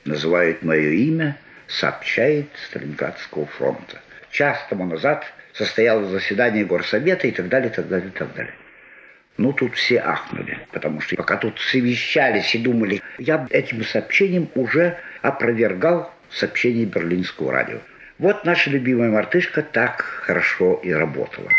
[0.05, 3.99] называет мое имя, сообщает Сталинградского фронта
[4.38, 8.53] час тому назад состоялось заседание горсовета и так далее, и так далее, и так далее.
[9.38, 14.97] Ну, тут все ахнули, потому что пока тут совещались и думали, я этим сообщением уже
[15.22, 17.80] опровергал сообщение берлинского радио.
[18.19, 21.52] Вот наша любимая мартышка так хорошо и работала.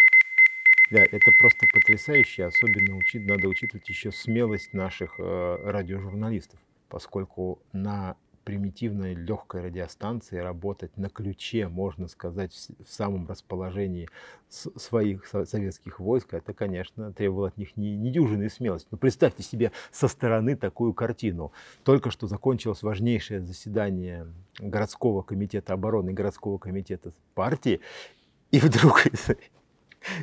[0.90, 6.58] Да, это просто потрясающе, особенно учит, надо учитывать еще смелость наших э, радиожурналистов,
[6.88, 8.16] поскольку на
[8.48, 14.08] примитивной легкой радиостанции работать на ключе, можно сказать, в самом расположении
[14.48, 18.88] своих советских войск, это, конечно, требовало от них не, недюжинной смелости.
[18.90, 21.52] Но представьте себе со стороны такую картину.
[21.84, 24.26] Только что закончилось важнейшее заседание
[24.58, 27.82] городского комитета обороны, городского комитета партии,
[28.50, 29.02] и вдруг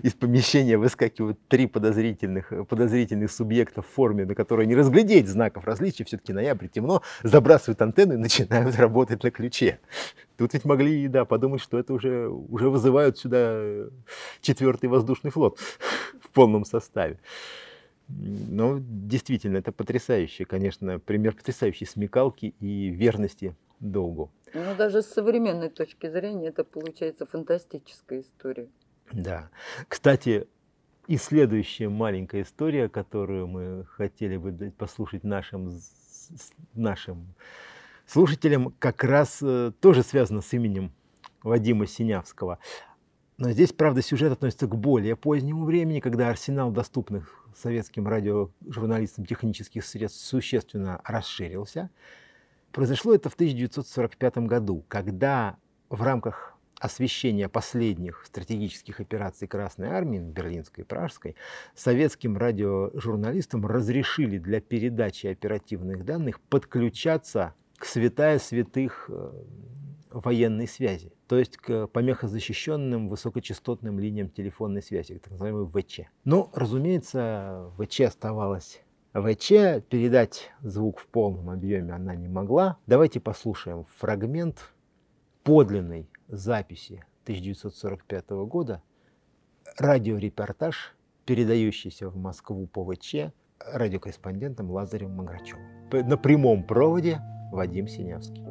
[0.04, 6.04] из помещения выскакивают три подозрительных, подозрительных субъекта в форме, на которой не разглядеть знаков различия,
[6.04, 9.80] все-таки ноябрь, темно, забрасывают антенны и начинают работать на ключе.
[10.38, 13.88] Тут ведь могли, да, подумать, что это уже, уже вызывают сюда
[14.42, 15.60] четвертый воздушный флот
[16.22, 17.20] в полном составе.
[18.08, 24.32] Но действительно, это потрясающе, конечно, пример потрясающей смекалки и верности долгу.
[24.54, 28.70] Ну, даже с современной точки зрения это получается фантастическая история.
[29.12, 29.50] Да.
[29.88, 30.48] Кстати,
[31.08, 35.80] и следующая маленькая история, которую мы хотели бы послушать нашим,
[36.74, 37.36] нашим
[38.08, 40.92] слушателям, как раз э, тоже связана с именем
[41.44, 42.60] Вадима Синявского.
[43.38, 49.86] Но здесь, правда, сюжет относится к более позднему времени, когда арсенал доступных советским радиожурналистам технических
[49.86, 51.90] средств существенно расширился.
[52.72, 55.58] Произошло это в 1945 году, когда
[55.90, 61.36] в рамках освещения последних стратегических операций Красной Армии, Берлинской и Пражской,
[61.76, 69.32] советским радиожурналистам разрешили для передачи оперативных данных подключаться к святая святых э,
[70.12, 76.02] военной связи, то есть к помехозащищенным высокочастотным линиям телефонной связи, так называемой ВЧ.
[76.24, 78.82] Но, разумеется, ВЧ оставалась
[79.14, 79.50] ВЧ,
[79.90, 82.78] передать звук в полном объеме она не могла.
[82.86, 84.74] Давайте послушаем фрагмент
[85.44, 88.82] подлинной записи 1945 года
[89.78, 90.96] радиорепортаж,
[91.26, 95.64] передающийся в Москву по ВЧ радиокорреспондентом Лазарем Маграчевым.
[95.92, 97.22] На прямом проводе
[97.52, 98.44] Вадим Синявский.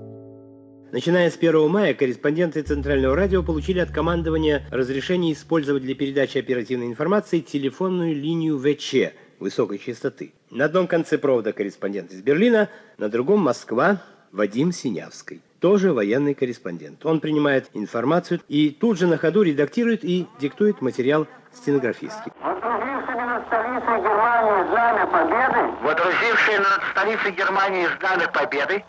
[0.92, 6.86] Начиная с 1 мая корреспонденты Центрального радио получили от командования разрешение использовать для передачи оперативной
[6.86, 10.32] информации телефонную линию ВЧ высокой частоты.
[10.50, 17.06] На одном конце провода корреспондент из Берлина, на другом Москва Вадим Синявский тоже военный корреспондент.
[17.06, 22.30] Он принимает информацию и тут же на ходу редактирует и диктует материал стенографистки.
[22.42, 28.84] Водрузившие над столицей Германии знамя победы, Водрузившие над столицей Германии знамя победы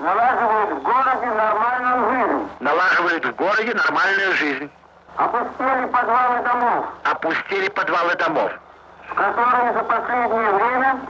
[0.00, 2.48] налаживают в городе нормальную жизнь.
[2.58, 4.70] налаживают в городе нормальную жизнь.
[5.14, 8.50] Опустили подвалы домов, Опустили подвалы домов,
[9.14, 11.00] которые за последнее время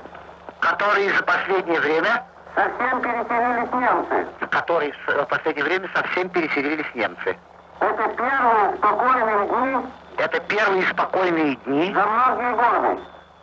[0.60, 2.24] которые за последнее время,
[2.54, 4.26] совсем переселились немцы.
[4.40, 7.36] в которые в последнее время совсем переселились немцы.
[7.80, 9.86] Это первые спокойные дни
[10.18, 13.00] Это первые спокойные дни за многие годы.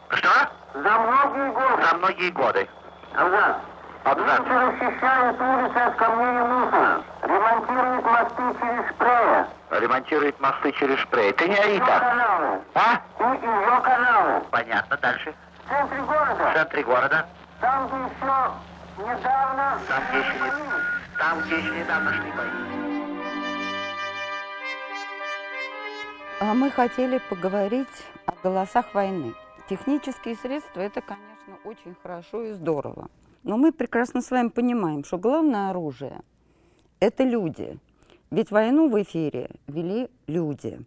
[0.09, 0.29] Что?
[0.73, 1.83] За многие годы.
[1.83, 2.69] за многие годы.
[3.15, 3.55] Абзац.
[4.03, 4.39] Абзац.
[4.39, 11.33] Немцы расчищают улицы от камней и мусора, ремонтируют мосты через Шпрея, Ремонтирует мосты через шпрей.
[11.33, 12.01] Ты не ори так.
[12.73, 13.01] А?
[13.19, 14.41] и ее каналы.
[14.49, 15.33] Понятно, дальше.
[15.65, 17.25] В центре В города, центре города,
[17.59, 18.51] там, где еще
[18.97, 19.79] недавно...
[19.87, 22.49] Там, где еще не- там, где еще недавно шли бои.
[26.39, 27.87] А мы хотели поговорить
[28.25, 29.33] о голосах войны.
[29.69, 33.09] Технические средства– это, конечно, очень хорошо и здорово.
[33.43, 36.21] Но мы прекрасно с вами понимаем, что главное оружие–
[36.99, 37.77] это люди.
[38.29, 40.79] Ведь войну в эфире вели люди.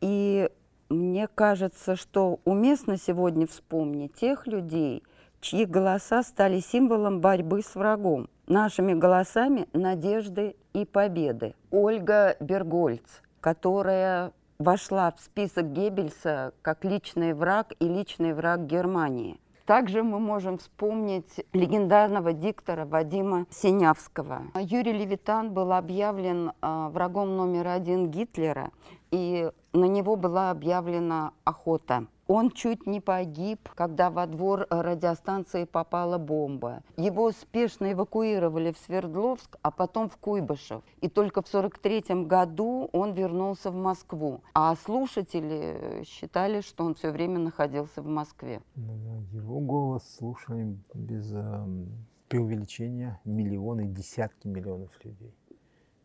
[0.00, 0.50] И
[0.88, 5.02] мне кажется, что уместно сегодня вспомнить тех людей,
[5.42, 11.54] чьи голоса стали символом борьбы с врагом, нашими голосами надежды и победы.
[11.70, 19.38] Ольга Бергольц, которая вошла в список Геббельса как личный враг и личный враг Германии.
[19.66, 24.42] Также мы можем вспомнить легендарного диктора Вадима Синявского.
[24.54, 28.70] Юрий Левитан был объявлен а, врагом номер один Гитлера,
[29.10, 32.06] и на него была объявлена охота.
[32.34, 36.82] Он чуть не погиб, когда во двор радиостанции попала бомба.
[36.96, 40.82] Его спешно эвакуировали в Свердловск, а потом в Куйбышев.
[41.02, 44.40] И только в 1943 году он вернулся в Москву.
[44.54, 48.62] А слушатели считали, что он все время находился в Москве.
[48.76, 55.34] Ну, Его голос слушали без эм, преувеличения миллионы, десятки миллионов людей.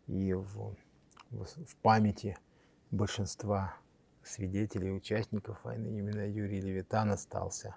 [0.08, 0.76] И в,
[1.32, 2.38] в памяти
[2.91, 3.76] большинства
[4.28, 7.76] свидетелей, участников войны именно Юрий Левитан остался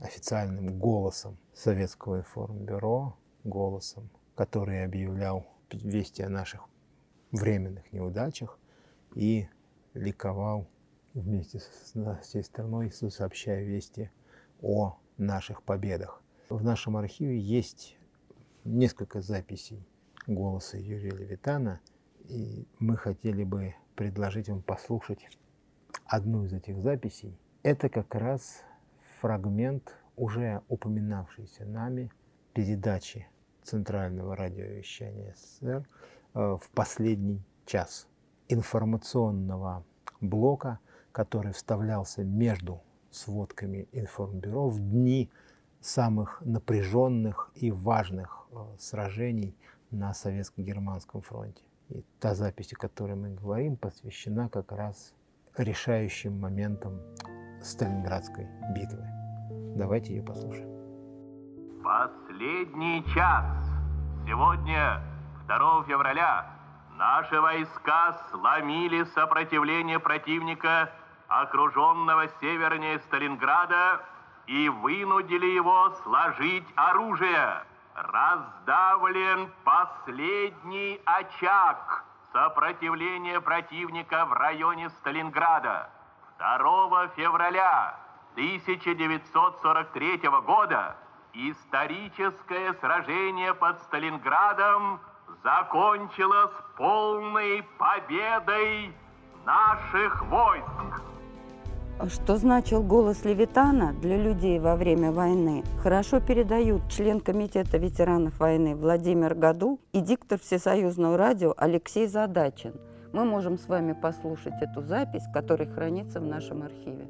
[0.00, 6.62] официальным голосом Советского информбюро, голосом, который объявлял вести о наших
[7.30, 8.58] временных неудачах
[9.14, 9.48] и
[9.94, 10.66] ликовал
[11.14, 14.10] вместе с на- всей страной, со- сообщая вести
[14.62, 16.22] о наших победах.
[16.48, 17.96] В нашем архиве есть
[18.64, 19.86] несколько записей
[20.26, 21.80] голоса Юрия Левитана,
[22.28, 25.28] и мы хотели бы предложить вам послушать
[26.06, 27.36] одну из этих записей.
[27.64, 28.62] Это как раз
[29.20, 32.12] фрагмент уже упоминавшейся нами
[32.54, 33.26] передачи
[33.64, 35.84] Центрального радиовещания СССР
[36.34, 38.06] э, в последний час
[38.46, 39.84] информационного
[40.20, 40.78] блока,
[41.10, 42.80] который вставлялся между
[43.10, 45.28] сводками информбюро в дни
[45.80, 49.56] самых напряженных и важных э, сражений
[49.90, 51.67] на Советско-Германском фронте.
[51.90, 55.14] И та запись, о которой мы говорим, посвящена как раз
[55.56, 57.00] решающим моментам
[57.62, 59.04] Сталинградской битвы.
[59.76, 60.68] Давайте ее послушаем.
[61.82, 63.46] Последний час.
[64.26, 65.02] Сегодня,
[65.46, 66.46] 2 февраля,
[66.98, 70.90] наши войска сломили сопротивление противника,
[71.28, 74.02] окруженного севернее Сталинграда,
[74.46, 77.62] и вынудили его сложить оружие.
[78.00, 85.90] Раздавлен последний очаг сопротивления противника в районе Сталинграда.
[86.38, 87.98] 2 февраля
[88.34, 90.96] 1943 года
[91.32, 95.00] историческое сражение под Сталинградом
[95.42, 98.94] закончилось полной победой
[99.44, 101.02] наших войск.
[102.06, 108.76] Что значил голос Левитана для людей во время войны, хорошо передают член Комитета ветеранов войны
[108.76, 112.74] Владимир Году и диктор Всесоюзного радио Алексей Задачин.
[113.12, 117.08] Мы можем с вами послушать эту запись, которая хранится в нашем архиве.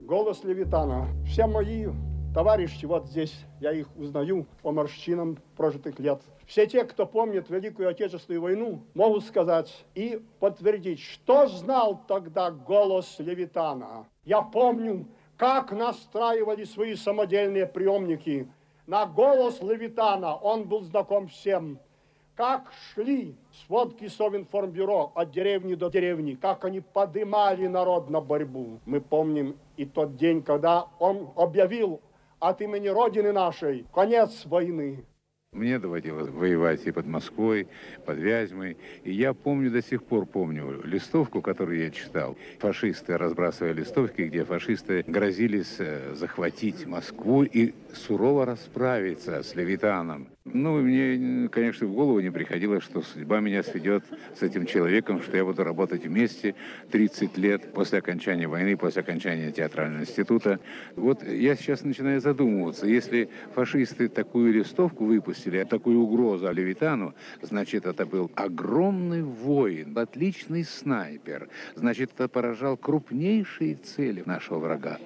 [0.00, 1.06] Голос Левитана.
[1.26, 1.88] Все мои
[2.38, 6.22] товарищи, вот здесь я их узнаю по морщинам прожитых лет.
[6.46, 13.16] Все те, кто помнит Великую Отечественную войну, могут сказать и подтвердить, что знал тогда голос
[13.18, 14.06] Левитана.
[14.24, 18.48] Я помню, как настраивали свои самодельные приемники.
[18.86, 21.80] На голос Левитана он был знаком всем.
[22.36, 23.34] Как шли
[23.66, 28.78] сводки Совинформбюро от деревни до деревни, как они подымали народ на борьбу.
[28.86, 32.00] Мы помним и тот день, когда он объявил
[32.40, 35.04] от имени Родины нашей конец войны.
[35.52, 37.68] Мне доводилось воевать и под Москвой,
[38.04, 38.76] под Вязьмой.
[39.02, 42.36] И я помню, до сих пор помню листовку, которую я читал.
[42.58, 50.28] Фашисты разбрасывали листовки, где фашисты грозились э, захватить Москву и сурово расправиться с Левитаном.
[50.54, 54.04] Ну, мне, конечно, в голову не приходило, что судьба меня сведет
[54.34, 56.54] с этим человеком, что я буду работать вместе
[56.90, 60.60] 30 лет после окончания войны, после окончания театрального института.
[60.96, 68.06] Вот я сейчас начинаю задумываться, если фашисты такую листовку выпустили, такую угрозу Левитану, значит, это
[68.06, 74.98] был огромный воин, отличный снайпер, значит, это поражал крупнейшие цели нашего врага.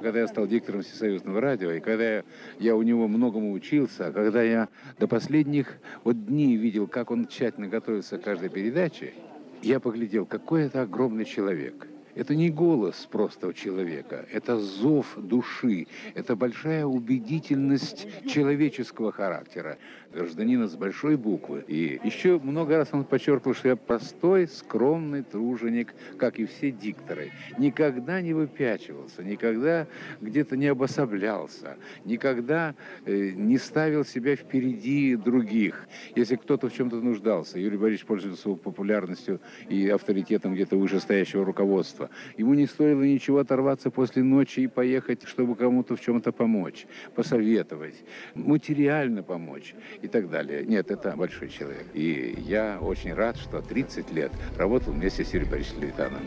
[0.00, 2.22] Когда я стал диктором Всесоюзного радио, и когда
[2.58, 4.68] я у него многому учился, когда я
[4.98, 9.14] до последних вот дней видел, как он тщательно готовится к каждой передаче,
[9.62, 15.86] я поглядел, какой это огромный человек– это не голос просто у человека, это зов души,
[16.14, 19.78] это большая убедительность человеческого характера,
[20.14, 21.64] гражданина с большой буквы.
[21.66, 27.32] И еще много раз он подчеркнул, что я простой, скромный труженик, как и все дикторы.
[27.58, 29.86] Никогда не выпячивался, никогда
[30.20, 32.74] где-то не обособлялся, никогда
[33.04, 35.88] э, не ставил себя впереди других.
[36.14, 42.10] Если кто-то в чем-то нуждался, Юрий Борисович пользуется популярностью и авторитетом где-то вышестоящего руководства.
[42.38, 48.04] Ему не стоило ничего оторваться после ночи и поехать, чтобы кому-то в чем-то помочь, посоветовать,
[48.34, 49.74] материально помочь
[50.04, 50.64] и так далее.
[50.66, 51.86] Нет, это большой человек.
[51.94, 56.20] И я очень рад, что 30 лет работал вместе с Юрием Борисовичем Левитаном.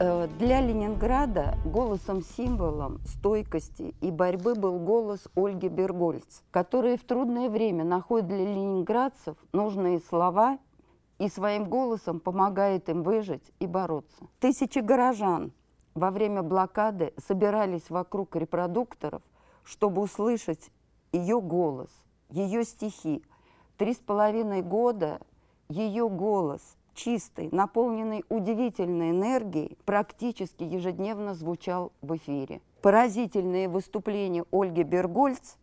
[0.00, 7.84] Э, для Ленинграда голосом-символом стойкости и борьбы был голос Ольги Бергольц, которая в трудное время
[7.84, 10.58] находит для ленинградцев нужные слова
[11.18, 14.26] и своим голосом помогает им выжить и бороться.
[14.40, 15.52] Тысячи горожан
[15.94, 19.22] во время блокады собирались вокруг репродукторов,
[19.64, 20.70] чтобы услышать
[21.12, 21.90] ее голос,
[22.30, 23.22] ее стихи.
[23.76, 25.20] Три с половиной года
[25.68, 32.60] ее голос, чистый, наполненный удивительной энергией, практически ежедневно звучал в эфире.
[32.82, 35.56] Поразительные выступления Ольги Бергольц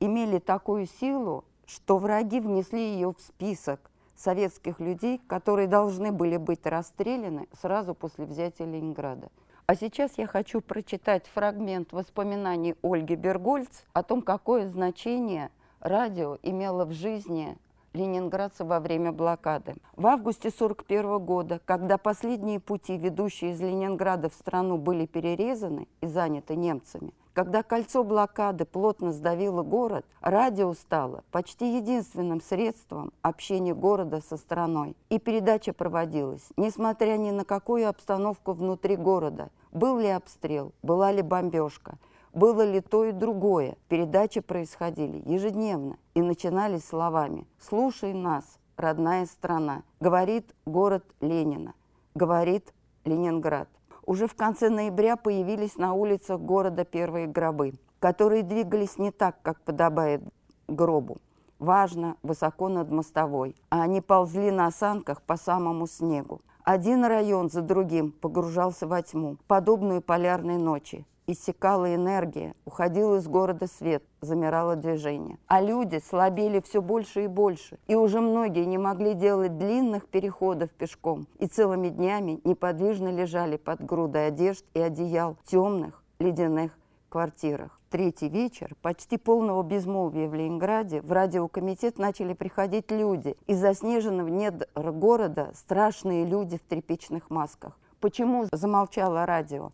[0.00, 6.64] имели такую силу, что враги внесли ее в список советских людей, которые должны были быть
[6.66, 9.28] расстреляны сразу после взятия Ленинграда.
[9.66, 15.50] А сейчас я хочу прочитать фрагмент воспоминаний Ольги Бергольц о том, какое значение
[15.86, 17.56] радио имело в жизни
[17.92, 19.74] ленинградцев во время блокады.
[19.96, 26.06] В августе 1941 года, когда последние пути, ведущие из Ленинграда в страну, были перерезаны и
[26.06, 34.20] заняты немцами, когда кольцо блокады плотно сдавило город, радио стало почти единственным средством общения города
[34.20, 34.96] со страной.
[35.08, 39.50] И передача проводилась, несмотря ни на какую обстановку внутри города.
[39.72, 41.98] Был ли обстрел, была ли бомбежка,
[42.36, 43.76] было ли то и другое.
[43.88, 48.44] Передачи происходили ежедневно и начинались словами «Слушай нас,
[48.76, 51.72] родная страна», говорит город Ленина,
[52.14, 52.74] говорит
[53.06, 53.68] Ленинград.
[54.04, 59.58] Уже в конце ноября появились на улицах города первые гробы, которые двигались не так, как
[59.62, 60.22] подобает
[60.68, 61.16] гробу.
[61.58, 66.42] Важно, высоко над мостовой, а они ползли на осанках по самому снегу.
[66.64, 73.66] Один район за другим погружался во тьму, подобную полярной ночи иссякала энергия, уходил из города
[73.66, 75.38] свет, замирало движение.
[75.46, 80.70] А люди слабели все больше и больше, и уже многие не могли делать длинных переходов
[80.70, 86.72] пешком, и целыми днями неподвижно лежали под грудой одежд и одеял в темных ледяных
[87.08, 87.80] квартирах.
[87.88, 93.36] Третий вечер, почти полного безмолвия в Ленинграде, в радиокомитет начали приходить люди.
[93.46, 97.78] Из заснеженного недр города страшные люди в тряпичных масках.
[98.00, 99.70] Почему замолчало радио?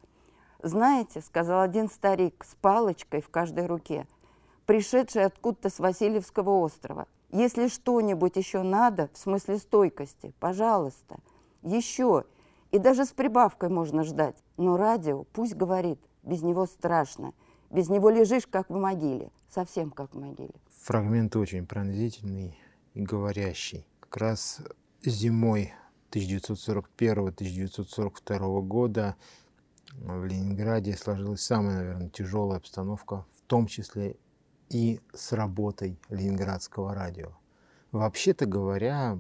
[0.63, 4.07] «Знаете,— сказал один старик с палочкой в каждой руке,
[4.65, 11.17] пришедший откуда-то с Васильевского острова, если что-нибудь еще надо, в смысле стойкости, пожалуйста,
[11.63, 12.25] еще,
[12.71, 14.37] и даже с прибавкой можно ждать.
[14.57, 17.35] Но радио пусть говорит, без него страшно,
[17.71, 20.55] без него лежишь, как в могиле, совсем как в могиле».
[20.83, 22.57] Фрагмент очень пронзительный
[22.95, 23.85] и говорящий.
[23.99, 24.61] Как раз
[25.05, 25.73] зимой
[26.13, 29.17] 1941-1942 года
[29.99, 34.17] в Ленинграде сложилась самая, наверное, тяжелая обстановка, в том числе
[34.69, 37.33] и с работой Ленинградского радио.
[37.93, 39.19] Вообще-то говоря,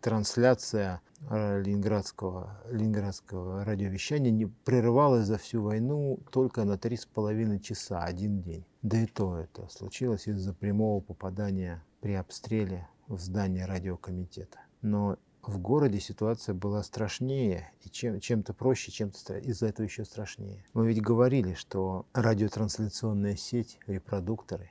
[0.00, 7.58] трансляция э, ленинградского, ленинградского радиовещания не прерывалась за всю войну только на три с половиной
[7.58, 8.64] часа, один день.
[8.82, 14.60] Да и то это случилось из-за прямого попадания при обстреле в здание радиокомитета.
[14.80, 20.64] Но в городе ситуация была страшнее, и чем, чем-то проще, чем-то из-за этого еще страшнее.
[20.72, 24.70] Мы ведь говорили, что радиотрансляционная сеть, репродукторы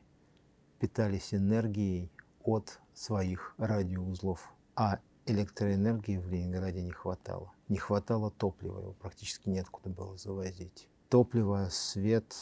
[0.80, 2.12] питались энергией
[2.44, 7.52] от своих радиоузлов, а электроэнергии в Ленинграде не хватало.
[7.68, 10.88] Не хватало топлива, его практически неоткуда было завозить.
[11.10, 12.34] Топливо, свет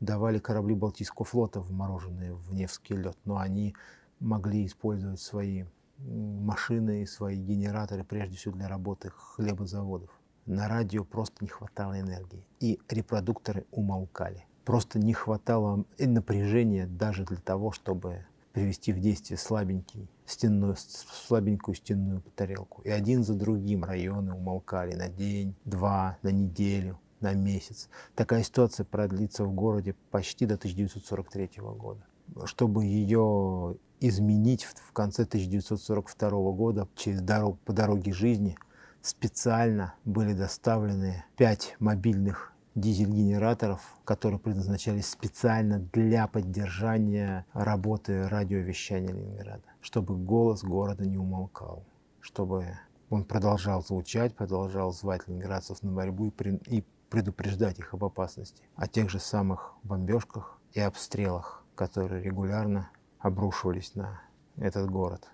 [0.00, 3.74] давали корабли Балтийского флота, вмороженные в Невский лед, но они
[4.20, 5.64] могли использовать свои
[5.98, 10.10] машины и свои генераторы, прежде всего для работы хлебозаводов.
[10.46, 14.46] На радио просто не хватало энергии, и репродукторы умолкали.
[14.64, 22.22] Просто не хватало напряжения даже для того, чтобы привести в действие слабенький стенную, слабенькую стенную
[22.34, 22.82] тарелку.
[22.82, 27.88] И один за другим районы умолкали на день, два, на неделю, на месяц.
[28.14, 32.04] Такая ситуация продлится в городе почти до 1943 года.
[32.44, 38.56] Чтобы ее изменить в конце 1942 года через дорогу, по дороге жизни
[39.02, 50.16] специально были доставлены пять мобильных дизель-генераторов, которые предназначались специально для поддержания работы радиовещания Ленинграда, чтобы
[50.16, 51.84] голос города не умолкал,
[52.20, 52.78] чтобы
[53.10, 58.62] он продолжал звучать, продолжал звать ленинградцев на борьбу и, при, и предупреждать их об опасности,
[58.76, 62.90] о тех же самых бомбежках и обстрелах, которые регулярно
[63.20, 64.20] обрушивались на
[64.56, 65.28] этот город.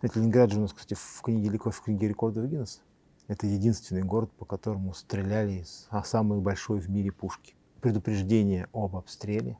[0.00, 2.82] Это Ленинград же у нас, кстати, в книге, в книге рекордов Гиннесса.
[3.26, 7.56] Это единственный город, по которому стреляли из а самой большой в мире пушки.
[7.80, 9.58] Предупреждения об обстреле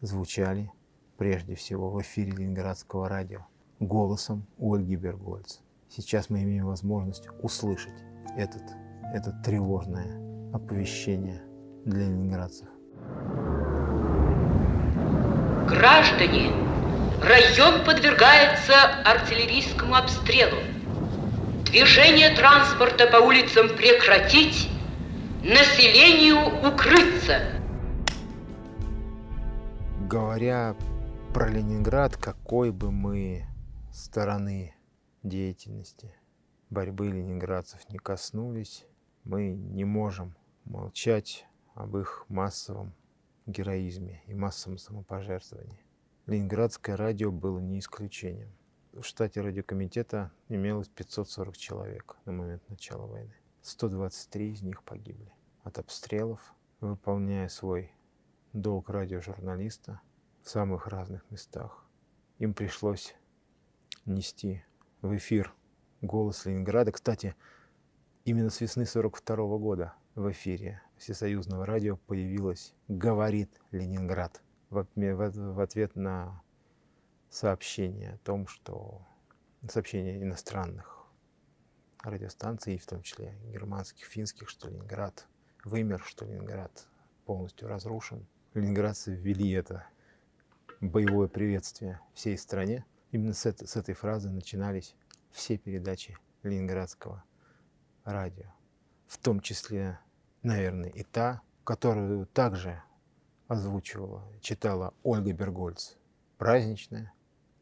[0.00, 0.70] звучали
[1.18, 3.40] прежде всего в эфире Ленинградского радио
[3.80, 5.58] голосом Ольги Бергольц.
[5.88, 8.04] Сейчас мы имеем возможность услышать
[8.36, 8.62] этот,
[9.12, 11.42] это тревожное оповещение
[11.84, 12.68] для ленинградцев.
[15.70, 16.50] Граждане,
[17.22, 18.74] район подвергается
[19.04, 20.58] артиллерийскому обстрелу.
[21.66, 24.68] Движение транспорта по улицам прекратить,
[25.44, 27.38] населению укрыться.
[30.08, 30.74] Говоря
[31.32, 33.46] про Ленинград, какой бы мы
[33.92, 34.74] стороны
[35.22, 36.12] деятельности
[36.68, 38.86] борьбы ленинградцев не коснулись,
[39.22, 40.34] мы не можем
[40.64, 42.92] молчать об их массовом
[43.50, 45.84] героизме и массовом самопожертвовании.
[46.26, 48.52] Ленинградское радио было не исключением
[48.92, 53.34] в штате радиокомитета имелось 540 человек на момент начала войны.
[53.62, 55.32] 123 из них погибли
[55.62, 57.92] от обстрелов, выполняя свой
[58.52, 60.00] долг радиожурналиста
[60.42, 61.86] в самых разных местах.
[62.38, 63.14] Им пришлось
[64.06, 64.64] нести
[65.02, 65.54] в эфир
[66.00, 66.90] голос Ленинграда.
[66.90, 67.36] Кстати,
[68.24, 76.42] именно с весны 42 года в эфире Всесоюзного радио появилась «Говорит Ленинград» в ответ на
[77.30, 79.00] сообщения о том, что
[79.66, 81.06] сообщения иностранных
[82.02, 85.26] радиостанций, в том числе германских, финских, что Ленинград
[85.64, 86.86] вымер, что Ленинград
[87.24, 88.26] полностью разрушен.
[88.52, 89.86] Ленинградцы ввели это
[90.82, 92.84] боевое приветствие всей стране.
[93.10, 94.94] Именно с, это, с этой фразы начинались
[95.30, 97.24] все передачи ленинградского
[98.04, 98.52] радио.
[99.06, 99.98] В том числе,
[100.42, 102.82] наверное, и та, которую также
[103.48, 105.96] озвучивала, читала Ольга Бергольц.
[106.38, 107.12] Праздничная,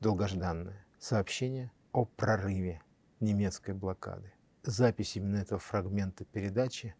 [0.01, 2.83] долгожданное сообщение о прорыве
[3.21, 4.33] немецкой блокады.
[4.63, 6.95] Запись именно этого фрагмента передачи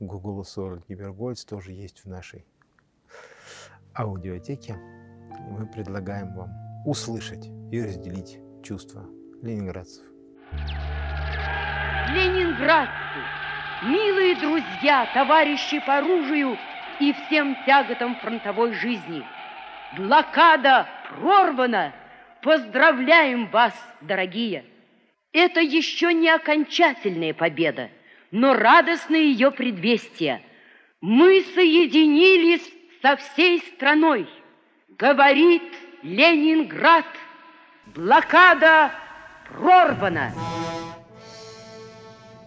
[0.00, 2.46] Google Soul Гибергольц тоже есть в нашей
[3.94, 4.74] аудиотеке.
[4.74, 6.50] И мы предлагаем вам
[6.84, 9.06] услышать и разделить чувства
[9.42, 10.04] ленинградцев.
[12.10, 13.20] Ленинградцы,
[13.84, 16.58] милые друзья, товарищи по оружию
[17.00, 19.24] и всем тяготам фронтовой жизни.
[19.96, 21.92] Блокада прорвана!
[22.42, 24.64] Поздравляем вас, дорогие!
[25.32, 27.90] Это еще не окончательная победа,
[28.30, 30.42] но радостное ее предвестие.
[31.00, 32.68] Мы соединились
[33.02, 34.28] со всей страной.
[34.90, 35.62] Говорит
[36.02, 37.06] Ленинград.
[37.86, 38.92] Блокада
[39.48, 40.32] прорвана.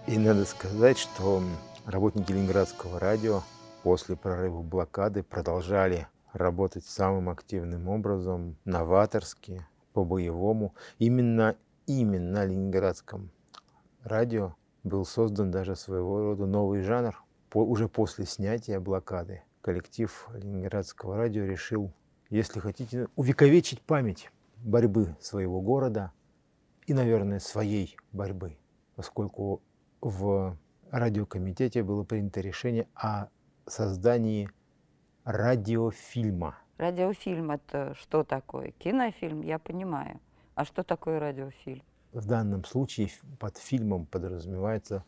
[0.07, 1.43] И надо сказать, что
[1.85, 3.41] работники Ленинградского радио
[3.83, 10.73] после прорыва блокады продолжали работать самым активным образом, новаторски, по-боевому.
[10.97, 11.57] Именно,
[11.87, 13.31] именно на ленинградском
[14.01, 14.55] радио
[14.85, 21.43] был создан даже своего рода новый жанр по, уже после снятия блокады коллектив Ленинградского радио
[21.43, 21.91] решил,
[22.29, 26.13] если хотите, увековечить память борьбы своего города
[26.85, 28.57] и, наверное, своей борьбы,
[28.95, 29.61] поскольку
[30.01, 30.57] в
[30.91, 33.27] радиокомитете было принято решение о
[33.65, 34.49] создании
[35.23, 36.57] радиофильма.
[36.77, 38.71] Радиофильм это что такое?
[38.71, 40.19] Кинофильм, я понимаю.
[40.55, 41.83] А что такое радиофильм?
[42.13, 43.09] В данном случае
[43.39, 45.03] под фильмом подразумевается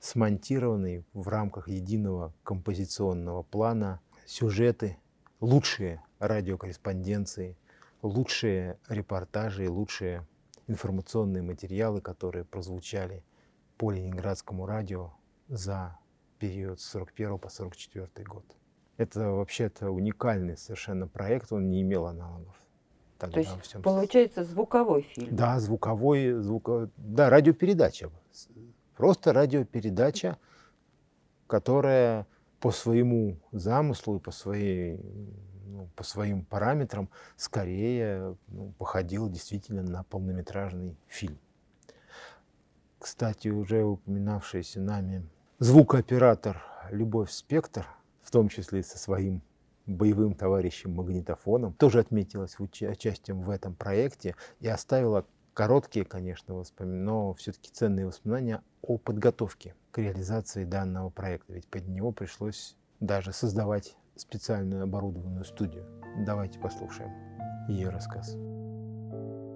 [0.00, 4.98] смонтированные в рамках единого композиционного плана сюжеты,
[5.40, 7.56] лучшие радиокорреспонденции,
[8.02, 10.26] лучшие репортажи, лучшие
[10.66, 13.22] информационные материалы, которые прозвучали
[13.80, 15.10] по Ленинградскому радио
[15.48, 15.98] за
[16.38, 18.44] период с 41 по 44 год.
[18.98, 22.54] Это вообще-то уникальный совершенно проект, он не имел аналогов.
[23.16, 23.80] Тогда То есть всем...
[23.80, 25.34] получается звуковой фильм?
[25.34, 26.90] Да, звуковой, звуко...
[26.98, 28.10] да, радиопередача.
[28.98, 30.36] Просто радиопередача,
[31.46, 32.26] которая
[32.60, 35.00] по своему замыслу и по, своей,
[35.64, 41.38] ну, по своим параметрам скорее ну, походила действительно на полнометражный фильм.
[43.00, 45.26] Кстати, уже упоминавшийся нами
[45.58, 47.86] звукооператор Любовь Спектр,
[48.22, 49.42] в том числе со своим
[49.86, 55.24] боевым товарищем магнитофоном, тоже отметилась участием в этом проекте и оставила
[55.54, 61.54] короткие, конечно, воспоминания, но все-таки ценные воспоминания о подготовке к реализации данного проекта.
[61.54, 65.86] Ведь под него пришлось даже создавать специальную оборудованную студию.
[66.26, 67.10] Давайте послушаем
[67.66, 68.36] ее рассказ.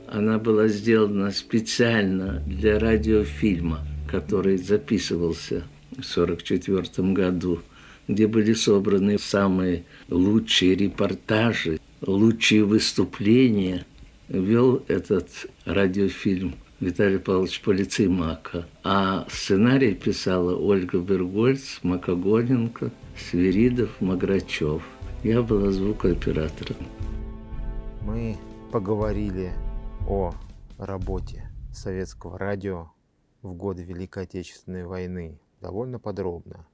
[0.09, 7.61] Она была сделана специально для радиофильма, который записывался в 1944 году,
[8.09, 13.87] где были собраны самые лучшие репортажи, лучшие выступления.
[14.29, 15.29] Вел этот
[15.65, 24.83] радиофильм Виталий Павлович Полицеймака, а сценарий писала Ольга Бергольц, Макогоненко, Свиридов, Маграчев.
[25.23, 26.77] Я была звукооператором.
[28.03, 28.37] Мы
[28.71, 29.53] поговорили
[30.09, 30.35] о
[30.77, 32.91] работе советского радио
[33.41, 36.67] в годы Великой Отечественной войны довольно подробно.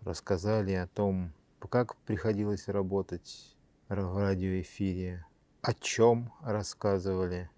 [0.00, 1.32] Рассказали о том,
[1.68, 3.54] как приходилось работать
[3.88, 5.26] в радиоэфире,
[5.60, 7.50] о чем рассказывали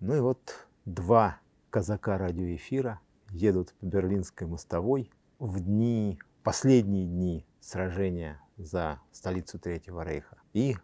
[0.00, 8.40] Ну и вот два казака радиоэфира едут по Берлинской мостовой в дни, последние дни сражения
[8.56, 10.76] за столицу Третьего Рейха и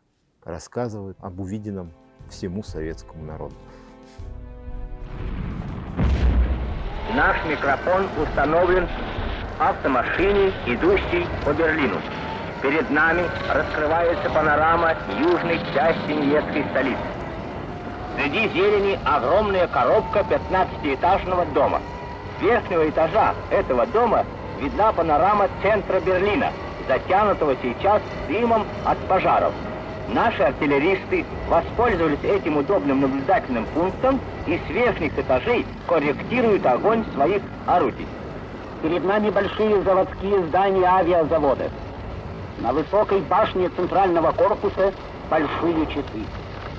[0.44, 1.93] рассказывают об увиденном
[2.30, 3.56] всему советскому народу.
[7.14, 11.98] Наш микрофон установлен в автомашине, идущей по Берлину.
[12.62, 13.22] Перед нами
[13.52, 17.01] раскрывается панорама южной части немецкой столицы.
[18.16, 21.80] Среди зелени огромная коробка 15-этажного дома.
[22.39, 24.24] С верхнего этажа этого дома
[24.60, 26.52] видна панорама центра Берлина–
[26.89, 29.52] затянутого сейчас дымом от пожаров.
[30.09, 38.06] Наши артиллеристы воспользовались этим удобным наблюдательным пунктом и с верхних этажей корректируют огонь своих орудий.
[38.82, 41.70] Перед нами большие заводские здания авиазавода.
[42.60, 44.93] На высокой башне центрального корпуса
[45.30, 46.24] большие часы.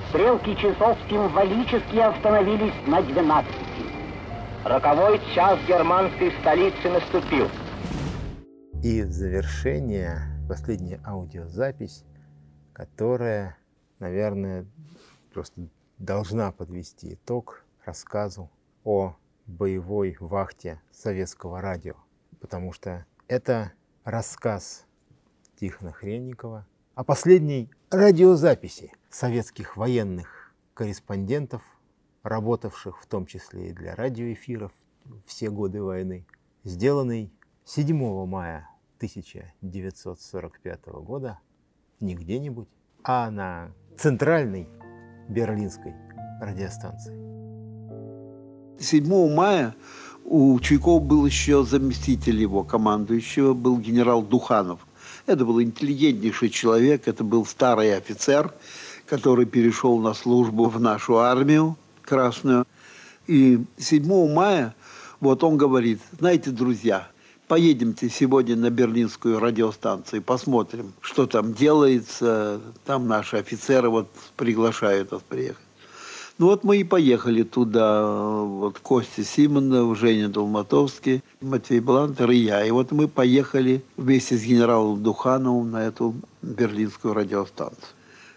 [0.08, 3.48] Стрелки часов символически остановились на 12.
[4.64, 7.48] Роковой час германской столицы наступил.
[8.82, 12.02] И в завершение последняя аудиозапись,
[12.72, 13.58] которая,
[13.98, 14.64] наверное,
[15.34, 18.50] просто должна подвести итог рассказу
[18.82, 19.16] о
[19.46, 21.94] боевой вахте советского радио.
[22.40, 23.74] Потому что это
[24.04, 24.86] рассказ
[25.56, 31.62] Тихона Хренникова о последней радиозаписи советских военных корреспондентов,
[32.22, 34.72] работавших в том числе и для радиоэфиров
[35.26, 36.26] все годы войны,
[36.64, 37.30] сделанный
[37.72, 41.38] 7 мая 1945 года
[42.00, 42.66] не где-нибудь,
[43.04, 44.66] а на центральной
[45.28, 45.94] берлинской
[46.40, 47.14] радиостанции.
[48.80, 49.76] 7 мая
[50.24, 54.84] у Чуйкова был еще заместитель его командующего, был генерал Духанов.
[55.26, 58.52] Это был интеллигентнейший человек, это был старый офицер,
[59.06, 62.66] который перешел на службу в нашу армию красную.
[63.28, 64.74] И 7 мая
[65.20, 67.06] вот он говорит, знаете, друзья,
[67.50, 72.60] поедемте сегодня на берлинскую радиостанцию, посмотрим, что там делается.
[72.84, 74.06] Там наши офицеры вот
[74.36, 75.64] приглашают нас приехать.
[76.38, 82.64] Ну вот мы и поехали туда, вот Костя Симонов, Женя Долматовский, Матвей Блантер и я.
[82.64, 87.88] И вот мы поехали вместе с генералом Духановым на эту берлинскую радиостанцию.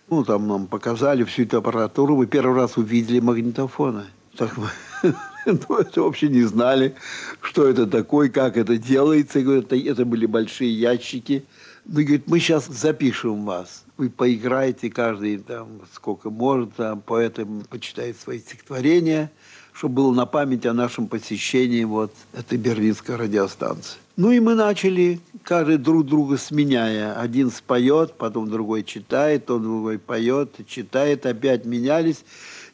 [0.09, 2.15] Ну, там нам показали всю эту аппаратуру.
[2.15, 4.05] Мы первый раз увидели магнитофоны.
[4.37, 4.69] Так мы
[5.69, 6.95] ну, это вообще не знали,
[7.41, 9.41] что это такое, как это делается.
[9.41, 11.45] Говорят, это были большие ящики.
[11.85, 13.83] Ну, говорит, мы сейчас запишем вас.
[13.97, 19.31] Вы поиграете, каждый там сколько может, там поэты почитает свои стихотворения,
[19.73, 23.97] чтобы было на память о нашем посещении вот этой берлинской радиостанции.
[24.15, 27.19] Ну и мы начали, каждый друг друга сменяя.
[27.19, 32.23] Один споет, потом другой читает, он другой поет, читает, опять менялись.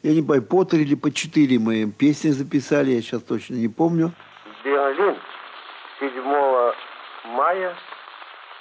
[0.02, 3.68] Я не понимаю, по три или по четыре мы песни записали, я сейчас точно не
[3.68, 4.12] помню.
[4.64, 5.16] Берлин,
[5.98, 6.10] 7
[7.26, 7.74] мая,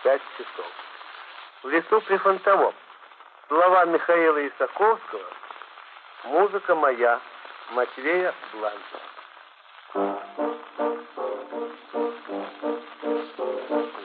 [0.03, 0.65] 5 часов.
[1.63, 2.73] В лесу при Фронтовом.
[3.47, 5.23] Слова Михаила Исаковского,
[6.25, 7.21] музыка моя,
[7.73, 8.99] Матвея Бланта.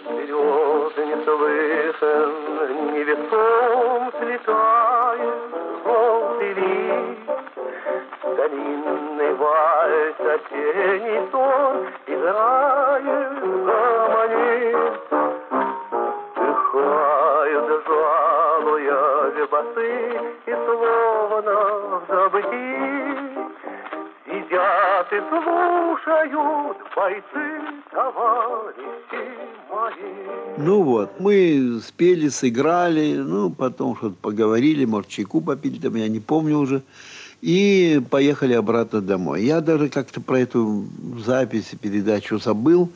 [0.07, 4.74] Березы не слышен, невесом слетает,
[8.45, 14.77] Старинный вальс, осенний сон, играет, гомонит.
[16.37, 19.89] Дыхают, жалуя басы,
[20.45, 21.57] и словно
[22.07, 22.43] в
[24.27, 27.47] Сидят и слушают бойцы,
[27.93, 29.23] товарищи
[29.71, 30.57] мои.
[30.59, 36.21] Ну вот, мы спели, сыграли, ну, потом что-то поговорили, может, чайку попили, там, я не
[36.21, 36.83] помню уже.
[37.45, 39.45] И поехали обратно домой.
[39.45, 40.87] Я даже как-то про эту
[41.23, 42.89] запись, передачу забыл.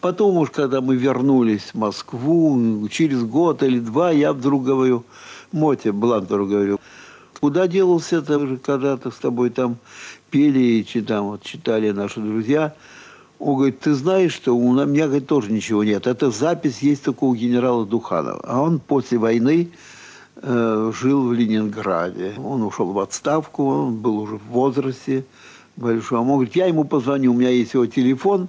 [0.00, 5.04] Потом уж, когда мы вернулись в Москву, через год или два, я вдруг говорю,
[5.52, 6.80] Моте Блантеру говорю,
[7.38, 9.76] куда делался это, когда-то с тобой там
[10.30, 12.74] пели, и там, вот, читали наши друзья.
[13.38, 16.08] Он говорит, ты знаешь, что у меня говорит, тоже ничего нет.
[16.08, 18.40] Эта запись есть только у генерала Духанова.
[18.42, 19.70] А он после войны
[20.40, 22.34] жил в Ленинграде.
[22.38, 25.24] Он ушел в отставку, он был уже в возрасте
[25.76, 26.30] большом.
[26.30, 28.48] Он говорит, я ему позвоню, у меня есть его телефон,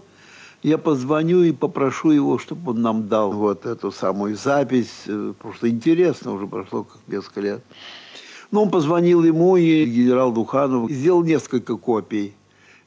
[0.63, 5.03] я позвоню и попрошу его, чтобы он нам дал вот эту самую запись.
[5.07, 7.63] Э, Просто интересно, уже прошло как несколько лет.
[8.49, 12.33] Ну, он позвонил ему, и генерал Духанов сделал несколько копий.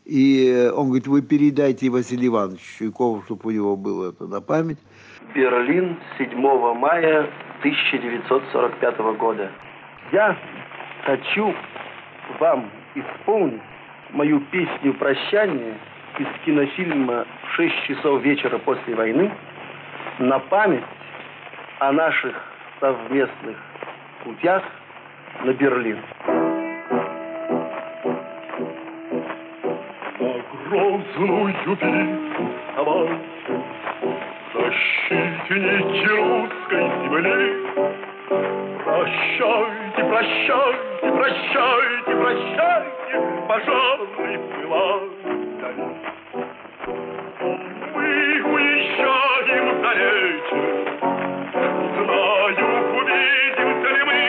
[0.06, 4.78] И он говорит, вы передайте Василию Ивановичу Чуйкову, чтобы у него было это на память.
[5.36, 6.34] Берлин, 7
[6.74, 7.26] мая
[7.58, 9.50] 1945 года.
[10.10, 10.34] Я
[11.04, 11.54] хочу
[12.38, 13.60] вам исполнить
[14.12, 15.74] мою песню прощания
[16.18, 19.30] из кинофильма «В 6 часов вечера после войны»
[20.18, 20.84] на память
[21.80, 22.34] о наших
[22.80, 23.58] совместных
[24.24, 24.62] путях
[25.44, 25.98] на Берлин.
[30.68, 31.54] грозную
[34.66, 37.38] Защитники русской земли
[38.82, 43.14] Прощайте, прощайте, прощайте, прощайте
[43.46, 45.12] Пожарный пылает
[47.94, 50.58] Мы уезжаем далече
[51.94, 52.66] Знаю,
[52.98, 54.20] увидимся ли мы.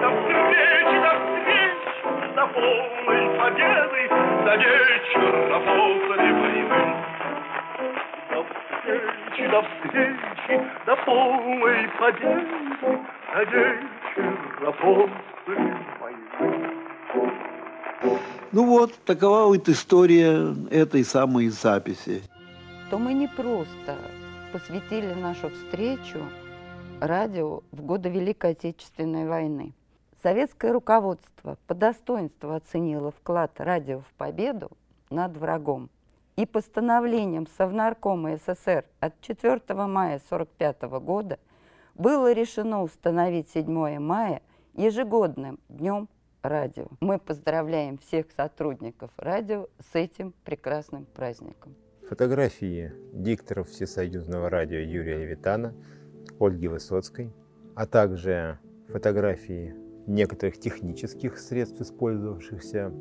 [0.00, 4.02] До встречи, до встречи, до полной победы
[4.46, 7.09] До вечера после войны
[8.80, 12.46] встречи, до встречи, до полной победы
[13.32, 15.56] До вечера после
[16.00, 16.26] войны
[18.52, 22.22] Ну вот, такова вот история этой самой записи.
[22.90, 23.96] то мы не просто
[24.52, 26.18] посвятили нашу встречу
[27.00, 29.72] радио в годы Великой Отечественной войны.
[30.22, 34.70] Советское руководство по достоинству оценило вклад радио в победу
[35.08, 35.88] над врагом.
[36.40, 41.38] И постановлением Совнаркома СССР от 4 мая 1945 года
[41.94, 44.40] было решено установить 7 мая
[44.72, 46.08] ежегодным днем
[46.40, 46.86] радио.
[47.00, 51.74] Мы поздравляем всех сотрудников радио с этим прекрасным праздником.
[52.08, 55.74] фотографии дикторов Всесоюзного радио Юрия Левитана,
[56.38, 57.34] Ольги Высоцкой,
[57.74, 58.58] а также
[58.88, 59.74] фотографии
[60.06, 62.94] некоторых технических средств, использовавшихся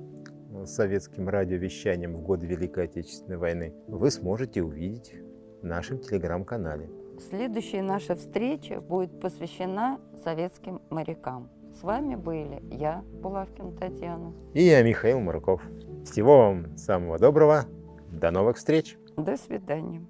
[0.66, 5.14] советским радиовещанием в годы Великой Отечественной войны, вы сможете увидеть
[5.62, 6.90] в нашем телеграм-канале.
[7.30, 11.50] Следующая наша встреча будет посвящена советским морякам.
[11.80, 14.34] С вами были я, Булавкина Татьяна.
[14.54, 15.62] И я, Михаил Марков.
[16.06, 17.66] Всего вам самого доброго.
[18.12, 18.98] До новых встреч.
[19.18, 20.02] До свидания.